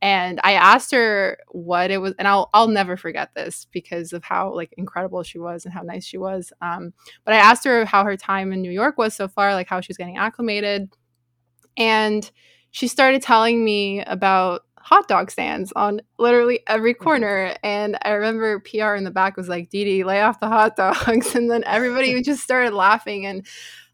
and 0.00 0.40
I 0.44 0.52
asked 0.52 0.92
her 0.92 1.38
what 1.48 1.90
it 1.90 1.98
was, 1.98 2.14
and 2.18 2.28
I'll 2.28 2.50
I'll 2.52 2.68
never 2.68 2.96
forget 2.96 3.30
this 3.34 3.66
because 3.72 4.12
of 4.12 4.22
how 4.24 4.54
like 4.54 4.74
incredible 4.76 5.22
she 5.22 5.38
was 5.38 5.64
and 5.64 5.72
how 5.72 5.82
nice 5.82 6.04
she 6.04 6.18
was. 6.18 6.52
Um, 6.60 6.92
but 7.24 7.34
I 7.34 7.38
asked 7.38 7.64
her 7.64 7.84
how 7.84 8.04
her 8.04 8.16
time 8.16 8.52
in 8.52 8.62
New 8.62 8.70
York 8.70 8.98
was 8.98 9.14
so 9.14 9.28
far, 9.28 9.54
like 9.54 9.68
how 9.68 9.80
she 9.80 9.90
was 9.90 9.96
getting 9.96 10.18
acclimated, 10.18 10.94
and 11.76 12.30
she 12.70 12.88
started 12.88 13.22
telling 13.22 13.64
me 13.64 14.02
about 14.02 14.62
hot 14.84 15.08
dog 15.08 15.30
stands 15.30 15.72
on 15.74 16.02
literally 16.18 16.60
every 16.66 16.92
mm-hmm. 16.92 17.02
corner. 17.02 17.56
And 17.62 17.96
I 18.02 18.10
remember 18.10 18.60
PR 18.60 18.94
in 18.94 19.04
the 19.04 19.10
back 19.10 19.34
was 19.34 19.48
like, 19.48 19.70
DiDi, 19.70 20.04
lay 20.04 20.20
off 20.20 20.40
the 20.40 20.48
hot 20.48 20.76
dogs. 20.76 21.34
And 21.34 21.50
then 21.50 21.64
everybody 21.64 22.20
just 22.22 22.42
started 22.42 22.74
laughing. 22.74 23.24
And 23.24 23.46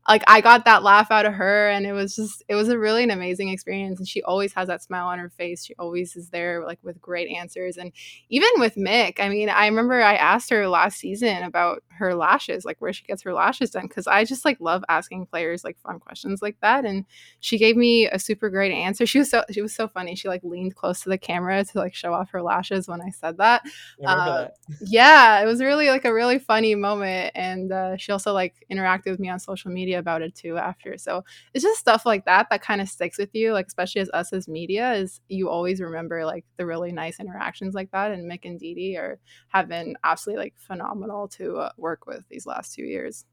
like 0.09 0.23
I 0.27 0.41
got 0.41 0.65
that 0.65 0.83
laugh 0.83 1.11
out 1.11 1.27
of 1.27 1.35
her 1.35 1.69
and 1.69 1.87
it 1.87 1.93
was 1.93 2.17
just 2.17 2.43
it 2.49 2.55
was 2.55 2.69
a 2.69 2.79
really 2.79 3.05
an 3.05 3.11
amazing 3.11 3.51
experience 3.51 3.99
and 3.99 4.09
she 4.09 4.23
always 4.23 4.53
has 4.55 4.69
that 4.69 4.83
smile 4.83 5.09
on 5.09 5.19
her 5.19 5.29
face. 5.29 5.65
She 5.65 5.75
always 5.79 6.17
is 6.17 6.31
there 6.31 6.65
like 6.65 6.79
with 6.83 7.01
great 7.01 7.31
answers 7.31 7.77
and 7.77 7.93
even 8.29 8.49
with 8.57 8.77
Mick, 8.77 9.21
I 9.21 9.29
mean, 9.29 9.51
I 9.51 9.67
remember 9.67 10.01
I 10.01 10.15
asked 10.15 10.51
her 10.51 10.67
last 10.69 10.99
season 10.99 11.43
about 11.43 11.83
her 11.91 12.15
lashes, 12.15 12.65
like 12.65 12.81
where 12.81 12.95
she 12.95 13.05
gets 13.05 13.23
her 13.23 13.35
lashes 13.35 13.71
done 13.71 13.89
cuz 13.89 14.07
I 14.07 14.25
just 14.25 14.45
like 14.45 14.57
love 14.59 14.83
asking 14.89 15.27
players 15.27 15.65
like 15.65 15.79
fun 15.79 16.01
questions 16.01 16.41
like 16.41 16.57
that 16.61 16.85
and 16.87 17.05
she 17.41 17.59
gave 17.59 17.77
me 17.77 18.07
a 18.07 18.19
super 18.19 18.49
great 18.49 18.73
answer. 18.73 19.05
She 19.05 19.19
was 19.19 19.31
so 19.31 19.45
she 19.51 19.61
was 19.61 19.75
so 19.75 19.87
funny. 19.87 20.15
She 20.15 20.29
like 20.29 20.43
leaned 20.43 20.77
close 20.77 21.03
to 21.03 21.11
the 21.11 21.19
camera 21.19 21.63
to 21.63 21.79
like 21.79 21.95
show 21.95 22.15
off 22.15 22.31
her 22.31 22.43
lashes 22.43 22.89
when 22.89 23.03
I 23.03 23.11
said 23.11 23.37
that. 23.37 23.63
Uh, 24.05 24.49
that. 24.49 24.57
yeah, 24.81 25.43
it 25.43 25.47
was 25.47 25.61
really 25.61 25.91
like 25.91 26.07
a 26.07 26.15
really 26.15 26.39
funny 26.39 26.75
moment 26.75 27.33
and 27.35 27.71
uh, 27.71 27.97
she 27.99 28.13
also 28.13 28.33
like 28.33 28.55
interacted 28.73 29.11
with 29.11 29.21
me 29.21 29.29
on 29.29 29.39
social 29.39 29.71
media 29.71 29.90
media 29.91 29.99
about 29.99 30.23
it 30.23 30.35
too 30.35 30.57
after. 30.57 30.97
So 30.97 31.25
it's 31.53 31.65
just 31.65 31.81
stuff 31.81 32.07
like 32.07 32.25
that 32.25 32.47
that 32.51 32.63
kind 32.63 32.81
of 32.81 32.89
sticks 32.89 33.19
with 33.19 33.31
you, 33.35 33.53
like 33.53 33.67
especially 33.67 34.01
as 34.03 34.11
us 34.11 34.33
as 34.33 34.49
media, 34.49 34.93
is 34.95 35.21
you 35.29 35.49
always 35.49 35.81
remember 35.81 36.25
like 36.25 36.45
the 36.57 36.67
really 36.67 36.93
nice 36.93 37.19
interactions 37.19 37.75
like 37.75 37.91
that. 37.91 38.13
And 38.13 38.31
Mick 38.31 38.45
and 38.45 38.61
DiDi 38.61 38.97
are 38.97 39.19
have 39.49 39.69
been 39.69 39.97
absolutely 40.05 40.45
like 40.45 40.55
phenomenal 40.57 41.29
to 41.29 41.57
uh, 41.57 41.73
work 41.77 42.07
with 42.07 42.25
these 42.29 42.47
last 42.47 42.75
two 42.75 42.85
years. 42.85 43.25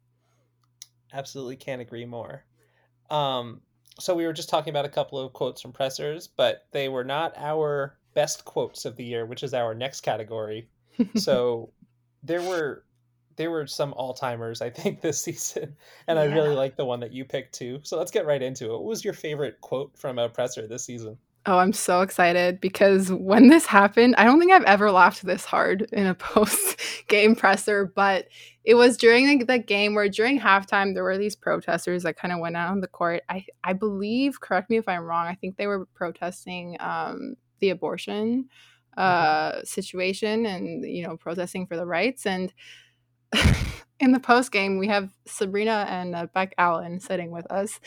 Absolutely 1.13 1.55
can't 1.55 1.81
agree 1.81 2.05
more. 2.05 2.43
Um, 3.09 3.61
so 3.99 4.15
we 4.15 4.25
were 4.25 4.33
just 4.33 4.49
talking 4.49 4.71
about 4.71 4.85
a 4.85 4.89
couple 4.89 5.19
of 5.19 5.33
quotes 5.33 5.61
from 5.61 5.71
pressers, 5.71 6.27
but 6.27 6.67
they 6.71 6.89
were 6.89 7.05
not 7.05 7.33
our 7.37 7.97
best 8.13 8.45
quotes 8.45 8.85
of 8.85 8.95
the 8.95 9.03
year, 9.03 9.25
which 9.25 9.43
is 9.43 9.53
our 9.53 9.73
next 9.73 10.01
category. 10.01 10.69
so 11.15 11.71
there 12.23 12.41
were 12.41 12.83
there 13.37 13.51
were 13.51 13.67
some 13.67 13.93
all 13.93 14.13
timers 14.13 14.61
I 14.61 14.69
think 14.69 15.01
this 15.01 15.21
season, 15.21 15.75
and 16.07 16.17
yeah. 16.17 16.23
I 16.23 16.25
really 16.25 16.55
like 16.55 16.75
the 16.75 16.85
one 16.85 16.99
that 16.99 17.13
you 17.13 17.25
picked 17.25 17.53
too. 17.53 17.79
So 17.83 17.97
let's 17.97 18.11
get 18.11 18.25
right 18.25 18.41
into 18.41 18.65
it. 18.65 18.71
What 18.71 18.83
was 18.83 19.05
your 19.05 19.13
favorite 19.13 19.61
quote 19.61 19.97
from 19.97 20.19
a 20.19 20.27
presser 20.29 20.67
this 20.67 20.83
season? 20.83 21.17
Oh, 21.49 21.59
I'm 21.59 21.71
so 21.71 22.01
excited 22.01 22.59
because 22.59 23.09
when 23.09 23.47
this 23.47 23.65
happened, 23.65 24.15
I 24.17 24.25
don't 24.25 24.37
think 24.37 24.51
I've 24.51 24.65
ever 24.65 24.91
laughed 24.91 25.25
this 25.25 25.45
hard 25.45 25.87
in 25.93 26.05
a 26.05 26.13
post 26.15 26.77
game 27.07 27.37
presser, 27.37 27.85
but 27.85 28.27
it 28.65 28.73
was 28.73 28.97
during 28.97 29.39
the, 29.39 29.45
the, 29.45 29.57
game 29.57 29.95
where 29.95 30.09
during 30.09 30.41
halftime 30.41 30.93
there 30.93 31.05
were 31.05 31.17
these 31.17 31.37
protesters 31.37 32.03
that 32.03 32.17
kind 32.17 32.33
of 32.33 32.41
went 32.41 32.57
out 32.57 32.71
on 32.71 32.81
the 32.81 32.87
court. 32.87 33.23
I 33.29 33.45
I 33.63 33.71
believe, 33.71 34.41
correct 34.41 34.69
me 34.69 34.75
if 34.75 34.89
I'm 34.89 35.03
wrong, 35.03 35.25
I 35.25 35.35
think 35.35 35.55
they 35.55 35.67
were 35.67 35.85
protesting 35.85 36.75
um, 36.81 37.35
the 37.59 37.69
abortion 37.69 38.49
mm-hmm. 38.97 38.99
uh, 38.99 39.51
mm-hmm. 39.51 39.63
situation 39.63 40.45
and 40.45 40.83
you 40.83 41.07
know 41.07 41.15
protesting 41.15 41.65
for 41.65 41.77
the 41.77 41.85
rights 41.85 42.25
and 42.25 42.53
in 43.99 44.11
the 44.11 44.19
post 44.19 44.51
game, 44.51 44.77
we 44.77 44.87
have 44.87 45.09
Sabrina 45.25 45.85
and 45.89 46.15
uh, 46.15 46.27
Beck 46.33 46.53
Allen 46.57 46.99
sitting 46.99 47.31
with 47.31 47.49
us. 47.51 47.79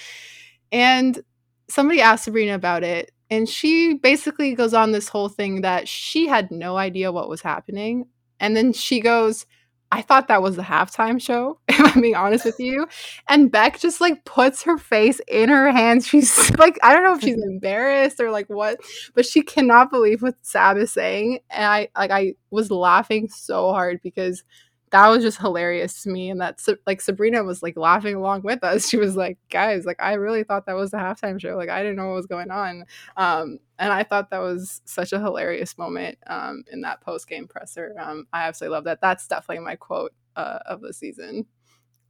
And 0.72 1.22
somebody 1.68 2.00
asked 2.00 2.24
Sabrina 2.24 2.54
about 2.54 2.84
it. 2.84 3.12
And 3.30 3.48
she 3.48 3.94
basically 3.94 4.54
goes 4.54 4.74
on 4.74 4.90
this 4.90 5.08
whole 5.08 5.28
thing 5.28 5.60
that 5.60 5.86
she 5.86 6.26
had 6.26 6.50
no 6.50 6.76
idea 6.76 7.12
what 7.12 7.28
was 7.28 7.42
happening. 7.42 8.06
And 8.40 8.56
then 8.56 8.72
she 8.72 9.00
goes, 9.00 9.46
I 9.92 10.02
thought 10.02 10.28
that 10.28 10.42
was 10.42 10.56
the 10.56 10.62
halftime 10.62 11.20
show, 11.20 11.58
if 11.68 11.80
I'm 11.80 12.00
being 12.00 12.14
honest 12.14 12.44
with 12.44 12.60
you. 12.60 12.86
And 13.28 13.50
Beck 13.50 13.78
just 13.80 14.00
like 14.00 14.24
puts 14.24 14.62
her 14.62 14.78
face 14.78 15.20
in 15.28 15.48
her 15.48 15.70
hands. 15.70 16.06
She's 16.06 16.50
like, 16.58 16.78
I 16.82 16.94
don't 16.94 17.02
know 17.02 17.14
if 17.14 17.22
she's 17.22 17.42
embarrassed 17.42 18.20
or 18.20 18.30
like 18.30 18.48
what, 18.48 18.78
but 19.14 19.26
she 19.26 19.42
cannot 19.42 19.90
believe 19.90 20.22
what 20.22 20.34
Sab 20.42 20.76
is 20.76 20.92
saying. 20.92 21.40
And 21.50 21.64
I 21.64 21.88
like 21.96 22.10
I 22.10 22.34
was 22.50 22.70
laughing 22.70 23.28
so 23.28 23.72
hard 23.72 24.00
because 24.02 24.44
that 24.90 25.08
was 25.08 25.22
just 25.22 25.38
hilarious 25.38 26.02
to 26.02 26.10
me 26.10 26.30
and 26.30 26.40
that 26.40 26.60
like 26.86 27.00
sabrina 27.00 27.42
was 27.44 27.62
like 27.62 27.76
laughing 27.76 28.14
along 28.14 28.42
with 28.42 28.62
us. 28.64 28.88
She 28.88 28.96
was 28.96 29.16
like 29.16 29.38
guys 29.50 29.84
like 29.86 30.00
i 30.00 30.14
really 30.14 30.44
thought 30.44 30.66
that 30.66 30.76
was 30.76 30.90
the 30.90 30.98
halftime 30.98 31.40
show. 31.40 31.56
Like 31.56 31.68
i 31.68 31.82
didn't 31.82 31.96
know 31.96 32.08
what 32.08 32.16
was 32.16 32.26
going 32.26 32.50
on. 32.50 32.84
Um, 33.16 33.58
and 33.78 33.92
i 33.92 34.02
thought 34.02 34.30
that 34.30 34.40
was 34.40 34.82
such 34.84 35.12
a 35.12 35.20
hilarious 35.20 35.78
moment 35.78 36.18
um, 36.26 36.64
in 36.72 36.80
that 36.82 37.00
post-game 37.00 37.48
presser. 37.48 37.94
Um, 37.98 38.26
i 38.32 38.46
absolutely 38.46 38.74
love 38.74 38.84
that. 38.84 39.00
That's 39.00 39.26
definitely 39.26 39.64
my 39.64 39.76
quote 39.76 40.12
uh, 40.36 40.58
of 40.66 40.80
the 40.80 40.92
season 40.92 41.46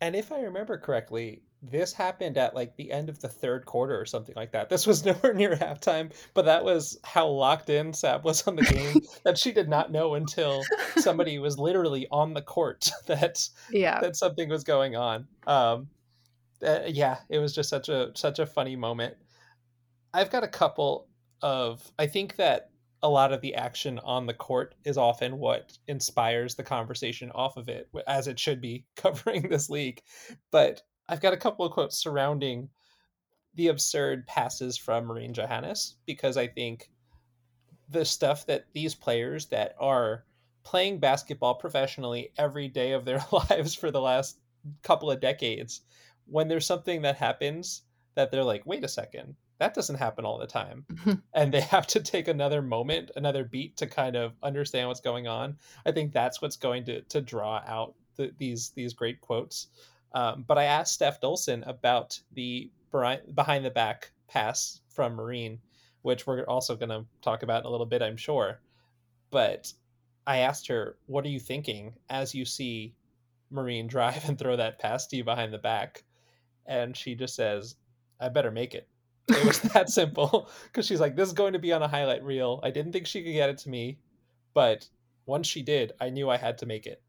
and 0.01 0.17
if 0.17 0.33
i 0.33 0.41
remember 0.41 0.79
correctly 0.79 1.43
this 1.63 1.93
happened 1.93 2.39
at 2.39 2.55
like 2.55 2.77
the 2.77 2.91
end 2.91 3.09
of 3.09 3.21
the 3.21 3.29
third 3.29 3.67
quarter 3.67 3.99
or 3.99 4.07
something 4.07 4.35
like 4.35 4.53
that. 4.53 4.69
This 4.69 4.87
was 4.87 5.05
nowhere 5.05 5.35
near 5.35 5.57
halftime, 5.57 6.13
but 6.35 6.47
that 6.47 6.65
was 6.65 6.99
how 7.05 7.29
locked 7.29 7.69
in 7.69 7.93
Sab 7.93 8.25
was 8.25 8.47
on 8.47 8.57
the 8.57 8.63
game 8.63 9.01
that 9.25 9.39
she 9.39 9.53
did 9.53 9.69
not 9.69 9.93
know 9.93 10.15
until 10.15 10.63
somebody 10.97 11.39
was 11.39 11.59
literally 11.59 12.07
on 12.11 12.35
the 12.35 12.43
court 12.43 12.91
that 13.07 13.47
yeah 13.71 14.01
that 14.01 14.17
something 14.17 14.49
was 14.49 14.65
going 14.65 14.97
on. 14.97 15.27
Um, 15.47 15.89
uh, 16.65 16.81
yeah, 16.87 17.19
it 17.29 17.39
was 17.39 17.55
just 17.55 17.69
such 17.69 17.89
a 17.89 18.11
such 18.15 18.39
a 18.39 18.47
funny 18.47 18.77
moment. 18.77 19.17
I've 20.13 20.31
got 20.31 20.45
a 20.45 20.49
couple 20.49 21.09
of 21.43 21.83
I 21.99 22.07
think 22.07 22.37
that 22.37 22.70
a 23.03 23.09
lot 23.09 23.33
of 23.33 23.41
the 23.41 23.55
action 23.55 23.99
on 24.01 24.27
the 24.27 24.35
court 24.35 24.75
is 24.85 24.99
often 24.99 25.39
what 25.39 25.77
inspires 25.89 26.55
the 26.55 26.63
conversation 26.63 27.31
off 27.33 27.57
of 27.57 27.69
it 27.69 27.89
as 28.07 28.29
it 28.29 28.39
should 28.39 28.61
be 28.61 28.85
covering 28.97 29.49
this 29.49 29.71
league. 29.71 30.03
But 30.51 30.83
I've 31.09 31.21
got 31.21 31.33
a 31.33 31.39
couple 31.39 31.65
of 31.65 31.73
quotes 31.73 31.97
surrounding 31.97 32.69
the 33.55 33.69
absurd 33.69 34.27
passes 34.27 34.77
from 34.77 35.07
Marine 35.07 35.35
Johannes 35.35 35.97
because 36.07 36.37
I 36.37 36.47
think 36.47 36.91
the 37.89 38.05
stuff 38.05 38.47
that 38.47 38.67
these 38.73 38.95
players 38.95 39.47
that 39.47 39.75
are 39.81 40.25
playing 40.63 41.01
basketball 41.01 41.55
professionally 41.55 42.33
every 42.39 42.69
day 42.69 42.93
of 42.93 43.05
their 43.05 43.25
lives 43.33 43.75
for 43.75 43.91
the 43.91 44.01
last 44.01 44.39
couple 44.83 45.11
of 45.11 45.21
decades, 45.21 45.81
when 46.27 46.49
there's 46.49 46.67
something 46.67 47.03
that 47.03 47.17
happens 47.17 47.83
that 48.15 48.31
they're 48.31 48.45
like, 48.45 48.65
wait 48.67 48.85
a 48.85 48.89
second, 48.89 49.35
that 49.61 49.75
doesn't 49.75 49.97
happen 49.97 50.25
all 50.25 50.39
the 50.39 50.47
time. 50.47 50.87
and 51.35 51.53
they 51.53 51.61
have 51.75 51.87
to 51.89 52.01
take 52.01 52.29
another 52.29 52.63
moment, 52.63 53.11
another 53.15 53.45
beat 53.45 53.77
to 53.77 53.87
kind 53.87 54.17
of 54.17 54.33
understand 54.43 54.89
what's 54.89 55.01
going 55.01 55.29
on. 55.29 55.59
I 55.87 55.93
think 55.93 56.13
that's 56.13 56.43
what's 56.43 56.57
going 56.57 56.85
to 56.87 57.03
to 57.03 57.21
draw 57.21 57.63
out 57.67 57.95
the, 58.17 58.33
these 58.39 58.71
these 58.71 58.95
great 58.95 59.21
quotes. 59.21 59.69
Um, 60.13 60.45
but 60.49 60.59
I 60.59 60.65
asked 60.65 60.95
Steph 60.95 61.21
Dolson 61.21 61.67
about 61.69 62.19
the 62.33 62.71
behind 62.91 63.65
the 63.65 63.71
back 63.71 64.11
pass 64.29 64.81
from 64.89 65.15
Marine, 65.15 65.61
which 66.03 66.27
we're 66.27 66.43
also 66.45 66.75
going 66.75 66.89
to 66.89 67.05
talk 67.21 67.43
about 67.43 67.63
in 67.63 67.67
a 67.67 67.71
little 67.71 67.87
bit, 67.87 68.03
I'm 68.03 68.17
sure. 68.17 68.61
But 69.31 69.73
I 70.27 70.39
asked 70.39 70.69
her, 70.69 70.97
"What 71.07 71.27
are 71.27 71.29
you 71.29 71.39
thinking 71.39 71.95
as 72.09 72.35
you 72.35 72.47
see 72.47 72.95
Marine 73.51 73.87
drive 73.95 74.27
and 74.27 74.39
throw 74.39 74.57
that 74.57 74.79
pass 74.79 75.07
to 75.09 75.17
you 75.17 75.25
behind 75.25 75.53
the 75.53 75.59
back?" 75.59 76.03
And 76.65 76.97
she 76.97 77.15
just 77.15 77.35
says, 77.35 77.77
"I 78.19 78.31
better 78.31 78.51
make 78.51 78.75
it." 78.75 78.89
It 79.31 79.45
was 79.45 79.61
that 79.61 79.91
simple 79.91 80.51
because 80.65 80.87
she's 80.87 81.01
like, 81.01 81.17
"This 81.17 81.29
is 81.29 81.35
going 81.35 81.53
to 81.53 81.59
be 81.59 81.73
on 81.73 81.83
a 81.83 81.89
highlight 81.89 82.25
reel." 82.25 82.61
I 82.63 82.71
didn't 82.71 82.93
think 82.93 83.07
she 83.07 83.23
could 83.23 83.33
get 83.33 83.51
it 83.51 83.59
to 83.59 83.69
me, 83.69 83.99
but 84.55 84.89
once 85.27 85.47
she 85.47 85.63
did, 85.63 85.93
I 86.01 86.11
knew 86.11 86.29
I 86.29 86.37
had 86.37 86.59
to 86.59 86.67
make 86.67 86.87
it. 86.87 87.03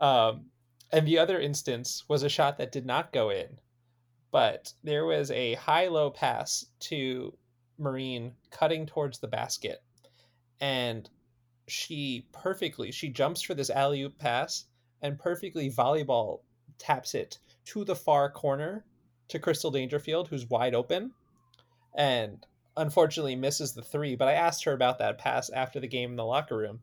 Um, 0.00 0.46
and 0.90 1.06
the 1.06 1.18
other 1.18 1.40
instance 1.40 2.04
was 2.08 2.22
a 2.22 2.28
shot 2.28 2.58
that 2.58 2.72
did 2.72 2.86
not 2.86 3.12
go 3.12 3.30
in, 3.30 3.58
but 4.30 4.72
there 4.82 5.06
was 5.06 5.30
a 5.30 5.54
high 5.54 5.88
low 5.88 6.10
pass 6.10 6.66
to 6.80 7.36
Marine 7.78 8.32
cutting 8.50 8.86
towards 8.86 9.18
the 9.18 9.28
basket. 9.28 9.82
And 10.60 11.08
she 11.68 12.26
perfectly, 12.32 12.90
she 12.92 13.08
jumps 13.08 13.42
for 13.42 13.54
this 13.54 13.70
alley 13.70 14.02
oop 14.02 14.18
pass 14.18 14.66
and 15.02 15.18
perfectly 15.18 15.70
volleyball 15.70 16.40
taps 16.78 17.14
it 17.14 17.38
to 17.66 17.84
the 17.84 17.96
far 17.96 18.30
corner 18.30 18.84
to 19.28 19.38
Crystal 19.38 19.70
Dangerfield, 19.70 20.28
who's 20.28 20.48
wide 20.48 20.74
open. 20.74 21.12
And 21.94 22.44
unfortunately 22.76 23.36
misses 23.36 23.74
the 23.74 23.82
three. 23.82 24.16
But 24.16 24.28
I 24.28 24.34
asked 24.34 24.64
her 24.64 24.72
about 24.72 24.98
that 24.98 25.18
pass 25.18 25.50
after 25.50 25.80
the 25.80 25.88
game 25.88 26.10
in 26.10 26.16
the 26.16 26.24
locker 26.24 26.56
room. 26.56 26.80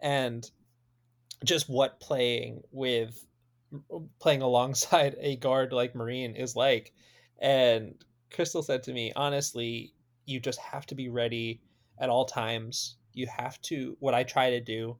And 0.00 0.48
just 1.44 1.68
what 1.68 2.00
playing 2.00 2.62
with 2.70 3.24
playing 4.20 4.42
alongside 4.42 5.16
a 5.18 5.36
guard 5.36 5.72
like 5.72 5.94
Marine 5.94 6.34
is 6.36 6.56
like. 6.56 6.92
And 7.40 7.94
Crystal 8.32 8.62
said 8.62 8.82
to 8.84 8.92
me, 8.92 9.12
honestly, 9.16 9.92
you 10.26 10.40
just 10.40 10.60
have 10.60 10.86
to 10.86 10.94
be 10.94 11.08
ready 11.08 11.60
at 11.98 12.10
all 12.10 12.24
times. 12.24 12.96
You 13.14 13.26
have 13.26 13.60
to, 13.62 13.96
what 14.00 14.14
I 14.14 14.22
try 14.22 14.50
to 14.50 14.60
do 14.60 14.96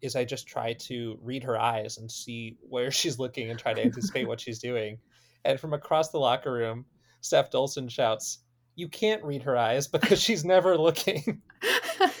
is 0.00 0.16
I 0.16 0.24
just 0.24 0.46
try 0.46 0.72
to 0.74 1.18
read 1.22 1.44
her 1.44 1.58
eyes 1.58 1.98
and 1.98 2.10
see 2.10 2.56
where 2.60 2.90
she's 2.90 3.18
looking 3.18 3.50
and 3.50 3.58
try 3.58 3.74
to 3.74 3.82
anticipate 3.82 4.28
what 4.28 4.40
she's 4.40 4.58
doing. 4.58 4.98
And 5.44 5.58
from 5.58 5.72
across 5.72 6.10
the 6.10 6.18
locker 6.18 6.52
room, 6.52 6.84
Steph 7.22 7.50
Dolson 7.50 7.90
shouts, 7.90 8.38
"You 8.80 8.88
can't 8.88 9.22
read 9.22 9.42
her 9.42 9.56
eyes 9.56 9.86
because 9.86 10.20
she's 10.20 10.44
never 10.44 10.76
looking." 10.76 11.42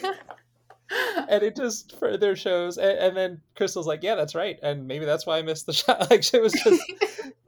and 1.28 1.42
it 1.42 1.56
just 1.56 1.98
further 1.98 2.34
shows. 2.36 2.76
And, 2.76 2.98
and, 2.98 3.16
then 3.16 3.40
Crystal's 3.56 3.86
like, 3.86 4.02
"Yeah, 4.02 4.14
that's 4.14 4.34
right," 4.34 4.58
and 4.62 4.86
maybe 4.86 5.04
that's 5.04 5.26
why 5.26 5.38
I 5.38 5.42
missed 5.42 5.66
the 5.66 5.72
shot. 5.80 6.10
Like 6.10 6.32
it 6.34 6.42
was 6.42 6.52
just, 6.52 6.82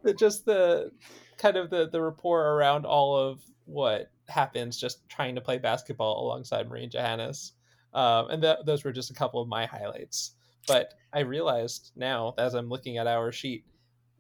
the, 0.03 0.15
just 0.15 0.45
the 0.45 0.93
kind 1.39 1.57
of 1.57 1.71
the 1.71 1.89
the 1.89 2.01
rapport 2.01 2.55
around 2.55 2.87
all 2.87 3.17
of 3.17 3.41
what 3.67 4.11
happens, 4.29 4.79
just 4.79 5.09
trying 5.09 5.35
to 5.35 5.41
play 5.41 5.59
basketball 5.59 6.25
alongside 6.25 6.69
Marine 6.69 6.91
Johannes. 6.91 7.53
Um, 7.95 8.31
and 8.31 8.43
th- 8.43 8.59
those 8.65 8.85
were 8.85 8.93
just 8.93 9.11
a 9.11 9.15
couple 9.15 9.43
of 9.43 9.49
my 9.49 9.67
highlights. 9.67 10.33
But 10.67 10.95
I 11.13 11.21
realized 11.21 11.93
now, 11.97 12.35
as 12.39 12.55
I'm 12.55 12.69
looking 12.69 12.97
at 12.97 13.07
our 13.07 13.33
sheet, 13.33 13.65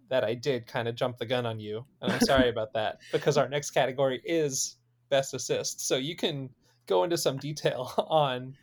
that 0.09 0.24
I 0.24 0.34
did 0.34 0.66
kind 0.66 0.88
of 0.88 0.95
jump 0.95 1.16
the 1.16 1.24
gun 1.24 1.47
on 1.47 1.59
you, 1.59 1.86
and 2.03 2.12
I'm 2.12 2.20
sorry 2.20 2.51
about 2.51 2.74
that 2.74 2.99
because 3.12 3.38
our 3.38 3.49
next 3.49 3.70
category 3.70 4.20
is 4.24 4.76
best 5.13 5.35
assist. 5.35 5.87
So 5.87 5.97
you 5.97 6.17
can 6.17 6.49
go 6.87 7.05
into 7.05 7.17
some 7.17 7.37
detail 7.37 7.93
on 8.09 8.57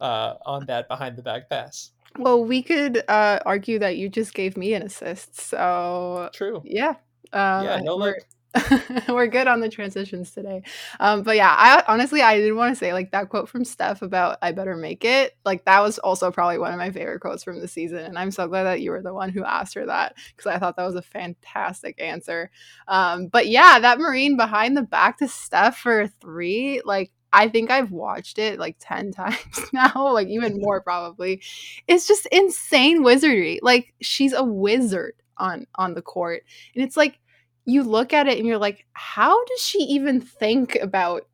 uh, 0.00 0.34
on 0.44 0.66
that 0.66 0.88
behind 0.88 1.16
the 1.16 1.22
back 1.22 1.48
pass. 1.48 1.92
Well, 2.18 2.44
we 2.44 2.62
could 2.62 3.02
uh, 3.08 3.38
argue 3.46 3.78
that 3.78 3.96
you 3.96 4.08
just 4.08 4.34
gave 4.34 4.56
me 4.56 4.74
an 4.74 4.82
assist. 4.82 5.40
So 5.40 6.28
true. 6.34 6.62
Yeah. 6.64 6.96
Um, 7.32 7.64
yeah. 7.64 7.80
No 7.82 7.96
look. 7.96 8.16
we're 9.08 9.26
good 9.26 9.46
on 9.46 9.60
the 9.60 9.68
transitions 9.68 10.30
today. 10.30 10.62
Um, 11.00 11.22
but 11.22 11.36
yeah, 11.36 11.54
I 11.56 11.82
honestly 11.88 12.22
I 12.22 12.38
did 12.38 12.52
want 12.52 12.72
to 12.72 12.78
say 12.78 12.92
like 12.92 13.10
that 13.12 13.28
quote 13.28 13.48
from 13.48 13.64
Steph 13.64 14.02
about 14.02 14.38
I 14.42 14.52
better 14.52 14.76
make 14.76 15.04
it. 15.04 15.36
Like 15.44 15.64
that 15.64 15.80
was 15.80 15.98
also 15.98 16.30
probably 16.30 16.58
one 16.58 16.72
of 16.72 16.78
my 16.78 16.90
favorite 16.90 17.20
quotes 17.20 17.42
from 17.42 17.60
the 17.60 17.68
season, 17.68 17.98
and 17.98 18.18
I'm 18.18 18.30
so 18.30 18.46
glad 18.46 18.64
that 18.64 18.80
you 18.80 18.90
were 18.90 19.02
the 19.02 19.14
one 19.14 19.30
who 19.30 19.44
asked 19.44 19.74
her 19.74 19.86
that 19.86 20.16
because 20.36 20.52
I 20.52 20.58
thought 20.58 20.76
that 20.76 20.86
was 20.86 20.94
a 20.94 21.02
fantastic 21.02 22.00
answer. 22.00 22.50
Um, 22.86 23.26
but 23.26 23.48
yeah, 23.48 23.78
that 23.80 23.98
Marine 23.98 24.36
behind 24.36 24.76
the 24.76 24.82
back 24.82 25.18
to 25.18 25.28
Steph 25.28 25.78
for 25.78 26.06
three, 26.06 26.80
like 26.84 27.10
I 27.32 27.48
think 27.48 27.70
I've 27.70 27.90
watched 27.90 28.38
it 28.38 28.60
like 28.60 28.76
10 28.78 29.10
times 29.12 29.38
now, 29.72 30.12
like 30.12 30.28
even 30.28 30.60
more 30.62 30.80
probably. 30.80 31.42
It's 31.88 32.06
just 32.06 32.26
insane 32.26 33.02
wizardry. 33.02 33.58
Like 33.62 33.92
she's 34.00 34.32
a 34.32 34.44
wizard 34.44 35.14
on 35.36 35.66
on 35.74 35.94
the 35.94 36.02
court. 36.02 36.44
And 36.74 36.84
it's 36.84 36.96
like 36.96 37.18
you 37.64 37.82
look 37.82 38.12
at 38.12 38.26
it 38.26 38.38
and 38.38 38.46
you're 38.46 38.58
like, 38.58 38.86
how 38.92 39.44
does 39.44 39.60
she 39.60 39.78
even 39.78 40.20
think 40.20 40.76
about 40.76 41.26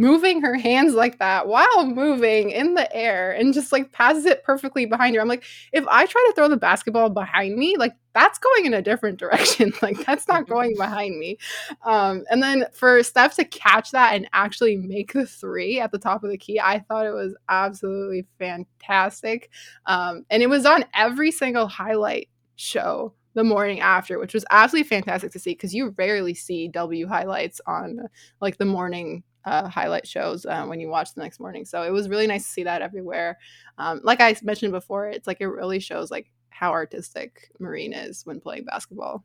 moving 0.00 0.40
her 0.40 0.54
hands 0.54 0.94
like 0.94 1.18
that 1.18 1.46
while 1.46 1.84
moving 1.84 2.48
in 2.48 2.72
the 2.72 2.90
air 2.96 3.32
and 3.32 3.52
just 3.52 3.70
like 3.70 3.92
passes 3.92 4.24
it 4.24 4.42
perfectly 4.44 4.86
behind 4.86 5.14
her. 5.14 5.20
I'm 5.20 5.28
like, 5.28 5.44
if 5.72 5.86
I 5.88 6.06
try 6.06 6.24
to 6.26 6.34
throw 6.34 6.48
the 6.48 6.56
basketball 6.56 7.10
behind 7.10 7.56
me, 7.56 7.76
like 7.76 7.92
that's 8.14 8.38
going 8.38 8.64
in 8.64 8.72
a 8.72 8.80
different 8.80 9.18
direction. 9.18 9.74
like 9.82 9.98
that's 10.06 10.26
not 10.26 10.48
going 10.48 10.74
behind 10.78 11.18
me. 11.18 11.36
Um, 11.84 12.24
and 12.30 12.42
then 12.42 12.64
for 12.72 13.02
Steph 13.02 13.36
to 13.36 13.44
catch 13.44 13.90
that 13.90 14.14
and 14.14 14.26
actually 14.32 14.76
make 14.78 15.12
the 15.12 15.26
three 15.26 15.80
at 15.80 15.92
the 15.92 15.98
top 15.98 16.24
of 16.24 16.30
the 16.30 16.38
key, 16.38 16.58
I 16.58 16.78
thought 16.78 17.04
it 17.04 17.12
was 17.12 17.34
absolutely 17.50 18.26
fantastic. 18.38 19.50
Um, 19.84 20.24
and 20.30 20.42
it 20.42 20.48
was 20.48 20.64
on 20.64 20.86
every 20.94 21.30
single 21.30 21.66
highlight 21.66 22.30
show 22.56 23.12
the 23.34 23.44
morning 23.44 23.80
after, 23.80 24.18
which 24.18 24.34
was 24.34 24.44
absolutely 24.50 24.88
fantastic 24.88 25.32
to 25.32 25.38
see 25.38 25.50
because 25.50 25.74
you 25.74 25.94
rarely 25.96 26.34
see 26.34 26.68
W 26.68 27.06
highlights 27.06 27.60
on 27.66 28.00
like 28.40 28.58
the 28.58 28.64
morning 28.64 29.22
uh, 29.44 29.68
highlight 29.68 30.06
shows 30.06 30.44
uh, 30.44 30.64
when 30.66 30.80
you 30.80 30.88
watch 30.88 31.14
the 31.14 31.22
next 31.22 31.40
morning. 31.40 31.64
So 31.64 31.82
it 31.82 31.90
was 31.90 32.08
really 32.08 32.26
nice 32.26 32.44
to 32.44 32.50
see 32.50 32.64
that 32.64 32.82
everywhere. 32.82 33.38
Um, 33.78 34.00
like 34.02 34.20
I 34.20 34.36
mentioned 34.42 34.72
before, 34.72 35.08
it's 35.08 35.26
like 35.26 35.40
it 35.40 35.46
really 35.46 35.80
shows 35.80 36.10
like 36.10 36.30
how 36.50 36.72
artistic 36.72 37.50
Marine 37.58 37.92
is 37.92 38.26
when 38.26 38.40
playing 38.40 38.64
basketball. 38.64 39.24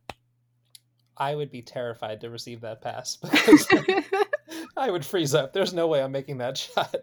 I 1.17 1.35
would 1.35 1.51
be 1.51 1.61
terrified 1.61 2.21
to 2.21 2.29
receive 2.29 2.61
that 2.61 2.81
pass 2.81 3.15
because 3.21 3.67
I 4.77 4.91
would 4.91 5.05
freeze 5.05 5.33
up. 5.33 5.53
There's 5.53 5.73
no 5.73 5.87
way 5.87 6.01
I'm 6.01 6.11
making 6.11 6.39
that 6.39 6.57
shot. 6.57 6.95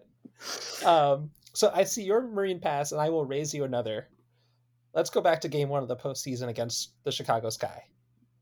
Um, 0.84 1.30
so 1.54 1.70
I 1.74 1.84
see 1.84 2.02
your 2.02 2.22
Marine 2.22 2.60
pass, 2.60 2.92
and 2.92 3.00
I 3.00 3.10
will 3.10 3.24
raise 3.24 3.52
you 3.52 3.64
another 3.64 4.08
let's 4.94 5.10
go 5.10 5.20
back 5.20 5.40
to 5.40 5.48
game 5.48 5.68
one 5.68 5.82
of 5.82 5.88
the 5.88 5.96
postseason 5.96 6.48
against 6.48 6.92
the 7.04 7.12
Chicago 7.12 7.50
Sky. 7.50 7.84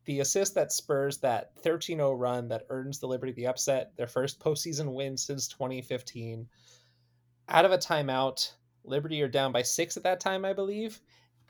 The 0.06 0.20
assist 0.20 0.54
that 0.54 0.72
spurs 0.72 1.18
that 1.18 1.52
13 1.62 1.98
0 1.98 2.12
run 2.14 2.48
that 2.48 2.66
earns 2.70 2.98
the 2.98 3.06
Liberty 3.06 3.32
the 3.32 3.46
upset, 3.46 3.92
their 3.96 4.06
first 4.06 4.40
postseason 4.40 4.92
win 4.92 5.16
since 5.16 5.46
2015. 5.48 6.48
Out 7.48 7.64
of 7.64 7.72
a 7.72 7.78
timeout, 7.78 8.52
Liberty 8.84 9.20
are 9.22 9.28
down 9.28 9.52
by 9.52 9.62
six 9.62 9.96
at 9.96 10.02
that 10.04 10.20
time, 10.20 10.44
I 10.44 10.52
believe. 10.52 11.00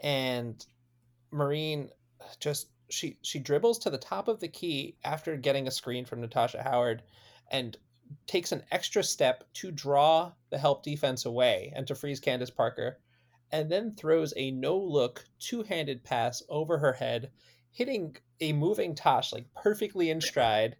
And 0.02 0.64
Marine 1.30 1.90
just 2.38 2.68
she 2.90 3.18
she 3.22 3.38
dribbles 3.38 3.78
to 3.78 3.90
the 3.90 3.98
top 3.98 4.28
of 4.28 4.40
the 4.40 4.48
key 4.48 4.96
after 5.04 5.36
getting 5.36 5.68
a 5.68 5.70
screen 5.70 6.04
from 6.04 6.20
Natasha 6.20 6.62
Howard 6.62 7.02
and 7.50 7.76
takes 8.26 8.50
an 8.50 8.64
extra 8.72 9.02
step 9.02 9.44
to 9.54 9.70
draw 9.70 10.32
the 10.50 10.58
help 10.58 10.82
defense 10.82 11.24
away 11.24 11.72
and 11.76 11.86
to 11.86 11.94
freeze 11.94 12.18
Candace 12.18 12.50
Parker 12.50 12.98
and 13.52 13.70
then 13.70 13.94
throws 13.94 14.32
a 14.36 14.50
no 14.50 14.76
look 14.76 15.24
two 15.38 15.62
handed 15.62 16.04
pass 16.04 16.42
over 16.48 16.78
her 16.78 16.92
head, 16.92 17.30
hitting 17.72 18.16
a 18.40 18.52
moving 18.52 18.94
Tosh 18.94 19.32
like 19.32 19.46
perfectly 19.54 20.10
in 20.10 20.20
stride. 20.20 20.76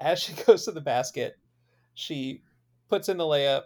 As 0.00 0.20
she 0.20 0.32
goes 0.46 0.64
to 0.64 0.72
the 0.72 0.80
basket, 0.80 1.36
she 1.94 2.42
puts 2.88 3.08
in 3.08 3.16
the 3.16 3.24
layup. 3.24 3.62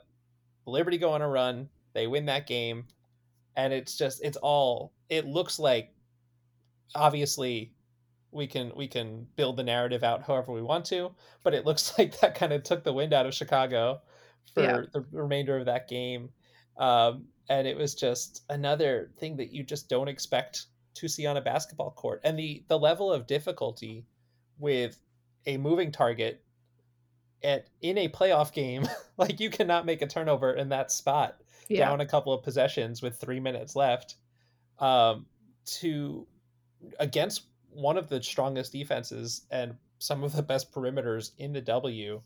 Liberty 0.67 0.99
go 0.99 1.13
on 1.13 1.23
a 1.23 1.29
run. 1.29 1.69
They 1.95 2.07
win 2.07 2.27
that 2.27 2.47
game. 2.47 2.87
And 3.57 3.73
it's 3.73 3.97
just, 3.97 4.23
it's 4.23 4.37
all, 4.37 4.93
it 5.09 5.27
looks 5.27 5.59
like 5.59 5.95
obviously 6.95 7.73
we 8.33 8.47
can 8.47 8.71
we 8.77 8.87
can 8.87 9.27
build 9.37 9.57
the 9.57 9.63
narrative 9.63 10.05
out 10.05 10.23
however 10.23 10.53
we 10.53 10.63
want 10.63 10.85
to 10.85 11.11
but 11.43 11.55
it 11.55 11.65
looks 11.65 11.93
like 11.99 12.19
that 12.21 12.35
kind 12.35 12.53
of 12.53 12.63
took 12.63 12.85
the 12.85 12.93
wind 12.93 13.13
out 13.13 13.27
of 13.27 13.35
chicago 13.35 14.01
for 14.55 14.63
yeah. 14.63 14.81
the 14.93 15.05
remainder 15.11 15.57
of 15.57 15.67
that 15.67 15.89
game 15.89 16.29
um, 16.79 17.25
and 17.49 17.67
it 17.67 17.77
was 17.77 17.95
just 17.95 18.43
another 18.51 19.11
thing 19.19 19.37
that 19.37 19.53
you 19.53 19.63
just 19.63 19.89
don't 19.89 20.09
expect 20.09 20.67
to 20.95 21.09
see 21.09 21.27
on 21.27 21.37
a 21.37 21.41
basketball 21.41 21.91
court 21.91 22.21
and 22.25 22.39
the 22.39 22.65
the 22.69 22.79
level 22.79 23.13
of 23.13 23.27
difficulty 23.27 24.07
with 24.59 24.99
a 25.47 25.57
moving 25.57 25.93
target 25.93 26.43
at 27.45 27.67
in 27.83 27.99
a 27.99 28.09
playoff 28.09 28.53
game 28.53 28.87
like 29.17 29.41
you 29.41 29.51
cannot 29.51 29.87
make 29.87 30.03
a 30.03 30.07
turnover 30.07 30.53
in 30.55 30.71
that 30.71 30.91
spot 30.91 31.37
yeah. 31.69 31.87
down 31.87 32.01
a 32.01 32.07
couple 32.07 32.33
of 32.33 32.43
possessions 32.43 33.03
with 33.03 33.17
3 33.19 33.41
minutes 33.41 33.77
left 33.77 34.17
um 34.79 35.27
to 35.65 36.27
against 36.99 37.43
one 37.71 37.99
of 37.99 38.09
the 38.09 38.23
strongest 38.23 38.73
defenses 38.73 39.43
and 39.51 39.75
some 39.99 40.25
of 40.25 40.35
the 40.35 40.43
best 40.43 40.73
perimeters 40.73 41.33
in 41.39 41.53
the 41.53 41.61
W 41.61 42.21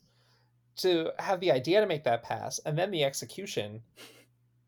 to 0.76 1.10
have 1.18 1.40
the 1.40 1.50
idea 1.50 1.80
to 1.80 1.86
make 1.86 2.04
that 2.04 2.22
pass 2.22 2.60
and 2.64 2.78
then 2.78 2.90
the 2.90 3.04
execution 3.04 3.80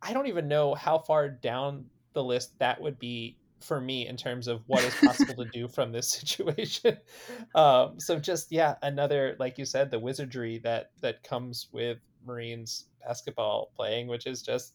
I 0.02 0.12
don't 0.12 0.26
even 0.26 0.48
know 0.48 0.74
how 0.74 0.98
far 0.98 1.28
down 1.28 1.86
the 2.12 2.22
list 2.22 2.58
that 2.58 2.80
would 2.80 2.98
be 2.98 3.36
for 3.60 3.80
me 3.80 4.08
in 4.08 4.16
terms 4.16 4.48
of 4.48 4.62
what 4.66 4.82
is 4.82 4.94
possible 4.94 5.44
to 5.44 5.50
do 5.52 5.68
from 5.68 5.92
this 5.92 6.08
situation. 6.08 6.98
Um, 7.54 8.00
so 8.00 8.18
just 8.18 8.50
yeah, 8.50 8.76
another 8.82 9.36
like 9.38 9.58
you 9.58 9.66
said, 9.66 9.90
the 9.90 9.98
wizardry 9.98 10.58
that 10.64 10.90
that 11.02 11.22
comes 11.22 11.68
with 11.70 11.98
Marines 12.26 12.86
basketball 13.06 13.70
playing, 13.76 14.06
which 14.06 14.26
is 14.26 14.42
just 14.42 14.74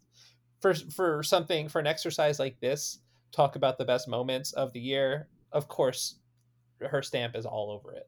for 0.59 0.75
for 0.75 1.23
something 1.23 1.67
for 1.67 1.79
an 1.79 1.87
exercise 1.87 2.39
like 2.39 2.59
this. 2.59 2.99
Talk 3.31 3.55
about 3.55 3.79
the 3.79 3.85
best 3.85 4.07
moments 4.07 4.53
of 4.53 4.71
the 4.73 4.79
year. 4.79 5.27
Of 5.51 5.67
course, 5.67 6.19
her 6.79 7.01
stamp 7.01 7.35
is 7.35 7.45
all 7.45 7.71
over 7.71 7.93
it. 7.93 8.07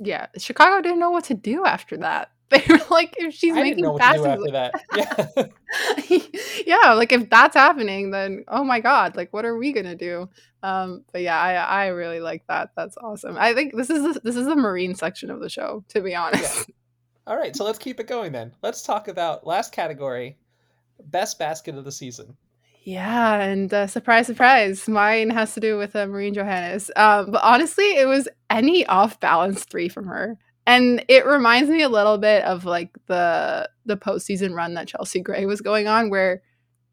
Yeah, 0.00 0.26
Chicago 0.36 0.80
didn't 0.82 0.98
know 1.00 1.10
what 1.10 1.24
to 1.24 1.34
do 1.34 1.64
after 1.64 1.96
that. 1.98 2.32
They 2.50 2.64
were 2.66 2.80
like, 2.90 3.14
if 3.18 3.34
she's 3.34 3.54
I 3.54 3.62
making 3.62 3.98
passes 3.98 4.24
after 4.24 4.50
that, 4.52 4.72
yeah, 6.08 6.16
yeah, 6.66 6.92
like 6.94 7.12
if 7.12 7.28
that's 7.28 7.54
happening, 7.54 8.10
then 8.10 8.44
oh 8.48 8.64
my 8.64 8.80
god, 8.80 9.16
like 9.16 9.34
what 9.34 9.44
are 9.44 9.58
we 9.58 9.72
gonna 9.72 9.94
do? 9.94 10.30
Um, 10.62 11.04
but 11.12 11.20
yeah, 11.20 11.38
I 11.38 11.52
I 11.56 11.86
really 11.88 12.20
like 12.20 12.46
that. 12.48 12.70
That's 12.74 12.96
awesome. 12.96 13.36
I 13.38 13.52
think 13.52 13.76
this 13.76 13.90
is 13.90 14.14
the, 14.14 14.20
this 14.20 14.34
is 14.34 14.46
the 14.46 14.56
marine 14.56 14.94
section 14.94 15.30
of 15.30 15.40
the 15.40 15.50
show, 15.50 15.84
to 15.88 16.00
be 16.00 16.14
honest. 16.14 16.68
Yeah. 16.68 16.74
All 17.26 17.36
right, 17.36 17.54
so 17.54 17.66
let's 17.66 17.78
keep 17.78 18.00
it 18.00 18.06
going 18.06 18.32
then. 18.32 18.54
Let's 18.62 18.82
talk 18.82 19.08
about 19.08 19.46
last 19.46 19.70
category, 19.70 20.38
best 21.04 21.38
basket 21.38 21.74
of 21.74 21.84
the 21.84 21.92
season. 21.92 22.34
Yeah, 22.84 23.34
and 23.34 23.74
uh, 23.74 23.86
surprise, 23.86 24.26
surprise, 24.26 24.88
mine 24.88 25.28
has 25.28 25.52
to 25.52 25.60
do 25.60 25.76
with 25.76 25.94
uh, 25.94 26.06
Marine 26.06 26.32
Johannes. 26.32 26.90
Um, 26.96 27.32
but 27.32 27.42
honestly, 27.44 27.84
it 27.96 28.06
was 28.06 28.26
any 28.48 28.86
off 28.86 29.20
balance 29.20 29.64
three 29.64 29.90
from 29.90 30.06
her 30.06 30.38
and 30.68 31.02
it 31.08 31.24
reminds 31.24 31.70
me 31.70 31.82
a 31.82 31.88
little 31.88 32.18
bit 32.18 32.44
of 32.44 32.66
like 32.66 32.90
the 33.06 33.68
the 33.86 33.96
postseason 33.96 34.54
run 34.54 34.74
that 34.74 34.86
Chelsea 34.86 35.20
Gray 35.20 35.46
was 35.46 35.62
going 35.62 35.88
on, 35.88 36.10
where 36.10 36.42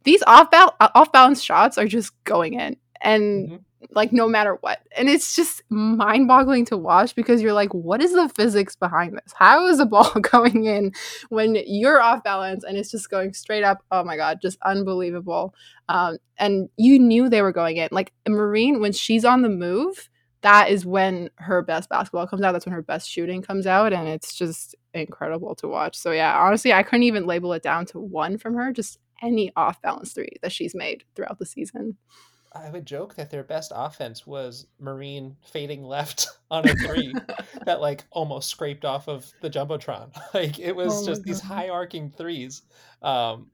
these 0.06 0.24
off 0.26 0.48
off 0.80 1.12
balance 1.12 1.44
shots 1.44 1.78
are 1.78 1.86
just 1.86 2.14
going 2.24 2.54
in, 2.54 2.78
and 3.02 3.50
mm-hmm. 3.50 3.56
like 3.92 4.14
no 4.14 4.30
matter 4.30 4.58
what. 4.62 4.80
And 4.98 5.10
it's 5.10 5.36
just 5.36 5.62
mind-boggling 5.68 6.64
to 6.68 6.78
watch 6.78 7.16
because 7.16 7.42
you're 7.42 7.52
like, 7.52 7.74
what 7.74 8.02
is 8.02 8.14
the 8.14 8.30
physics 8.30 8.78
behind 8.78 9.18
this? 9.18 9.34
How 9.36 9.68
is 9.68 9.80
the 9.80 9.86
ball 9.86 10.10
going 10.22 10.64
in 10.64 10.94
when 11.28 11.58
you're 11.68 12.02
off 12.02 12.24
balance 12.24 12.64
and 12.64 12.78
it's 12.78 12.92
just 12.92 13.10
going 13.10 13.34
straight 13.34 13.66
up? 13.66 13.84
Oh 13.92 14.06
my 14.06 14.16
god, 14.16 14.40
just 14.42 14.58
unbelievable. 14.64 15.54
Um, 15.90 16.18
and 16.38 16.70
you 16.78 16.98
knew 16.98 17.28
they 17.28 17.42
were 17.42 17.52
going 17.52 17.76
in. 17.76 17.90
Like 17.92 18.14
Marine, 18.26 18.80
when 18.80 18.94
she's 18.94 19.26
on 19.26 19.42
the 19.42 19.50
move, 19.50 20.10
that 20.42 20.70
is 20.70 20.86
when 20.86 21.30
her 21.36 21.62
best 21.62 21.90
basketball 21.90 22.28
comes 22.28 22.44
out. 22.44 22.52
That's 22.52 22.66
when 22.66 22.74
her 22.74 22.82
best 22.82 23.10
shooting 23.10 23.42
comes 23.42 23.66
out, 23.66 23.94
and 23.94 24.08
it's 24.08 24.36
just 24.36 24.76
incredible 24.94 25.56
to 25.56 25.68
watch. 25.68 25.98
So 25.98 26.12
yeah, 26.12 26.38
honestly, 26.38 26.74
I 26.74 26.84
couldn't 26.84 27.04
even 27.04 27.26
label 27.26 27.54
it 27.54 27.64
down 27.64 27.86
to 27.88 28.00
one 28.00 28.38
from 28.38 28.56
her. 28.56 28.72
Just 28.72 29.00
any 29.22 29.52
off 29.56 29.82
balance 29.82 30.14
three 30.14 30.38
that 30.42 30.52
she's 30.52 30.76
made 30.76 31.04
throughout 31.16 31.40
the 31.40 31.46
season. 31.46 31.98
I 32.56 32.70
would 32.70 32.86
joke 32.86 33.16
that 33.16 33.30
their 33.30 33.44
best 33.44 33.74
offense 33.76 34.26
was 34.26 34.68
Marine 34.80 35.36
fading 35.46 35.84
left 35.84 36.28
on 36.52 36.68
a 36.68 36.74
three 36.74 37.14
that 37.66 37.82
like 37.82 38.06
almost 38.12 38.50
scraped 38.50 38.86
off 38.86 39.08
of 39.08 39.30
the 39.42 39.50
jumbotron. 39.50 40.16
Like 40.34 40.60
it 40.60 40.76
was 40.76 41.04
oh 41.04 41.06
just 41.06 41.24
these 41.24 41.42
high 41.42 41.70
arcing 41.70 42.12
threes. 42.12 42.62
Um, 43.02 43.48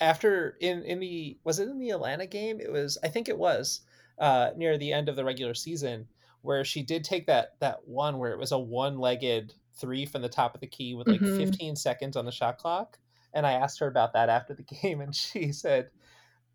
after 0.00 0.56
in 0.60 0.82
in 0.84 1.00
the 1.00 1.38
was 1.44 1.58
it 1.58 1.68
in 1.68 1.78
the 1.78 1.90
Atlanta 1.90 2.26
game? 2.26 2.60
It 2.60 2.72
was 2.72 2.98
I 3.02 3.08
think 3.08 3.28
it 3.28 3.38
was 3.38 3.82
uh, 4.20 4.50
near 4.56 4.78
the 4.78 4.92
end 4.92 5.08
of 5.08 5.16
the 5.16 5.24
regular 5.24 5.54
season 5.54 6.06
where 6.42 6.64
she 6.64 6.82
did 6.82 7.04
take 7.04 7.26
that 7.26 7.54
that 7.60 7.86
one 7.86 8.18
where 8.18 8.32
it 8.32 8.38
was 8.38 8.52
a 8.52 8.58
one 8.58 8.98
legged 8.98 9.54
three 9.76 10.06
from 10.06 10.22
the 10.22 10.28
top 10.28 10.54
of 10.54 10.60
the 10.60 10.66
key 10.66 10.94
with 10.94 11.08
like 11.08 11.20
mm-hmm. 11.20 11.38
15 11.38 11.76
seconds 11.76 12.16
on 12.16 12.24
the 12.24 12.32
shot 12.32 12.58
clock. 12.58 12.98
And 13.32 13.46
I 13.46 13.52
asked 13.52 13.78
her 13.80 13.86
about 13.86 14.12
that 14.14 14.28
after 14.28 14.54
the 14.54 14.62
game, 14.82 15.00
and 15.00 15.14
she 15.14 15.52
said 15.52 15.90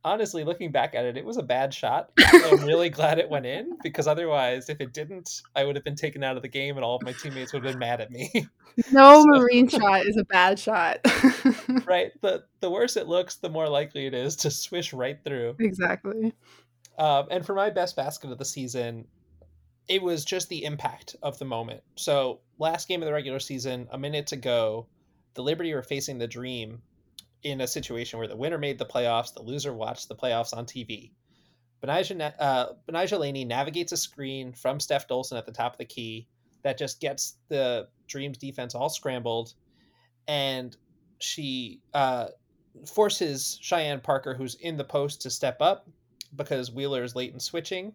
honestly, 0.06 0.44
looking 0.44 0.72
back 0.72 0.94
at 0.94 1.04
it, 1.04 1.18
it 1.18 1.26
was 1.26 1.38
a 1.38 1.44
bad 1.44 1.74
shot. 1.74 2.12
I'm 2.18 2.64
really 2.64 2.90
glad 2.90 3.18
it 3.18 3.30
went 3.30 3.48
in 3.48 3.78
because 3.84 4.08
otherwise, 4.08 4.70
if 4.70 4.80
it 4.80 4.94
didn't, 4.94 5.42
I 5.56 5.66
would 5.66 5.76
have 5.76 5.84
been 5.84 5.96
taken 5.96 6.24
out 6.24 6.38
of 6.38 6.44
the 6.44 6.48
game 6.48 6.78
and 6.78 6.86
all 6.86 6.96
of 6.96 7.02
my 7.02 7.12
teammates 7.12 7.52
would 7.52 7.64
have 7.64 7.74
been 7.74 7.80
mad 7.80 8.00
at 8.00 8.12
me. 8.12 8.32
No 8.92 9.22
so, 9.22 9.28
marine 9.28 9.70
shot 9.70 10.06
is 10.06 10.18
a 10.18 10.26
bad 10.26 10.60
shot. 10.60 10.98
right. 11.86 12.12
The 12.22 12.44
the 12.60 12.70
worse 12.70 12.98
it 12.98 13.08
looks, 13.08 13.36
the 13.36 13.48
more 13.48 13.70
likely 13.70 14.06
it 14.06 14.14
is 14.14 14.36
to 14.38 14.52
swish 14.52 14.92
right 14.92 15.18
through. 15.24 15.56
Exactly. 15.60 16.34
Um, 16.98 17.28
and 17.30 17.46
for 17.46 17.54
my 17.54 17.70
best 17.70 17.96
basket 17.96 18.32
of 18.32 18.38
the 18.38 18.46
season, 18.46 19.06
it 19.88 20.02
was 20.02 20.26
just 20.26 20.50
the 20.50 20.64
impact 20.64 21.16
of 21.22 21.38
the 21.38 21.46
moment. 21.46 21.82
So 21.96 22.40
last 22.58 22.88
game 22.88 23.02
of 23.02 23.06
the 23.06 23.14
regular 23.14 23.40
season, 23.40 23.88
a 23.92 23.98
minute 23.98 24.28
to 24.28 24.36
go, 24.36 24.88
the 25.34 25.44
Liberty 25.44 25.74
were 25.74 25.84
facing 25.84 26.18
the 26.18 26.28
Dream 26.28 26.82
in 27.44 27.62
a 27.62 27.68
situation 27.68 28.18
where 28.18 28.28
the 28.28 28.36
winner 28.36 28.58
made 28.58 28.80
the 28.80 28.86
playoffs, 28.86 29.34
the 29.34 29.44
loser 29.44 29.74
watched 29.74 30.08
the 30.08 30.16
playoffs 30.16 30.56
on 30.56 30.66
TV. 30.66 31.12
Betnijah, 31.84 32.34
uh, 32.40 33.18
Laney 33.18 33.46
navigates 33.46 33.92
a 33.92 33.98
screen 33.98 34.54
from 34.54 34.80
Steph 34.80 35.08
Dolson 35.08 35.38
at 35.38 35.46
the 35.46 35.52
top 35.52 35.74
of 35.74 35.78
the 35.78 35.86
key 35.86 36.28
that 36.64 36.78
just 36.78 37.00
gets 37.00 37.36
the 37.50 37.88
Dreams 38.08 38.40
defense 38.40 38.74
all 38.74 38.90
scrambled, 38.90 39.54
and 40.28 40.76
she 41.20 41.82
uh, 41.94 42.28
forces 42.92 43.60
Cheyenne 43.62 44.00
Parker, 44.00 44.34
who's 44.34 44.56
in 44.56 44.78
the 44.78 44.84
post, 44.84 45.22
to 45.22 45.30
step 45.30 45.62
up 45.62 45.88
because 46.36 46.72
Wheeler 46.72 47.04
is 47.04 47.16
late 47.16 47.34
in 47.34 47.40
switching. 47.40 47.94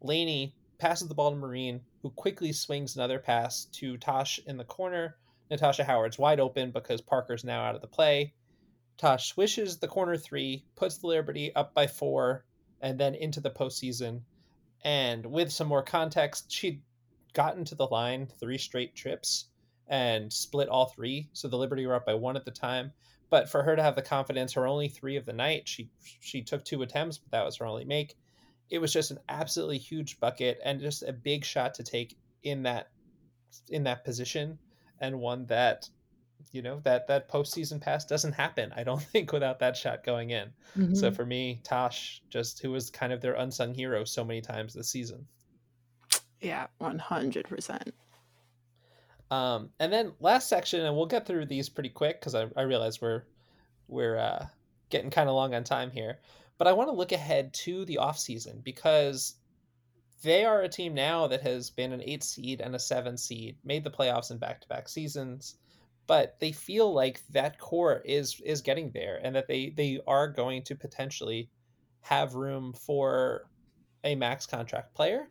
Laney 0.00 0.54
passes 0.78 1.08
the 1.08 1.14
ball 1.14 1.30
to 1.30 1.36
Marine, 1.36 1.80
who 2.02 2.10
quickly 2.10 2.52
swings 2.52 2.96
another 2.96 3.18
pass 3.18 3.66
to 3.72 3.96
Tosh 3.96 4.38
in 4.46 4.56
the 4.56 4.64
corner. 4.64 5.16
Natasha 5.50 5.84
Howard's 5.84 6.18
wide 6.18 6.40
open 6.40 6.70
because 6.70 7.00
Parker's 7.00 7.44
now 7.44 7.62
out 7.62 7.74
of 7.74 7.80
the 7.80 7.86
play. 7.86 8.34
Tosh 8.96 9.32
swishes 9.32 9.78
the 9.78 9.88
corner 9.88 10.16
three, 10.16 10.64
puts 10.76 10.98
the 10.98 11.06
Liberty 11.06 11.54
up 11.54 11.74
by 11.74 11.86
four, 11.86 12.44
and 12.80 12.98
then 12.98 13.14
into 13.14 13.40
the 13.40 13.50
postseason. 13.50 14.22
And 14.84 15.26
with 15.26 15.52
some 15.52 15.68
more 15.68 15.82
context, 15.82 16.50
she'd 16.52 16.82
gotten 17.32 17.64
to 17.66 17.74
the 17.74 17.86
line 17.86 18.26
three 18.40 18.58
straight 18.58 18.94
trips 18.94 19.46
and 19.86 20.32
split 20.32 20.68
all 20.68 20.86
three. 20.86 21.28
So 21.32 21.48
the 21.48 21.58
Liberty 21.58 21.86
were 21.86 21.94
up 21.94 22.06
by 22.06 22.14
one 22.14 22.36
at 22.36 22.44
the 22.44 22.50
time. 22.50 22.92
But 23.30 23.50
for 23.50 23.62
her 23.62 23.76
to 23.76 23.82
have 23.82 23.94
the 23.94 24.02
confidence, 24.02 24.54
her 24.54 24.66
only 24.66 24.88
three 24.88 25.16
of 25.16 25.26
the 25.26 25.32
night, 25.32 25.68
she 25.68 25.90
she 26.20 26.42
took 26.42 26.64
two 26.64 26.82
attempts, 26.82 27.18
but 27.18 27.30
that 27.32 27.44
was 27.44 27.56
her 27.56 27.66
only 27.66 27.84
make. 27.84 28.16
It 28.70 28.78
was 28.78 28.92
just 28.92 29.10
an 29.10 29.18
absolutely 29.28 29.78
huge 29.78 30.20
bucket 30.20 30.58
and 30.64 30.80
just 30.80 31.02
a 31.02 31.12
big 31.12 31.44
shot 31.44 31.74
to 31.74 31.82
take 31.82 32.16
in 32.42 32.62
that 32.62 32.90
in 33.68 33.84
that 33.84 34.04
position, 34.04 34.58
and 35.00 35.20
one 35.20 35.46
that 35.46 35.88
you 36.52 36.62
know 36.62 36.80
that 36.84 37.08
that 37.08 37.28
postseason 37.28 37.80
pass 37.80 38.04
doesn't 38.04 38.32
happen. 38.32 38.72
I 38.74 38.82
don't 38.82 39.02
think 39.12 39.32
without 39.32 39.58
that 39.60 39.76
shot 39.76 40.04
going 40.04 40.30
in. 40.30 40.48
Mm-hmm. 40.76 40.94
So 40.94 41.10
for 41.10 41.26
me, 41.26 41.60
Tosh, 41.64 42.22
just 42.30 42.60
who 42.60 42.70
was 42.70 42.90
kind 42.90 43.12
of 43.12 43.20
their 43.20 43.34
unsung 43.34 43.74
hero 43.74 44.04
so 44.04 44.24
many 44.24 44.40
times 44.40 44.72
this 44.72 44.88
season. 44.88 45.26
Yeah, 46.40 46.68
one 46.78 46.98
hundred 46.98 47.48
percent. 47.48 47.92
Um, 49.30 49.70
and 49.78 49.92
then 49.92 50.12
last 50.20 50.48
section, 50.48 50.84
and 50.84 50.96
we'll 50.96 51.06
get 51.06 51.26
through 51.26 51.46
these 51.46 51.68
pretty 51.68 51.90
quick 51.90 52.20
because 52.20 52.34
I, 52.34 52.46
I 52.56 52.62
realize 52.62 53.00
we're 53.00 53.24
we're 53.88 54.18
uh, 54.18 54.46
getting 54.90 55.10
kind 55.10 55.28
of 55.28 55.34
long 55.34 55.54
on 55.54 55.64
time 55.64 55.90
here. 55.90 56.18
But 56.56 56.66
I 56.66 56.72
want 56.72 56.88
to 56.88 56.96
look 56.96 57.12
ahead 57.12 57.52
to 57.54 57.84
the 57.84 57.98
off 57.98 58.18
season 58.18 58.60
because 58.64 59.36
they 60.22 60.44
are 60.44 60.62
a 60.62 60.68
team 60.68 60.94
now 60.94 61.28
that 61.28 61.42
has 61.42 61.70
been 61.70 61.92
an 61.92 62.02
eight 62.04 62.24
seed 62.24 62.60
and 62.60 62.74
a 62.74 62.78
seven 62.78 63.16
seed, 63.16 63.56
made 63.64 63.84
the 63.84 63.90
playoffs 63.90 64.30
in 64.30 64.38
back 64.38 64.60
to 64.62 64.68
back 64.68 64.88
seasons 64.88 65.56
but 66.08 66.40
they 66.40 66.50
feel 66.50 66.92
like 66.92 67.22
that 67.30 67.60
core 67.60 68.02
is 68.04 68.40
is 68.44 68.60
getting 68.60 68.90
there 68.90 69.20
and 69.22 69.36
that 69.36 69.46
they 69.46 69.70
they 69.76 70.00
are 70.08 70.26
going 70.26 70.62
to 70.64 70.74
potentially 70.74 71.48
have 72.00 72.34
room 72.34 72.72
for 72.72 73.46
a 74.02 74.16
max 74.16 74.46
contract 74.46 74.92
player 74.94 75.28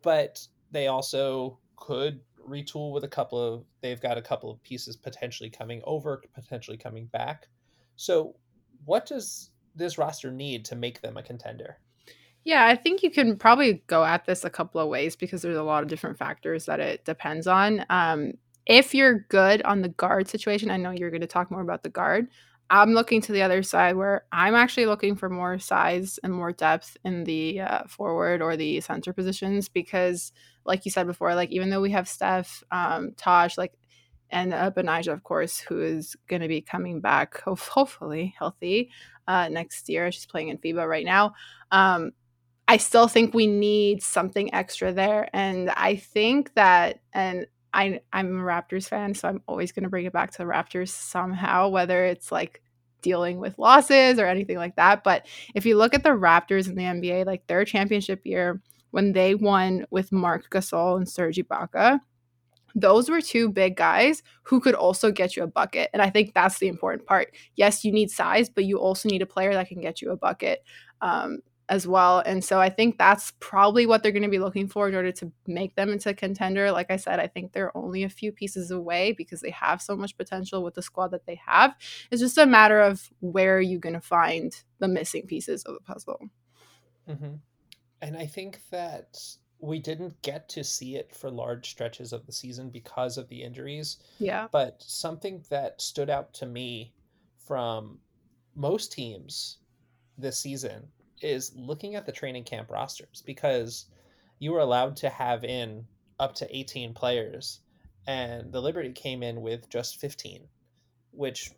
but 0.00 0.46
they 0.70 0.86
also 0.86 1.58
could 1.76 2.20
retool 2.50 2.92
with 2.92 3.04
a 3.04 3.08
couple 3.08 3.40
of 3.40 3.64
they've 3.80 4.00
got 4.00 4.18
a 4.18 4.22
couple 4.22 4.50
of 4.50 4.62
pieces 4.62 4.96
potentially 4.96 5.48
coming 5.48 5.80
over 5.84 6.22
potentially 6.34 6.76
coming 6.76 7.06
back 7.06 7.48
so 7.96 8.34
what 8.84 9.06
does 9.06 9.50
this 9.76 9.98
roster 9.98 10.30
need 10.30 10.64
to 10.64 10.74
make 10.74 11.00
them 11.00 11.16
a 11.16 11.22
contender 11.22 11.78
yeah, 12.44 12.66
I 12.66 12.74
think 12.74 13.02
you 13.02 13.10
can 13.10 13.36
probably 13.36 13.82
go 13.86 14.04
at 14.04 14.24
this 14.24 14.44
a 14.44 14.50
couple 14.50 14.80
of 14.80 14.88
ways 14.88 15.14
because 15.14 15.42
there's 15.42 15.58
a 15.58 15.62
lot 15.62 15.82
of 15.82 15.88
different 15.88 16.18
factors 16.18 16.66
that 16.66 16.80
it 16.80 17.04
depends 17.04 17.46
on. 17.46 17.84
Um, 17.90 18.32
if 18.66 18.94
you're 18.94 19.26
good 19.28 19.62
on 19.62 19.82
the 19.82 19.88
guard 19.90 20.28
situation, 20.28 20.70
I 20.70 20.76
know 20.76 20.90
you're 20.90 21.10
going 21.10 21.20
to 21.20 21.26
talk 21.26 21.50
more 21.50 21.60
about 21.60 21.82
the 21.82 21.90
guard. 21.90 22.28
I'm 22.70 22.92
looking 22.92 23.20
to 23.22 23.32
the 23.32 23.42
other 23.42 23.62
side 23.62 23.96
where 23.96 24.24
I'm 24.30 24.54
actually 24.54 24.86
looking 24.86 25.16
for 25.16 25.28
more 25.28 25.58
size 25.58 26.18
and 26.22 26.32
more 26.32 26.52
depth 26.52 26.96
in 27.04 27.24
the 27.24 27.60
uh, 27.60 27.82
forward 27.88 28.40
or 28.40 28.56
the 28.56 28.80
center 28.80 29.12
positions 29.12 29.68
because, 29.68 30.32
like 30.64 30.84
you 30.84 30.90
said 30.90 31.06
before, 31.06 31.34
like 31.34 31.50
even 31.50 31.70
though 31.70 31.80
we 31.80 31.90
have 31.90 32.08
Steph, 32.08 32.62
um, 32.70 33.12
Tosh, 33.16 33.56
like 33.58 33.72
and 34.30 34.54
uh, 34.54 34.70
of 34.76 35.24
course, 35.24 35.58
who 35.58 35.80
is 35.80 36.16
going 36.28 36.42
to 36.42 36.48
be 36.48 36.60
coming 36.60 37.00
back, 37.00 37.40
ho- 37.40 37.54
hopefully 37.70 38.34
healthy 38.38 38.90
uh, 39.26 39.48
next 39.48 39.88
year. 39.88 40.10
She's 40.12 40.26
playing 40.26 40.48
in 40.48 40.58
FIBA 40.58 40.88
right 40.88 41.04
now. 41.04 41.34
Um, 41.70 42.12
I 42.68 42.76
still 42.76 43.08
think 43.08 43.34
we 43.34 43.48
need 43.48 44.02
something 44.02 44.54
extra 44.54 44.92
there, 44.92 45.28
and 45.32 45.70
I 45.70 45.96
think 45.96 46.54
that, 46.54 47.00
and 47.12 47.46
I 47.72 48.00
I'm 48.12 48.38
a 48.38 48.42
Raptors 48.42 48.88
fan, 48.88 49.14
so 49.14 49.28
I'm 49.28 49.42
always 49.46 49.72
going 49.72 49.84
to 49.84 49.90
bring 49.90 50.06
it 50.06 50.12
back 50.12 50.30
to 50.32 50.38
the 50.38 50.44
Raptors 50.44 50.88
somehow, 50.90 51.68
whether 51.68 52.04
it's 52.04 52.30
like 52.30 52.62
dealing 53.02 53.38
with 53.38 53.58
losses 53.58 54.18
or 54.18 54.26
anything 54.26 54.56
like 54.56 54.76
that. 54.76 55.02
But 55.02 55.26
if 55.54 55.66
you 55.66 55.76
look 55.76 55.94
at 55.94 56.04
the 56.04 56.10
Raptors 56.10 56.68
in 56.68 56.76
the 56.76 56.82
NBA, 56.84 57.26
like 57.26 57.46
their 57.46 57.64
championship 57.64 58.20
year 58.24 58.60
when 58.90 59.12
they 59.12 59.34
won 59.34 59.86
with 59.90 60.12
Marc 60.12 60.50
Gasol 60.50 60.96
and 60.96 61.08
Serge 61.08 61.36
Ibaka, 61.36 62.00
those 62.74 63.08
were 63.08 63.20
two 63.20 63.50
big 63.50 63.76
guys 63.76 64.22
who 64.42 64.60
could 64.60 64.74
also 64.74 65.10
get 65.10 65.36
you 65.36 65.42
a 65.42 65.48
bucket. 65.48 65.90
And 65.92 66.00
I 66.00 66.10
think 66.10 66.34
that's 66.34 66.58
the 66.58 66.68
important 66.68 67.06
part. 67.06 67.34
Yes, 67.56 67.84
you 67.84 67.92
need 67.92 68.10
size, 68.10 68.48
but 68.48 68.64
you 68.64 68.78
also 68.78 69.08
need 69.08 69.22
a 69.22 69.26
player 69.26 69.52
that 69.54 69.68
can 69.68 69.80
get 69.80 70.00
you 70.00 70.10
a 70.10 70.16
bucket. 70.16 70.62
Um, 71.00 71.40
as 71.70 71.86
well. 71.86 72.18
And 72.26 72.44
so 72.44 72.60
I 72.60 72.68
think 72.68 72.98
that's 72.98 73.32
probably 73.38 73.86
what 73.86 74.02
they're 74.02 74.10
going 74.10 74.24
to 74.24 74.28
be 74.28 74.40
looking 74.40 74.66
for 74.66 74.88
in 74.88 74.94
order 74.94 75.12
to 75.12 75.32
make 75.46 75.76
them 75.76 75.90
into 75.90 76.10
a 76.10 76.14
contender. 76.14 76.72
Like 76.72 76.90
I 76.90 76.96
said, 76.96 77.20
I 77.20 77.28
think 77.28 77.52
they're 77.52 77.74
only 77.76 78.02
a 78.02 78.08
few 78.08 78.32
pieces 78.32 78.72
away 78.72 79.12
because 79.12 79.40
they 79.40 79.50
have 79.50 79.80
so 79.80 79.96
much 79.96 80.16
potential 80.16 80.64
with 80.64 80.74
the 80.74 80.82
squad 80.82 81.12
that 81.12 81.26
they 81.26 81.40
have. 81.46 81.76
It's 82.10 82.20
just 82.20 82.38
a 82.38 82.44
matter 82.44 82.80
of 82.80 83.08
where 83.20 83.56
are 83.56 83.60
you 83.60 83.78
going 83.78 83.94
to 83.94 84.00
find 84.00 84.52
the 84.80 84.88
missing 84.88 85.26
pieces 85.28 85.62
of 85.62 85.74
the 85.74 85.80
puzzle. 85.80 86.28
Mm-hmm. 87.08 87.34
And 88.02 88.16
I 88.16 88.26
think 88.26 88.60
that 88.70 89.18
we 89.58 89.78
didn't 89.78 90.20
get 90.22 90.48
to 90.50 90.64
see 90.64 90.96
it 90.96 91.14
for 91.14 91.30
large 91.30 91.70
stretches 91.70 92.12
of 92.12 92.26
the 92.26 92.32
season 92.32 92.70
because 92.70 93.18
of 93.18 93.28
the 93.28 93.42
injuries. 93.42 93.98
Yeah. 94.18 94.48
But 94.50 94.82
something 94.82 95.44
that 95.50 95.82
stood 95.82 96.08
out 96.08 96.32
to 96.34 96.46
me 96.46 96.92
from 97.38 97.98
most 98.54 98.92
teams 98.92 99.58
this 100.16 100.38
season 100.38 100.88
is 101.20 101.52
looking 101.54 101.94
at 101.94 102.06
the 102.06 102.12
training 102.12 102.44
camp 102.44 102.70
rosters 102.70 103.22
because 103.26 103.86
you 104.38 104.52
were 104.52 104.60
allowed 104.60 104.96
to 104.96 105.08
have 105.08 105.44
in 105.44 105.86
up 106.18 106.34
to 106.36 106.56
18 106.56 106.94
players 106.94 107.60
and 108.06 108.52
the 108.52 108.60
Liberty 108.60 108.92
came 108.92 109.22
in 109.22 109.42
with 109.42 109.68
just 109.68 110.00
15 110.00 110.48
which 111.12 111.50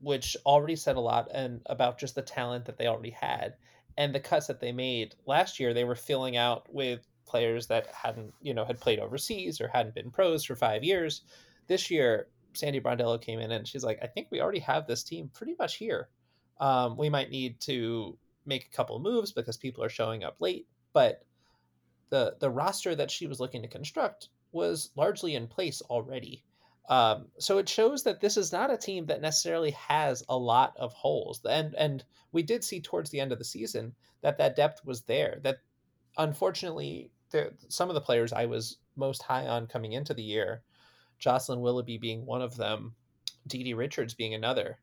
which 0.00 0.36
already 0.44 0.76
said 0.76 0.96
a 0.96 1.00
lot 1.00 1.28
and 1.32 1.62
about 1.66 1.98
just 1.98 2.14
the 2.14 2.22
talent 2.22 2.66
that 2.66 2.76
they 2.76 2.86
already 2.86 3.10
had 3.10 3.54
and 3.96 4.14
the 4.14 4.20
cuts 4.20 4.46
that 4.46 4.60
they 4.60 4.72
made 4.72 5.14
last 5.26 5.58
year, 5.58 5.72
they 5.72 5.84
were 5.84 5.94
filling 5.94 6.36
out 6.36 6.72
with 6.72 7.06
players 7.26 7.66
that 7.66 7.86
hadn't, 7.88 8.32
you 8.40 8.54
know, 8.54 8.64
had 8.64 8.80
played 8.80 8.98
overseas 8.98 9.60
or 9.60 9.68
hadn't 9.68 9.94
been 9.94 10.10
pros 10.10 10.44
for 10.44 10.54
five 10.54 10.84
years. 10.84 11.22
This 11.66 11.90
year, 11.90 12.28
Sandy 12.52 12.80
Brondello 12.80 13.20
came 13.20 13.38
in 13.38 13.50
and 13.52 13.66
she's 13.66 13.84
like, 13.84 13.98
I 14.02 14.06
think 14.06 14.28
we 14.30 14.40
already 14.40 14.60
have 14.60 14.86
this 14.86 15.02
team 15.02 15.30
pretty 15.32 15.54
much 15.58 15.76
here. 15.76 16.08
Um, 16.60 16.96
we 16.96 17.10
might 17.10 17.30
need 17.30 17.60
to 17.62 18.16
make 18.46 18.66
a 18.66 18.76
couple 18.76 18.98
moves 18.98 19.32
because 19.32 19.56
people 19.56 19.82
are 19.84 19.88
showing 19.88 20.24
up 20.24 20.36
late, 20.40 20.66
but 20.92 21.24
the 22.08 22.36
the 22.38 22.48
roster 22.48 22.94
that 22.94 23.10
she 23.10 23.26
was 23.26 23.40
looking 23.40 23.62
to 23.62 23.68
construct 23.68 24.28
was 24.52 24.90
largely 24.96 25.34
in 25.34 25.48
place 25.48 25.82
already. 25.82 26.44
Um, 26.88 27.26
so 27.38 27.58
it 27.58 27.68
shows 27.68 28.04
that 28.04 28.20
this 28.20 28.36
is 28.36 28.52
not 28.52 28.70
a 28.70 28.76
team 28.76 29.06
that 29.06 29.20
necessarily 29.20 29.72
has 29.72 30.22
a 30.28 30.36
lot 30.36 30.74
of 30.76 30.92
holes, 30.92 31.40
and 31.44 31.74
and 31.74 32.04
we 32.32 32.42
did 32.42 32.62
see 32.62 32.80
towards 32.80 33.10
the 33.10 33.20
end 33.20 33.32
of 33.32 33.38
the 33.38 33.44
season 33.44 33.94
that 34.22 34.38
that 34.38 34.56
depth 34.56 34.84
was 34.84 35.02
there. 35.02 35.40
That 35.42 35.58
unfortunately, 36.16 37.10
there, 37.30 37.52
some 37.68 37.88
of 37.88 37.94
the 37.94 38.00
players 38.00 38.32
I 38.32 38.46
was 38.46 38.78
most 38.94 39.22
high 39.22 39.46
on 39.46 39.66
coming 39.66 39.92
into 39.92 40.14
the 40.14 40.22
year, 40.22 40.62
Jocelyn 41.18 41.60
Willoughby 41.60 41.98
being 41.98 42.24
one 42.24 42.42
of 42.42 42.56
them, 42.56 42.94
Dee 43.46 43.74
Richards 43.74 44.14
being 44.14 44.34
another, 44.34 44.78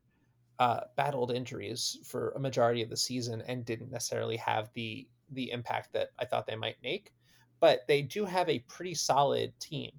uh, 0.59 0.81
battled 0.95 1.31
injuries 1.31 1.99
for 2.05 2.31
a 2.31 2.39
majority 2.39 2.83
of 2.83 2.89
the 2.89 2.97
season 2.97 3.41
and 3.47 3.65
didn't 3.65 3.91
necessarily 3.91 4.37
have 4.37 4.69
the 4.73 5.07
the 5.31 5.51
impact 5.51 5.93
that 5.93 6.09
I 6.19 6.25
thought 6.25 6.45
they 6.45 6.55
might 6.55 6.77
make. 6.83 7.13
But 7.59 7.87
they 7.87 8.01
do 8.01 8.25
have 8.25 8.49
a 8.49 8.59
pretty 8.59 8.93
solid 8.93 9.57
team. 9.59 9.91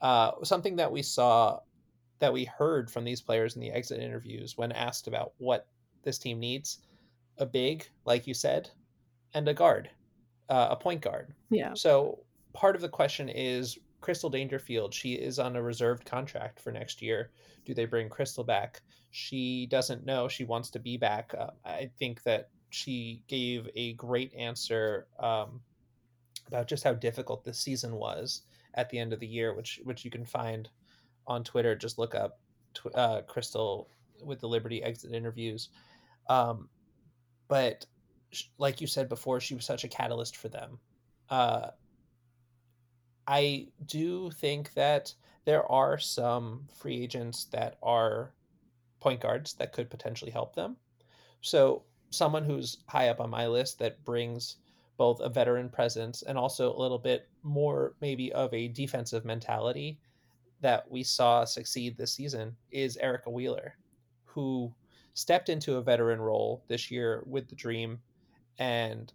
Uh, 0.00 0.32
something 0.44 0.76
that 0.76 0.90
we 0.90 1.02
saw, 1.02 1.60
that 2.18 2.32
we 2.32 2.44
heard 2.44 2.90
from 2.90 3.04
these 3.04 3.20
players 3.20 3.56
in 3.56 3.60
the 3.60 3.70
exit 3.70 4.00
interviews 4.00 4.56
when 4.56 4.72
asked 4.72 5.08
about 5.08 5.32
what 5.38 5.66
this 6.02 6.18
team 6.18 6.38
needs 6.38 6.78
a 7.38 7.46
big, 7.46 7.86
like 8.04 8.26
you 8.26 8.34
said, 8.34 8.70
and 9.34 9.48
a 9.48 9.54
guard, 9.54 9.90
uh, 10.48 10.68
a 10.70 10.76
point 10.76 11.00
guard. 11.00 11.34
Yeah. 11.50 11.74
So 11.74 12.20
part 12.52 12.76
of 12.76 12.82
the 12.82 12.88
question 12.88 13.28
is 13.28 13.78
Crystal 14.00 14.30
Dangerfield. 14.30 14.94
She 14.94 15.14
is 15.14 15.38
on 15.38 15.56
a 15.56 15.62
reserved 15.62 16.04
contract 16.04 16.60
for 16.60 16.72
next 16.72 17.02
year. 17.02 17.30
Do 17.64 17.74
they 17.74 17.84
bring 17.84 18.08
Crystal 18.08 18.44
back? 18.44 18.80
She 19.10 19.66
doesn't 19.66 20.06
know. 20.06 20.28
She 20.28 20.44
wants 20.44 20.70
to 20.70 20.78
be 20.78 20.96
back. 20.96 21.34
Uh, 21.38 21.50
I 21.64 21.90
think 21.98 22.22
that 22.22 22.50
she 22.70 23.22
gave 23.26 23.68
a 23.74 23.94
great 23.94 24.32
answer 24.34 25.06
um, 25.18 25.60
about 26.46 26.68
just 26.68 26.84
how 26.84 26.94
difficult 26.94 27.44
this 27.44 27.58
season 27.58 27.94
was 27.94 28.42
at 28.74 28.90
the 28.90 28.98
end 28.98 29.12
of 29.12 29.20
the 29.20 29.26
year, 29.26 29.54
which 29.54 29.80
which 29.84 30.04
you 30.04 30.10
can 30.10 30.24
find 30.24 30.68
on 31.26 31.44
Twitter. 31.44 31.74
Just 31.74 31.98
look 31.98 32.14
up 32.14 32.40
uh, 32.94 33.22
Crystal 33.22 33.88
with 34.22 34.40
the 34.40 34.48
Liberty 34.48 34.82
exit 34.82 35.12
interviews. 35.12 35.68
Um, 36.28 36.68
but 37.48 37.86
like 38.58 38.80
you 38.80 38.86
said 38.86 39.08
before, 39.08 39.40
she 39.40 39.54
was 39.54 39.64
such 39.64 39.84
a 39.84 39.88
catalyst 39.88 40.36
for 40.36 40.48
them. 40.48 40.78
Uh, 41.30 41.68
I 43.26 43.68
do 43.86 44.30
think 44.30 44.72
that 44.74 45.14
there 45.44 45.70
are 45.70 45.98
some 45.98 46.66
free 46.74 47.02
agents 47.02 47.44
that 47.46 47.76
are 47.82 48.32
point 49.00 49.20
guards 49.20 49.54
that 49.54 49.72
could 49.72 49.90
potentially 49.90 50.30
help 50.30 50.54
them. 50.54 50.76
So 51.40 51.84
someone 52.10 52.44
who's 52.44 52.78
high 52.86 53.08
up 53.08 53.20
on 53.20 53.30
my 53.30 53.46
list 53.46 53.78
that 53.78 54.04
brings 54.04 54.56
both 54.98 55.20
a 55.20 55.28
veteran 55.28 55.70
presence 55.70 56.22
and 56.22 56.36
also 56.36 56.74
a 56.74 56.78
little 56.78 56.98
bit 56.98 57.28
more 57.42 57.94
maybe 58.02 58.30
of 58.32 58.52
a 58.52 58.68
defensive 58.68 59.24
mentality 59.24 59.98
that 60.60 60.90
we 60.90 61.02
saw 61.02 61.44
succeed 61.44 61.96
this 61.96 62.12
season 62.12 62.54
is 62.70 62.96
Erica 62.98 63.30
Wheeler, 63.30 63.76
who 64.24 64.74
stepped 65.14 65.48
into 65.48 65.76
a 65.76 65.82
veteran 65.82 66.20
role 66.20 66.64
this 66.68 66.90
year 66.90 67.22
with 67.26 67.48
the 67.48 67.54
Dream. 67.54 67.98
And 68.58 69.12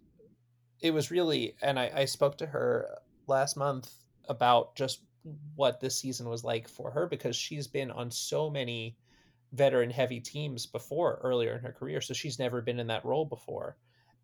it 0.80 0.90
was 0.90 1.10
really, 1.10 1.54
and 1.62 1.78
I, 1.78 1.92
I 1.94 2.04
spoke 2.06 2.38
to 2.38 2.46
her 2.46 2.98
last 3.26 3.56
month 3.56 3.92
about 4.28 4.74
just 4.74 5.02
what 5.54 5.80
this 5.80 5.98
season 5.98 6.28
was 6.28 6.44
like 6.44 6.66
for 6.66 6.90
her 6.90 7.06
because 7.06 7.36
she's 7.36 7.66
been 7.66 7.90
on 7.90 8.10
so 8.10 8.48
many 8.50 8.96
veteran 9.52 9.90
heavy 9.90 10.20
teams 10.20 10.66
before 10.66 11.20
earlier 11.22 11.54
in 11.54 11.60
her 11.60 11.72
career. 11.72 12.00
So 12.00 12.14
she's 12.14 12.38
never 12.38 12.62
been 12.62 12.80
in 12.80 12.86
that 12.88 13.04
role 13.04 13.24
before. 13.24 13.76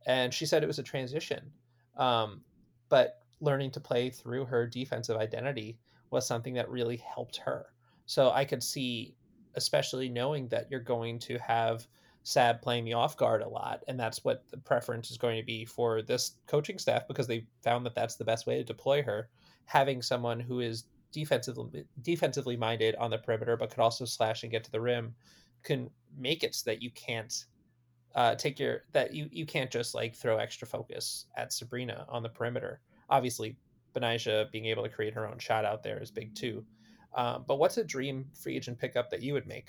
And 0.07 0.33
she 0.33 0.47
said 0.47 0.63
it 0.63 0.67
was 0.67 0.79
a 0.79 0.85
transition. 0.85 1.51
Um, 1.97 2.41
but 2.89 3.23
learning 3.41 3.71
to 3.73 3.81
play 3.81 4.11
through 4.11 4.45
her 4.47 4.67
defensive 4.67 5.17
identity 5.17 5.79
was 6.11 6.27
something 6.27 6.55
that 6.55 6.69
really 6.69 6.97
helped 6.97 7.37
her. 7.39 7.67
So 8.07 8.31
I 8.31 8.45
could 8.45 8.63
see, 8.63 9.15
especially 9.55 10.09
knowing 10.09 10.49
that 10.49 10.71
you're 10.71 10.81
going 10.81 11.19
to 11.21 11.39
have 11.39 11.87
Sab 12.23 12.61
playing 12.61 12.85
the 12.85 12.93
off 12.93 13.17
guard 13.17 13.41
a 13.41 13.49
lot, 13.49 13.83
and 13.89 13.99
that's 13.99 14.25
what 14.25 14.45
the 14.51 14.59
preference 14.59 15.11
is 15.11 15.17
going 15.17 15.39
to 15.39 15.47
be 15.47 15.65
for 15.65 16.03
this 16.03 16.33
coaching 16.47 16.79
staff 16.79 17.09
because 17.09 17.27
they 17.27 17.47
found 17.63 17.87
that 17.87 17.95
that's 17.95 18.17
the 18.17 18.25
best 18.25 18.47
way 18.47 18.57
to 18.59 18.65
deploy 18.65 19.03
her. 19.03 19.29
Having 19.65 20.03
someone 20.03 20.39
who 20.39 20.61
is 20.61 20.85
defensively 21.13 21.85
defensively 22.03 22.57
minded 22.57 22.95
on 22.97 23.11
the 23.11 23.19
perimeter, 23.19 23.57
but 23.57 23.71
could 23.71 23.81
also 23.81 24.05
slash 24.05 24.43
and 24.43 24.53
get 24.53 24.65
to 24.65 24.71
the 24.71 24.81
rim, 24.81 25.15
can 25.63 25.91
make 26.19 26.45
it 26.45 26.55
so 26.55 26.71
that 26.71 26.83
you 26.83 26.91
can't 26.91 27.47
uh, 28.15 28.35
take 28.35 28.59
your 28.59 28.85
that 28.93 29.15
you 29.15 29.29
you 29.31 29.47
can't 29.47 29.71
just 29.71 29.95
like 29.95 30.15
throw 30.15 30.39
extra 30.39 30.67
focus 30.67 31.27
at 31.37 31.53
Sabrina 31.53 32.07
on 32.09 32.23
the 32.23 32.29
perimeter. 32.29 32.81
Obviously, 33.09 33.57
Betnijah 33.95 34.51
being 34.51 34.67
able 34.67 34.83
to 34.83 34.89
create 34.89 35.15
her 35.15 35.27
own 35.27 35.39
shot 35.39 35.65
out 35.65 35.83
there 35.83 36.01
is 36.03 36.11
big 36.11 36.35
too. 36.35 36.65
Um, 37.15 37.45
but 37.47 37.59
what's 37.59 37.77
a 37.77 37.85
dream 37.85 38.27
free 38.35 38.57
agent 38.57 38.79
pickup 38.79 39.11
that 39.11 39.23
you 39.23 39.33
would 39.33 39.47
make? 39.47 39.69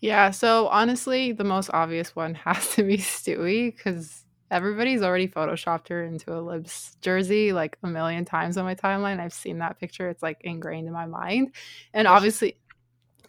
Yeah, 0.00 0.30
so 0.30 0.68
honestly, 0.68 1.32
the 1.32 1.44
most 1.44 1.70
obvious 1.72 2.16
one 2.16 2.34
has 2.46 2.74
to 2.74 2.82
be 2.82 2.98
Stewie 2.98 3.74
because 3.74 4.24
Everybody's 4.50 5.02
already 5.02 5.26
photoshopped 5.26 5.88
her 5.88 6.04
into 6.04 6.32
a 6.32 6.38
Libs 6.38 6.96
jersey 7.00 7.52
like 7.52 7.76
a 7.82 7.88
million 7.88 8.24
times 8.24 8.56
on 8.56 8.64
my 8.64 8.76
timeline. 8.76 9.18
I've 9.18 9.32
seen 9.32 9.58
that 9.58 9.80
picture. 9.80 10.08
It's 10.08 10.22
like 10.22 10.42
ingrained 10.42 10.86
in 10.86 10.92
my 10.92 11.06
mind. 11.06 11.54
And 11.92 12.06
obviously, 12.06 12.58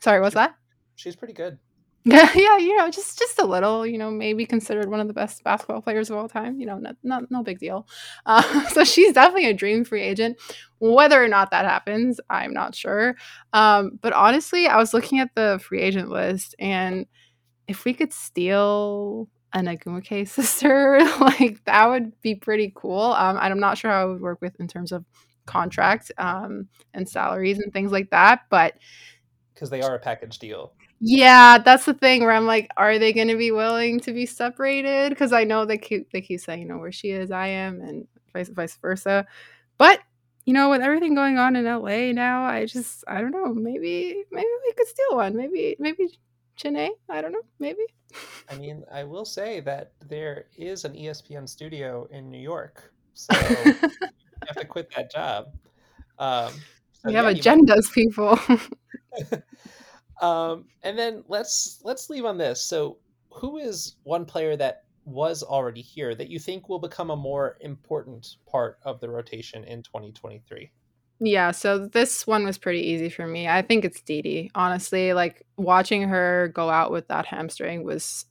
sorry, 0.01 0.21
what's 0.21 0.35
that? 0.35 0.55
she's 0.95 1.15
pretty 1.15 1.33
good. 1.33 1.57
Yeah, 2.07 2.29
yeah, 2.35 2.57
you 2.57 2.77
know, 2.77 2.87
just 2.91 3.17
just 3.17 3.39
a 3.39 3.45
little, 3.45 3.85
you 3.85 3.97
know, 3.97 4.11
maybe 4.11 4.45
considered 4.45 4.89
one 4.91 4.99
of 4.99 5.07
the 5.07 5.13
best 5.13 5.43
basketball 5.43 5.81
players 5.81 6.11
of 6.11 6.17
all 6.17 6.29
time. 6.29 6.59
You 6.59 6.67
know, 6.67 6.77
not, 6.77 6.95
not 7.01 7.31
no 7.31 7.41
big 7.43 7.59
deal. 7.59 7.87
Uh, 8.27 8.67
so 8.69 8.83
she's 8.83 9.13
definitely 9.13 9.49
a 9.49 9.53
dream 9.53 9.83
free 9.83 10.01
agent. 10.03 10.37
Whether 10.79 11.23
or 11.23 11.27
not 11.27 11.49
that 11.51 11.65
happens, 11.65 12.19
I'm 12.29 12.53
not 12.53 12.75
sure. 12.75 13.15
Um, 13.53 13.99
but 14.01 14.13
honestly, 14.13 14.67
I 14.67 14.77
was 14.77 14.93
looking 14.93 15.19
at 15.19 15.33
the 15.35 15.59
free 15.63 15.81
agent 15.81 16.09
list, 16.09 16.55
and 16.59 17.07
if 17.67 17.85
we 17.85 17.93
could 17.93 18.13
steal 18.13 19.29
an 19.53 19.65
Ogwumike 19.65 20.27
sister, 20.29 20.99
like 21.21 21.63
that 21.65 21.87
would 21.87 22.19
be 22.21 22.35
pretty 22.35 22.71
cool. 22.75 23.01
Um, 23.01 23.37
I'm 23.37 23.59
not 23.59 23.77
sure 23.77 23.91
how 23.91 24.09
it 24.09 24.13
would 24.13 24.21
work 24.21 24.41
with 24.41 24.59
in 24.59 24.67
terms 24.67 24.91
of 24.91 25.05
contract 25.47 26.11
um, 26.17 26.67
and 26.93 27.07
salaries 27.09 27.59
and 27.59 27.73
things 27.73 27.91
like 27.91 28.11
that, 28.11 28.41
but 28.49 28.75
because 29.53 29.69
they 29.69 29.81
are 29.81 29.95
a 29.95 29.99
package 29.99 30.39
deal. 30.39 30.73
Yeah, 30.99 31.57
that's 31.57 31.85
the 31.85 31.93
thing 31.93 32.21
where 32.21 32.31
I'm 32.31 32.45
like, 32.47 32.69
are 32.77 32.97
they 32.97 33.13
going 33.13 33.27
to 33.27 33.35
be 33.37 33.51
willing 33.51 33.99
to 34.01 34.13
be 34.13 34.25
separated? 34.25 35.09
Because 35.09 35.33
I 35.33 35.43
know 35.43 35.65
they 35.65 35.77
keep 35.77 36.11
they 36.11 36.21
keep 36.21 36.39
saying, 36.39 36.61
you 36.61 36.67
know, 36.67 36.77
where 36.77 36.91
she 36.91 37.11
is, 37.11 37.31
I 37.31 37.47
am, 37.47 37.81
and 37.81 38.07
vice 38.33 38.49
vice 38.49 38.77
versa. 38.77 39.25
But 39.77 39.99
you 40.45 40.53
know, 40.53 40.69
with 40.69 40.81
everything 40.81 41.15
going 41.15 41.37
on 41.37 41.55
in 41.55 41.65
LA 41.65 42.11
now, 42.13 42.45
I 42.45 42.65
just 42.65 43.03
I 43.07 43.21
don't 43.21 43.31
know. 43.31 43.53
Maybe 43.53 44.23
maybe 44.31 44.47
we 44.65 44.73
could 44.73 44.87
steal 44.87 45.17
one. 45.17 45.35
Maybe 45.35 45.75
maybe 45.79 46.09
Chiney. 46.55 46.91
I 47.09 47.21
don't 47.21 47.33
know. 47.33 47.43
Maybe. 47.59 47.83
I 48.49 48.55
mean, 48.55 48.83
I 48.91 49.03
will 49.03 49.25
say 49.25 49.59
that 49.61 49.91
there 50.07 50.45
is 50.57 50.85
an 50.85 50.93
ESPN 50.93 51.47
studio 51.49 52.07
in 52.11 52.29
New 52.29 52.39
York, 52.39 52.93
so 53.13 53.33
you 53.65 53.75
have 54.47 54.57
to 54.57 54.65
quit 54.65 54.89
that 54.95 55.11
job. 55.11 55.47
Um, 56.19 56.63
so 56.93 57.09
we 57.09 57.13
have 57.13 57.25
yeah, 57.25 57.33
might. 57.33 57.37
agendas, 57.37 57.91
people. 57.91 58.39
Um, 60.21 60.65
and 60.83 60.97
then 60.97 61.23
let's 61.27 61.79
let's 61.83 62.09
leave 62.09 62.25
on 62.25 62.37
this. 62.37 62.61
So, 62.61 62.97
who 63.29 63.57
is 63.57 63.95
one 64.03 64.25
player 64.25 64.55
that 64.57 64.83
was 65.05 65.43
already 65.43 65.81
here 65.81 66.15
that 66.15 66.29
you 66.29 66.39
think 66.39 66.67
will 66.67 66.79
become 66.79 67.11
a 67.11 67.15
more 67.15 67.57
important 67.61 68.37
part 68.47 68.79
of 68.83 68.99
the 68.99 69.09
rotation 69.09 69.63
in 69.63 69.83
2023? 69.83 70.71
Yeah, 71.19 71.51
so 71.51 71.87
this 71.87 72.27
one 72.27 72.43
was 72.43 72.57
pretty 72.57 72.81
easy 72.81 73.09
for 73.09 73.25
me. 73.25 73.47
I 73.47 73.61
think 73.61 73.85
it's 73.85 74.01
Dee. 74.01 74.51
Honestly, 74.53 75.13
like 75.13 75.45
watching 75.57 76.03
her 76.03 76.51
go 76.53 76.69
out 76.69 76.91
with 76.91 77.07
that 77.07 77.25
hamstring 77.25 77.83
was 77.83 78.25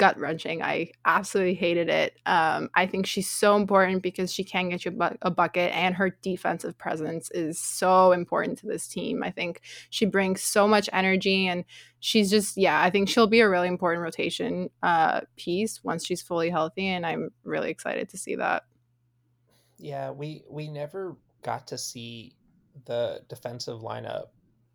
gut 0.00 0.18
wrenching. 0.18 0.62
I 0.62 0.92
absolutely 1.04 1.52
hated 1.52 1.90
it. 1.90 2.16
Um, 2.24 2.70
I 2.74 2.86
think 2.86 3.04
she's 3.04 3.28
so 3.28 3.54
important 3.54 4.02
because 4.02 4.32
she 4.32 4.42
can 4.42 4.70
get 4.70 4.86
you 4.86 4.92
a, 4.92 4.94
bu- 4.94 5.18
a 5.20 5.30
bucket, 5.30 5.72
and 5.74 5.94
her 5.94 6.16
defensive 6.22 6.78
presence 6.78 7.30
is 7.32 7.58
so 7.58 8.12
important 8.12 8.56
to 8.60 8.66
this 8.66 8.88
team. 8.88 9.22
I 9.22 9.30
think 9.30 9.60
she 9.90 10.06
brings 10.06 10.42
so 10.42 10.66
much 10.66 10.88
energy, 10.94 11.46
and 11.46 11.66
she's 11.98 12.30
just 12.30 12.56
yeah. 12.56 12.80
I 12.80 12.88
think 12.88 13.10
she'll 13.10 13.26
be 13.26 13.40
a 13.40 13.48
really 13.48 13.68
important 13.68 14.02
rotation 14.02 14.70
uh, 14.82 15.20
piece 15.36 15.84
once 15.84 16.06
she's 16.06 16.22
fully 16.22 16.48
healthy, 16.48 16.86
and 16.86 17.04
I'm 17.04 17.28
really 17.44 17.70
excited 17.70 18.08
to 18.08 18.16
see 18.16 18.36
that. 18.36 18.62
Yeah, 19.76 20.12
we 20.12 20.44
we 20.48 20.68
never 20.68 21.18
got 21.42 21.66
to 21.66 21.76
see 21.76 22.32
the 22.86 23.20
defensive 23.28 23.80
lineup 23.80 24.28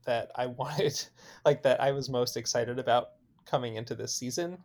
that 0.06 0.30
I 0.36 0.46
wanted, 0.62 1.04
like 1.44 1.64
that 1.64 1.82
I 1.82 1.94
was 1.94 2.10
most 2.10 2.38
excited 2.38 2.78
about 2.78 3.08
coming 3.48 3.76
into 3.76 3.96
this 3.96 4.14
season, 4.14 4.60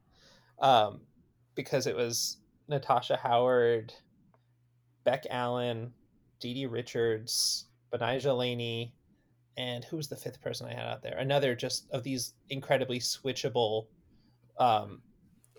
um, 0.61 1.01
because 1.55 1.87
it 1.87 1.97
was 1.97 2.39
Natasha 2.69 3.17
Howard, 3.17 3.93
Beck 5.05 5.25
Allen, 5.31 5.93
DiDi 6.43 6.71
Richards, 6.71 7.67
Betnijah 7.93 8.37
Laney, 8.37 8.95
and 9.57 9.85
who 9.85 9.97
was 9.97 10.09
the 10.09 10.17
fifth 10.17 10.41
person 10.41 10.67
I 10.67 10.75
had 10.75 10.87
out 10.87 11.03
there? 11.03 11.17
Another 11.19 11.55
just 11.55 11.91
of 11.91 12.03
these 12.03 12.35
incredibly 12.49 12.99
switchable. 12.99 13.87
Um, 14.59 15.03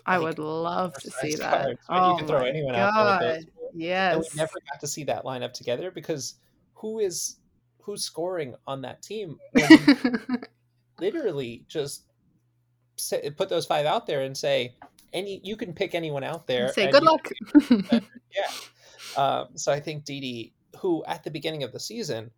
I 0.06 0.18
would 0.18 0.38
love 0.38 0.94
to 0.94 1.10
see 1.10 1.36
that. 1.36 1.64
Cards, 1.64 1.80
oh 1.88 2.12
you 2.12 2.18
can 2.18 2.26
throw 2.26 2.44
anyone 2.44 2.74
God. 2.74 2.94
out 2.94 3.20
there. 3.20 3.40
Yes. 3.74 4.14
And 4.14 4.22
we 4.22 4.28
never 4.36 4.54
got 4.70 4.80
to 4.80 4.86
see 4.86 5.04
that 5.04 5.24
lineup 5.24 5.52
together 5.52 5.90
because 5.90 6.34
who 6.74 6.98
is 6.98 7.36
who's 7.80 8.02
scoring 8.02 8.54
on 8.66 8.82
that 8.82 9.02
team? 9.02 9.38
literally 11.02 11.64
just 11.68 12.04
put 13.36 13.48
those 13.48 13.66
five 13.66 13.86
out 13.86 14.06
there 14.06 14.22
and 14.22 14.36
say 14.36 14.74
any 15.12 15.40
you 15.42 15.56
can 15.56 15.72
pick 15.72 15.94
anyone 15.94 16.24
out 16.24 16.46
there. 16.46 16.72
Say 16.72 16.90
good 16.90 17.02
luck. 17.02 17.28
yeah. 17.70 18.50
Um, 19.16 19.48
so 19.54 19.72
I 19.72 19.80
think 19.80 20.04
DiDi, 20.04 20.52
who 20.78 21.04
at 21.06 21.22
the 21.24 21.30
beginning 21.30 21.62
of 21.62 21.72
the 21.72 21.80
season 21.80 22.30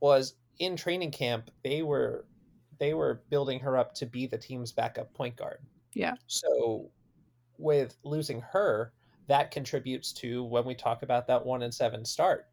was 0.00 0.34
in 0.58 0.76
training 0.76 1.10
camp, 1.10 1.50
they 1.64 1.82
were 1.82 2.26
they 2.78 2.94
were 2.94 3.22
building 3.28 3.58
her 3.60 3.76
up 3.76 3.94
to 3.94 4.06
be 4.06 4.26
the 4.26 4.38
team's 4.38 4.72
backup 4.72 5.12
point 5.14 5.36
guard. 5.36 5.58
Yeah. 5.94 6.14
So 6.26 6.90
with 7.58 7.96
losing 8.04 8.40
her, 8.52 8.92
that 9.26 9.50
contributes 9.50 10.12
to 10.14 10.44
when 10.44 10.64
we 10.64 10.74
talk 10.74 11.02
about 11.02 11.26
that 11.26 11.44
one 11.44 11.62
and 11.62 11.74
seven 11.74 12.04
start. 12.04 12.46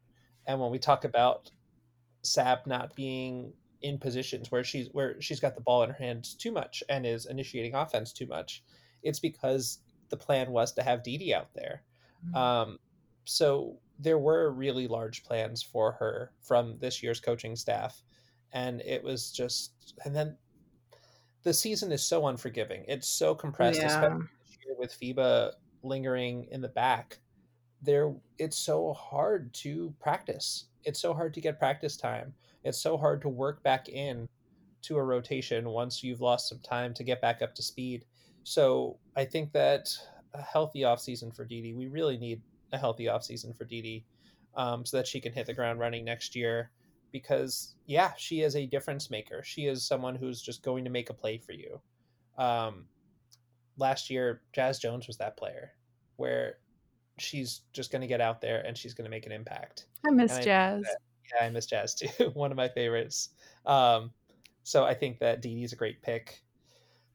And 0.46 0.60
when 0.60 0.70
we 0.70 0.78
talk 0.78 1.04
about 1.04 1.50
Sab 2.22 2.66
not 2.66 2.94
being 2.96 3.52
in 3.82 3.98
positions 3.98 4.50
where 4.50 4.64
she's 4.64 4.88
where 4.92 5.20
she's 5.20 5.40
got 5.40 5.54
the 5.54 5.60
ball 5.60 5.82
in 5.82 5.90
her 5.90 5.96
hands 5.96 6.34
too 6.34 6.52
much 6.52 6.82
and 6.88 7.06
is 7.06 7.26
initiating 7.26 7.74
offense 7.74 8.12
too 8.12 8.26
much, 8.26 8.62
it's 9.02 9.18
because 9.20 9.80
the 10.08 10.16
plan 10.16 10.50
was 10.50 10.72
to 10.72 10.82
have 10.82 11.02
DiDi 11.02 11.32
out 11.32 11.48
there. 11.54 11.82
Mm-hmm. 12.26 12.36
Um, 12.36 12.78
so 13.24 13.76
there 13.98 14.18
were 14.18 14.52
really 14.52 14.86
large 14.86 15.24
plans 15.24 15.62
for 15.62 15.92
her 15.92 16.32
from 16.40 16.78
this 16.78 17.02
year's 17.02 17.20
coaching 17.20 17.56
staff, 17.56 18.02
and 18.52 18.80
it 18.82 19.02
was 19.02 19.30
just 19.30 19.94
and 20.04 20.14
then 20.14 20.36
the 21.42 21.54
season 21.54 21.92
is 21.92 22.02
so 22.02 22.26
unforgiving. 22.26 22.84
It's 22.88 23.08
so 23.08 23.34
compressed, 23.34 23.78
yeah. 23.78 23.86
especially 23.86 24.74
with 24.78 24.98
FIBA 25.00 25.52
lingering 25.84 26.48
in 26.50 26.60
the 26.60 26.68
back. 26.68 27.18
There, 27.82 28.12
it's 28.38 28.58
so 28.58 28.92
hard 28.94 29.54
to 29.54 29.94
practice. 30.00 30.64
It's 30.86 31.00
so 31.00 31.12
hard 31.12 31.34
to 31.34 31.40
get 31.40 31.58
practice 31.58 31.96
time. 31.96 32.32
It's 32.64 32.80
so 32.80 32.96
hard 32.96 33.20
to 33.22 33.28
work 33.28 33.62
back 33.62 33.88
in 33.88 34.28
to 34.82 34.96
a 34.96 35.02
rotation 35.02 35.68
once 35.68 36.02
you've 36.02 36.20
lost 36.20 36.48
some 36.48 36.60
time 36.60 36.94
to 36.94 37.04
get 37.04 37.20
back 37.20 37.42
up 37.42 37.54
to 37.56 37.62
speed. 37.62 38.04
So 38.44 38.96
I 39.16 39.24
think 39.24 39.52
that 39.52 39.88
a 40.32 40.40
healthy 40.40 40.80
offseason 40.82 41.34
for 41.34 41.44
Dee, 41.44 41.74
we 41.74 41.88
really 41.88 42.16
need 42.16 42.40
a 42.72 42.78
healthy 42.78 43.06
offseason 43.06 43.56
for 43.56 43.64
Dee 43.64 44.04
um, 44.54 44.86
so 44.86 44.96
that 44.96 45.06
she 45.06 45.20
can 45.20 45.32
hit 45.32 45.46
the 45.46 45.54
ground 45.54 45.80
running 45.80 46.04
next 46.04 46.36
year. 46.36 46.70
Because, 47.12 47.74
yeah, 47.86 48.12
she 48.16 48.42
is 48.42 48.56
a 48.56 48.66
difference 48.66 49.10
maker. 49.10 49.42
She 49.42 49.66
is 49.66 49.84
someone 49.84 50.14
who's 50.14 50.42
just 50.42 50.62
going 50.62 50.84
to 50.84 50.90
make 50.90 51.10
a 51.10 51.14
play 51.14 51.38
for 51.38 51.52
you. 51.52 51.80
Um, 52.36 52.84
last 53.78 54.10
year, 54.10 54.42
Jazz 54.52 54.78
Jones 54.78 55.06
was 55.06 55.16
that 55.16 55.36
player 55.36 55.72
where 56.16 56.58
she's 57.18 57.62
just 57.72 57.90
going 57.90 58.02
to 58.02 58.06
get 58.06 58.20
out 58.20 58.40
there 58.40 58.60
and 58.66 58.76
she's 58.76 58.94
going 58.94 59.04
to 59.04 59.10
make 59.10 59.26
an 59.26 59.32
impact. 59.32 59.86
I 60.06 60.10
miss 60.10 60.38
Jazz. 60.38 60.84
Yeah, 61.32 61.46
I 61.46 61.50
miss 61.50 61.66
Jazz 61.66 61.94
too. 61.94 62.30
One 62.34 62.50
of 62.50 62.56
my 62.56 62.68
favorites. 62.68 63.30
Um, 63.64 64.10
so 64.62 64.84
I 64.84 64.94
think 64.94 65.18
that 65.20 65.42
DiDi's 65.42 65.72
a 65.72 65.76
great 65.76 66.02
pick. 66.02 66.42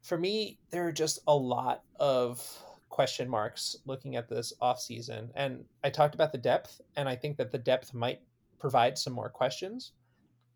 For 0.02 0.18
me, 0.18 0.58
there 0.72 0.88
are 0.88 0.92
just 0.92 1.20
a 1.28 1.36
lot 1.36 1.84
of 2.00 2.42
question 2.90 3.30
marks 3.30 3.76
looking 3.86 4.16
at 4.16 4.28
this 4.28 4.52
off 4.60 4.80
season, 4.80 5.32
and 5.36 5.64
I 5.84 5.90
talked 5.90 6.16
about 6.16 6.32
the 6.32 6.38
depth, 6.38 6.82
and 6.96 7.08
I 7.08 7.16
think 7.16 7.38
that 7.38 7.52
the 7.52 7.58
depth 7.58 7.94
might 7.94 8.22
provide 8.58 8.98
some 8.98 9.14
more 9.14 9.30
questions. 9.30 9.92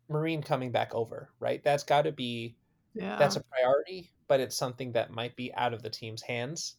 Marine 0.08 0.42
coming 0.42 0.72
back 0.72 0.94
over, 0.94 1.30
right? 1.38 1.62
That's 1.62 1.82
got 1.82 2.02
to 2.02 2.12
be 2.12 2.56
yeah. 2.94 3.16
that's 3.18 3.36
a 3.36 3.42
priority, 3.44 4.10
but 4.26 4.40
it's 4.40 4.56
something 4.56 4.92
that 4.92 5.10
might 5.10 5.36
be 5.36 5.54
out 5.54 5.74
of 5.74 5.82
the 5.82 5.90
team's 5.90 6.22
hands. 6.22 6.76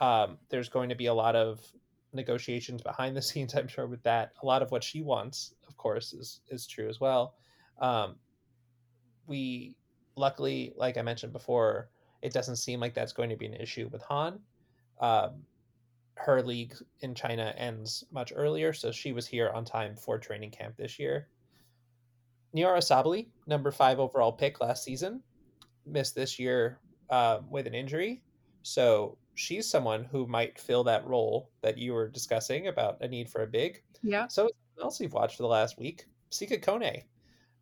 Um, 0.00 0.38
there's 0.48 0.68
going 0.68 0.88
to 0.88 0.94
be 0.94 1.06
a 1.06 1.14
lot 1.14 1.36
of 1.36 1.60
negotiations 2.12 2.82
behind 2.82 3.16
the 3.16 3.22
scenes, 3.28 3.54
I'm 3.54 3.68
sure, 3.68 3.86
with 3.86 4.02
that. 4.02 4.32
A 4.42 4.46
lot 4.46 4.62
of 4.62 4.70
what 4.70 4.84
she 4.84 5.02
wants, 5.02 5.54
of 5.66 5.76
course, 5.76 6.12
is 6.12 6.40
is 6.48 6.66
true 6.66 6.88
as 6.88 7.00
well. 7.00 7.34
Um, 7.80 8.16
we 9.26 9.76
luckily, 10.16 10.72
like 10.76 10.96
I 10.96 11.02
mentioned 11.02 11.32
before, 11.32 11.90
it 12.22 12.32
doesn't 12.32 12.56
seem 12.56 12.80
like 12.80 12.94
that's 12.94 13.12
going 13.12 13.30
to 13.30 13.36
be 13.36 13.46
an 13.46 13.54
issue 13.54 13.88
with 13.92 14.02
Han. 14.02 14.40
Um, 15.00 15.42
her 16.14 16.42
league 16.42 16.74
in 17.00 17.14
China 17.14 17.54
ends 17.56 18.04
much 18.10 18.32
earlier, 18.34 18.72
so 18.72 18.90
she 18.90 19.12
was 19.12 19.26
here 19.26 19.50
on 19.50 19.64
time 19.64 19.94
for 19.94 20.18
training 20.18 20.50
camp 20.50 20.76
this 20.76 20.98
year. 20.98 21.28
Nyara 22.56 22.78
Sabally, 22.78 23.28
number 23.46 23.70
five 23.70 24.00
overall 24.00 24.32
pick 24.32 24.60
last 24.60 24.82
season, 24.82 25.22
missed 25.86 26.14
this 26.14 26.38
year 26.38 26.80
uh, 27.10 27.40
with 27.48 27.66
an 27.66 27.74
injury. 27.74 28.22
So 28.62 29.16
she's 29.38 29.70
someone 29.70 30.02
who 30.04 30.26
might 30.26 30.58
fill 30.58 30.82
that 30.82 31.06
role 31.06 31.48
that 31.62 31.78
you 31.78 31.92
were 31.92 32.08
discussing 32.08 32.66
about 32.66 33.00
a 33.00 33.06
need 33.06 33.30
for 33.30 33.42
a 33.42 33.46
big. 33.46 33.80
Yeah. 34.02 34.26
So 34.26 34.50
else 34.82 35.00
you've 35.00 35.12
watched 35.12 35.36
for 35.36 35.44
the 35.44 35.48
last 35.48 35.78
week, 35.78 36.06
Sika 36.30 36.58
Kone. 36.58 37.04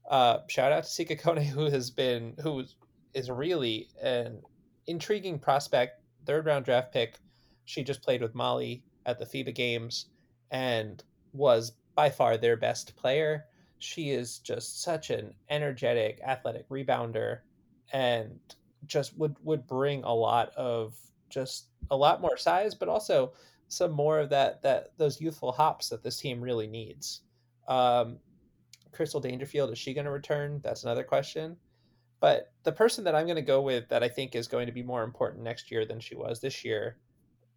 Uh, 0.09 0.39
shout 0.49 0.73
out 0.73 0.85
to 0.85 0.91
Sika 0.91 1.17
Kone, 1.17 1.45
who 1.45 1.67
has 1.67 1.91
been 1.91 2.35
who 2.43 2.65
is 3.13 3.31
really 3.31 3.89
an 4.03 4.41
intriguing 4.87 5.39
prospect, 5.39 6.01
third 6.25 6.47
round 6.47 6.65
draft 6.65 6.93
pick. 6.93 7.19
She 7.67 7.85
just 7.85 8.03
played 8.03 8.23
with 8.23 8.35
Mali 8.35 8.83
at 9.05 9.19
the 9.19 9.27
FIBA 9.27 9.55
games 9.55 10.07
and 10.51 11.05
was 11.35 11.73
by 11.95 12.09
far 12.09 12.39
their 12.39 12.57
best 12.57 12.97
player. 12.97 13.45
She 13.79 14.11
is 14.11 14.39
just 14.39 14.83
such 14.83 15.11
an 15.11 15.35
energetic, 15.51 16.21
athletic 16.27 16.67
rebounder 16.71 17.41
and 17.93 18.41
just 18.87 19.17
would 19.19 19.37
would 19.43 19.67
bring 19.67 20.05
a 20.05 20.15
lot 20.15 20.55
of 20.57 20.97
just 21.29 21.67
a 21.91 21.97
lot 21.97 22.21
more 22.21 22.37
size, 22.37 22.75
but 22.75 22.89
also 22.89 23.33
some 23.69 23.91
more 23.91 24.21
of 24.21 24.31
that 24.31 24.63
that 24.63 24.93
those 24.97 25.21
youthful 25.21 25.53
hops 25.53 25.89
that 25.89 26.03
this 26.03 26.19
team 26.19 26.41
really 26.41 26.67
needs. 26.67 27.23
Um, 27.69 28.19
Crystal 28.93 29.21
Dangerfield 29.21 29.71
is 29.71 29.79
she 29.79 29.95
going 29.95 30.05
to 30.05 30.11
return? 30.11 30.61
That's 30.63 30.85
another 30.85 31.05
question. 31.05 31.57
But 32.21 32.53
the 32.63 32.73
person 32.73 33.05
that 33.05 33.15
I'm 33.15 33.27
going 33.27 33.37
to 33.37 33.43
go 33.43 33.61
with 33.61 33.89
that 33.89 34.03
I 34.03 34.09
think 34.09 34.35
is 34.35 34.49
going 34.49 34.67
to 34.67 34.73
be 34.73 34.83
more 34.83 35.03
important 35.03 35.43
next 35.43 35.71
year 35.71 35.85
than 35.85 36.01
she 36.01 36.15
was 36.15 36.41
this 36.41 36.65
year, 36.65 36.97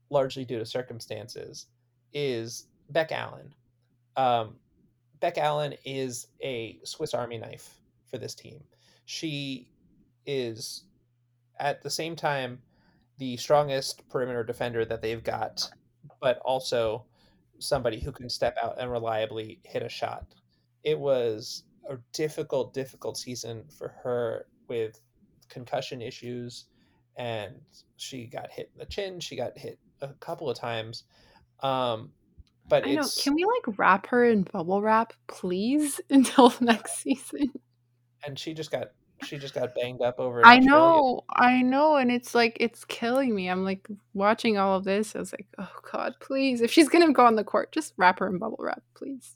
largely 0.10 0.44
due 0.44 0.60
to 0.60 0.66
circumstances, 0.66 1.68
is 2.14 2.68
Beck 2.90 3.12
Allen. 3.12 3.54
Um, 4.18 4.56
Beck 5.22 5.38
Allen 5.38 5.76
is 5.86 6.28
a 6.44 6.80
Swiss 6.84 7.14
Army 7.14 7.38
knife 7.38 7.80
for 8.10 8.18
this 8.18 8.36
team. 8.36 8.62
She 9.06 9.70
is 10.26 10.84
at 11.60 11.82
the 11.82 11.90
same 11.90 12.16
time 12.16 12.60
the 13.20 13.38
strongest 13.38 14.08
perimeter 14.10 14.44
defender 14.44 14.86
that 14.86 15.02
they've 15.02 15.24
got, 15.24 15.70
but 16.22 16.40
also 16.40 17.06
somebody 17.60 18.00
who 18.00 18.12
can 18.12 18.30
step 18.30 18.58
out 18.62 18.76
and 18.80 18.90
reliably 18.90 19.60
hit 19.64 19.84
a 19.84 19.90
shot. 19.90 20.26
It 20.84 20.98
was 20.98 21.64
a 21.90 21.98
difficult, 22.14 22.74
difficult 22.74 23.18
season 23.18 23.66
for 23.78 23.94
her 24.04 24.48
with 24.68 25.00
concussion 25.50 26.02
issues, 26.02 26.66
and 27.18 27.56
she 27.98 28.26
got 28.26 28.50
hit 28.50 28.72
in 28.74 28.80
the 28.80 28.86
chin. 28.86 29.20
She 29.20 29.36
got 29.36 29.58
hit 29.58 29.78
a 30.02 30.08
couple 30.20 30.50
of 30.50 30.58
times. 30.58 31.04
Um, 31.62 32.12
but 32.70 32.88
I 32.88 32.94
know. 32.94 33.08
Can 33.22 33.34
we 33.34 33.44
like 33.44 33.78
wrap 33.78 34.08
her 34.08 34.24
in 34.24 34.44
bubble 34.44 34.82
wrap, 34.82 35.14
please, 35.28 36.00
until 36.10 36.54
next 36.62 37.00
season? 37.00 37.52
And 38.26 38.40
she 38.40 38.54
just 38.54 38.72
got 38.72 38.92
she 39.24 39.38
just 39.38 39.54
got 39.54 39.76
banged 39.76 40.02
up 40.02 40.20
over. 40.20 40.46
I 40.46 40.60
know, 40.60 41.22
I 41.30 41.62
know, 41.62 41.98
and 41.98 42.12
it's 42.12 42.34
like 42.36 42.58
it's 42.60 42.86
killing 42.86 43.36
me. 43.36 43.50
I'm 43.50 43.64
like 43.64 43.88
watching 44.14 44.58
all 44.58 44.78
of 44.78 44.84
this. 44.84 45.16
I 45.16 45.20
was 45.20 45.32
like, 45.32 45.48
oh 45.58 45.72
god, 45.92 46.16
please! 46.20 46.62
If 46.62 46.72
she's 46.72 46.90
gonna 46.90 47.12
go 47.14 47.26
on 47.26 47.36
the 47.36 47.44
court, 47.44 47.72
just 47.72 47.94
wrap 47.98 48.20
her 48.20 48.28
in 48.28 48.38
bubble 48.38 48.60
wrap, 48.60 48.82
please. 48.96 49.36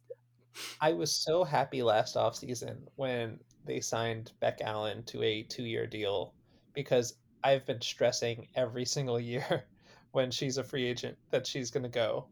I 0.79 0.93
was 0.93 1.11
so 1.11 1.43
happy 1.43 1.81
last 1.81 2.15
off 2.15 2.35
season 2.35 2.87
when 2.95 3.39
they 3.65 3.79
signed 3.79 4.31
Beck 4.39 4.59
Allen 4.61 5.03
to 5.05 5.23
a 5.23 5.43
two 5.43 5.63
year 5.63 5.87
deal 5.87 6.33
because 6.73 7.15
I've 7.43 7.65
been 7.65 7.81
stressing 7.81 8.47
every 8.55 8.85
single 8.85 9.19
year 9.31 9.65
when 10.11 10.31
she's 10.31 10.57
a 10.57 10.63
free 10.63 10.85
agent 10.85 11.17
that 11.31 11.47
she's 11.47 11.71
gonna 11.71 11.89
go 11.89 12.27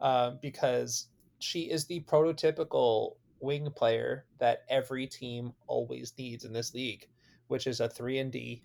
uh, 0.00 0.32
because 0.40 1.08
she 1.38 1.62
is 1.62 1.84
the 1.86 2.00
prototypical 2.00 3.16
wing 3.44 3.70
player 3.70 4.24
that 4.38 4.64
every 4.68 5.06
team 5.06 5.52
always 5.66 6.12
needs 6.18 6.44
in 6.44 6.52
this 6.52 6.74
league, 6.74 7.06
which 7.48 7.66
is 7.66 7.80
a 7.80 7.88
three 7.88 8.18
and 8.18 8.32
D, 8.32 8.62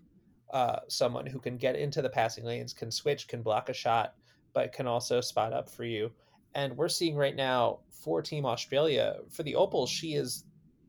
uh, 0.52 0.80
someone 0.88 1.26
who 1.26 1.40
can 1.40 1.58
get 1.58 1.76
into 1.76 2.02
the 2.02 2.10
passing 2.10 2.46
lanes, 2.46 2.74
can 2.74 2.92
switch, 2.92 3.28
can 3.28 3.42
block 3.44 3.70
a 3.70 3.74
shot, 3.74 4.16
but 4.54 4.74
can 4.74 4.88
also 4.88 5.22
spot 5.22 5.54
up 5.54 5.70
for 5.70 5.84
you. 5.84 6.12
And 6.56 6.76
we're 6.76 6.90
seeing 6.90 7.16
right 7.16 7.36
now 7.36 7.80
for 7.92 8.22
Team 8.22 8.46
Australia 8.46 9.18
for 9.30 9.44
the 9.44 9.56
Opals, 9.56 9.90
she 9.90 10.14
is 10.14 10.46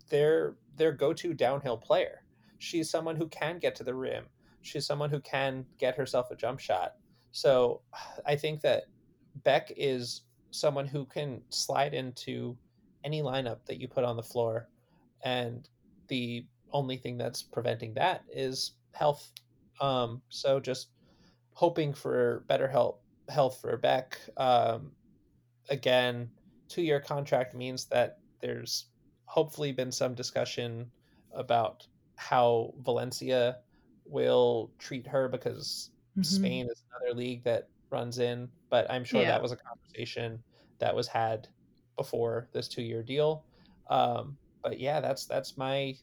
their 0.08 0.56
their 0.76 0.92
go 0.92 1.12
to 1.12 1.34
downhill 1.34 1.76
player. 1.76 2.22
She's 2.58 2.90
someone 2.90 3.16
who 3.16 3.28
can 3.28 3.58
get 3.58 3.74
to 3.76 3.84
the 3.84 3.94
rim. 3.94 4.24
She's 4.62 4.86
someone 4.86 5.10
who 5.10 5.20
can 5.20 5.66
get 5.78 5.96
herself 5.96 6.30
a 6.30 6.36
jump 6.36 6.60
shot. 6.60 6.94
So 7.32 7.82
I 8.26 8.36
think 8.36 8.60
that 8.62 8.84
Beck 9.44 9.72
is 9.76 10.22
someone 10.50 10.86
who 10.86 11.04
can 11.04 11.42
slide 11.50 11.94
into 11.94 12.56
any 13.04 13.22
lineup 13.22 13.64
that 13.66 13.80
you 13.80 13.88
put 13.88 14.04
on 14.04 14.16
the 14.16 14.22
floor, 14.22 14.70
and 15.24 15.68
the 16.08 16.46
only 16.72 16.96
thing 16.96 17.18
that's 17.18 17.42
preventing 17.42 17.94
that 17.94 18.24
is 18.28 18.72
health. 18.92 19.32
Um, 19.80 20.22
so 20.28 20.60
just 20.60 20.90
hoping 21.54 21.92
for 21.94 22.40
better 22.48 22.68
health 22.68 23.00
health 23.28 23.60
for 23.60 23.76
Beck. 23.76 24.20
Um, 24.36 24.96
again, 25.68 26.30
two 26.68 26.82
year 26.82 27.00
contract 27.00 27.54
means 27.54 27.86
that 27.86 28.20
there's 28.40 28.86
hopefully 29.26 29.72
been 29.72 29.92
some 29.92 30.14
discussion 30.14 30.90
about 31.32 31.86
how 32.16 32.74
Valencia 32.80 33.62
will 34.04 34.72
treat 34.78 35.06
her 35.06 35.28
because 35.28 35.90
Mhm. 36.16 36.24
Spain 36.24 36.68
is 36.70 36.82
another 36.90 37.14
league 37.14 37.44
that 37.44 37.70
runs 37.90 38.18
in. 38.18 38.50
But 38.70 38.90
I'm 38.90 39.04
sure 39.04 39.22
Yeah. 39.22 39.28
that 39.28 39.42
was 39.42 39.52
a 39.52 39.56
conversation 39.56 40.42
that 40.78 40.94
was 40.94 41.08
had 41.08 41.48
before 42.00 42.48
this 42.54 42.66
two 42.66 42.80
year 42.80 43.02
deal. 43.02 43.44
Um, 43.90 44.38
but 44.62 44.80
yeah, 44.80 45.00
that's 45.00 45.26
that's 45.26 45.58
my 45.58 45.94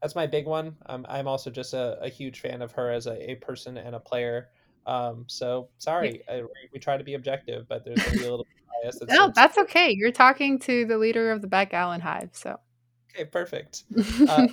that's 0.00 0.14
my 0.14 0.26
big 0.26 0.46
one. 0.46 0.74
Um, 0.86 1.04
I'm 1.10 1.28
also 1.28 1.50
just 1.50 1.74
a, 1.74 1.98
a 2.00 2.08
huge 2.08 2.40
fan 2.40 2.62
of 2.62 2.72
her 2.72 2.90
as 2.90 3.06
a, 3.06 3.32
a 3.32 3.34
person 3.34 3.76
and 3.76 3.94
a 3.94 4.00
player. 4.00 4.48
Um, 4.86 5.24
so 5.26 5.68
sorry, 5.76 6.22
I, 6.26 6.42
we, 6.72 6.78
try 6.78 6.96
to 6.96 7.04
be 7.04 7.14
objective, 7.14 7.68
but 7.68 7.84
there's 7.84 7.98
going 7.98 8.12
to 8.12 8.18
be 8.18 8.24
a 8.24 8.30
little 8.30 8.46
bias. 8.82 8.98
That's, 8.98 9.12
No, 9.12 9.26
that's 9.26 9.56
that's 9.56 9.58
okay. 9.58 9.90
You're 9.90 10.12
talking 10.12 10.58
to 10.60 10.86
the 10.86 10.96
leader 10.96 11.30
of 11.30 11.42
the 11.42 11.48
Beck 11.48 11.74
Allen 11.74 12.00
Hive, 12.00 12.30
so 12.32 12.58
okay. 13.14 13.26
Perfect. 13.26 13.84
Uh, 14.28 14.46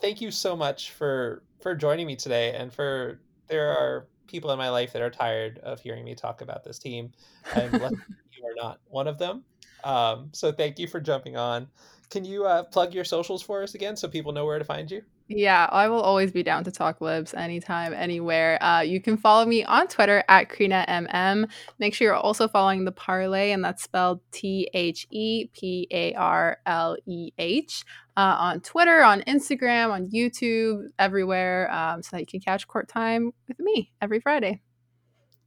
thank 0.00 0.20
you 0.20 0.32
so 0.32 0.56
much 0.56 0.90
for 0.90 1.44
for 1.60 1.74
joining 1.76 2.06
me 2.06 2.16
today, 2.16 2.52
and 2.52 2.72
for 2.72 3.20
there 3.46 3.70
are 3.70 4.08
people 4.26 4.50
in 4.50 4.58
my 4.58 4.68
life 4.68 4.92
that 4.92 5.00
are 5.00 5.10
tired 5.10 5.58
of 5.60 5.80
hearing 5.80 6.04
me 6.04 6.16
talk 6.16 6.40
about 6.40 6.64
this 6.64 6.80
team. 6.80 7.12
I'm 7.54 7.70
lucky 7.70 7.94
you 8.36 8.44
are 8.44 8.54
not 8.56 8.80
one 8.88 9.06
of 9.06 9.18
them. 9.18 9.44
Um, 9.84 10.30
so 10.32 10.52
thank 10.52 10.78
you 10.78 10.86
for 10.86 11.00
jumping 11.00 11.36
on. 11.36 11.68
Can 12.10 12.24
you 12.24 12.44
uh, 12.44 12.64
plug 12.64 12.92
your 12.92 13.04
socials 13.04 13.42
for 13.42 13.62
us 13.62 13.74
again 13.74 13.96
so 13.96 14.06
people 14.06 14.32
know 14.32 14.44
where 14.44 14.58
to 14.58 14.64
find 14.64 14.90
you? 14.90 15.02
Yeah, 15.28 15.66
I 15.72 15.88
will 15.88 16.02
always 16.02 16.30
be 16.30 16.42
down 16.42 16.64
to 16.64 16.70
talk 16.70 17.00
libs 17.00 17.32
anytime, 17.32 17.94
anywhere. 17.94 18.62
Uh, 18.62 18.80
you 18.80 19.00
can 19.00 19.16
follow 19.16 19.46
me 19.46 19.64
on 19.64 19.88
Twitter 19.88 20.22
at 20.28 20.50
KrinaMM. 20.50 21.48
Make 21.78 21.94
sure 21.94 22.08
you're 22.08 22.14
also 22.14 22.48
following 22.48 22.84
the 22.84 22.92
Parlay, 22.92 23.52
and 23.52 23.64
that's 23.64 23.82
spelled 23.82 24.20
T 24.30 24.68
H 24.74 25.06
E 25.10 25.46
P 25.54 25.86
A 25.90 26.12
R 26.14 26.58
L 26.66 26.96
E 27.06 27.30
H, 27.38 27.84
uh, 28.16 28.36
on 28.38 28.60
Twitter, 28.60 29.02
on 29.02 29.22
Instagram, 29.22 29.90
on 29.90 30.10
YouTube, 30.10 30.88
everywhere, 30.98 31.72
um, 31.72 32.02
so 32.02 32.16
that 32.16 32.20
you 32.20 32.26
can 32.26 32.40
catch 32.40 32.68
court 32.68 32.88
time 32.88 33.32
with 33.48 33.58
me 33.58 33.90
every 34.02 34.20
Friday. 34.20 34.60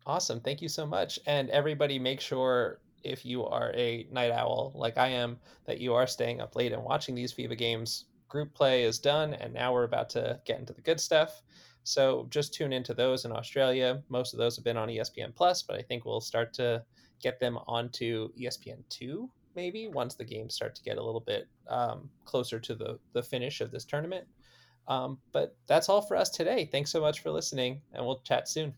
Awesome. 0.07 0.39
Thank 0.39 0.61
you 0.61 0.69
so 0.69 0.85
much. 0.87 1.19
And 1.27 1.49
everybody, 1.49 1.99
make 1.99 2.21
sure 2.21 2.79
if 3.05 3.25
you 3.25 3.45
are 3.45 3.71
a 3.75 4.07
night 4.11 4.31
owl 4.31 4.71
like 4.75 4.97
I 4.97 5.07
am, 5.09 5.37
that 5.65 5.79
you 5.79 5.93
are 5.93 6.07
staying 6.07 6.41
up 6.41 6.55
late 6.55 6.73
and 6.73 6.83
watching 6.83 7.15
these 7.15 7.33
FIBA 7.33 7.57
games. 7.57 8.05
Group 8.27 8.53
play 8.53 8.83
is 8.83 8.99
done, 8.99 9.33
and 9.35 9.53
now 9.53 9.71
we're 9.71 9.83
about 9.83 10.09
to 10.11 10.39
get 10.45 10.59
into 10.59 10.73
the 10.73 10.81
good 10.81 10.99
stuff. 10.99 11.43
So 11.83 12.27
just 12.29 12.53
tune 12.53 12.73
into 12.73 12.93
those 12.93 13.25
in 13.25 13.31
Australia. 13.31 14.01
Most 14.09 14.33
of 14.33 14.39
those 14.39 14.55
have 14.55 14.65
been 14.65 14.77
on 14.77 14.89
ESPN 14.89 15.35
Plus, 15.35 15.61
but 15.61 15.77
I 15.77 15.81
think 15.81 16.03
we'll 16.03 16.21
start 16.21 16.53
to 16.55 16.83
get 17.21 17.39
them 17.39 17.57
onto 17.67 18.29
ESPN 18.33 18.83
two 18.89 19.29
maybe 19.55 19.87
once 19.87 20.15
the 20.15 20.23
games 20.23 20.53
start 20.53 20.75
to 20.75 20.83
get 20.83 20.97
a 20.97 21.03
little 21.03 21.21
bit 21.21 21.47
um, 21.69 22.09
closer 22.25 22.59
to 22.59 22.75
the 22.75 22.99
the 23.13 23.23
finish 23.23 23.61
of 23.61 23.71
this 23.71 23.85
tournament. 23.85 24.27
Um, 24.87 25.17
but 25.31 25.55
that's 25.65 25.89
all 25.89 26.01
for 26.01 26.15
us 26.15 26.29
today. 26.29 26.69
Thanks 26.71 26.91
so 26.91 27.01
much 27.01 27.21
for 27.21 27.31
listening, 27.31 27.81
and 27.93 28.05
we'll 28.05 28.19
chat 28.19 28.47
soon. 28.47 28.75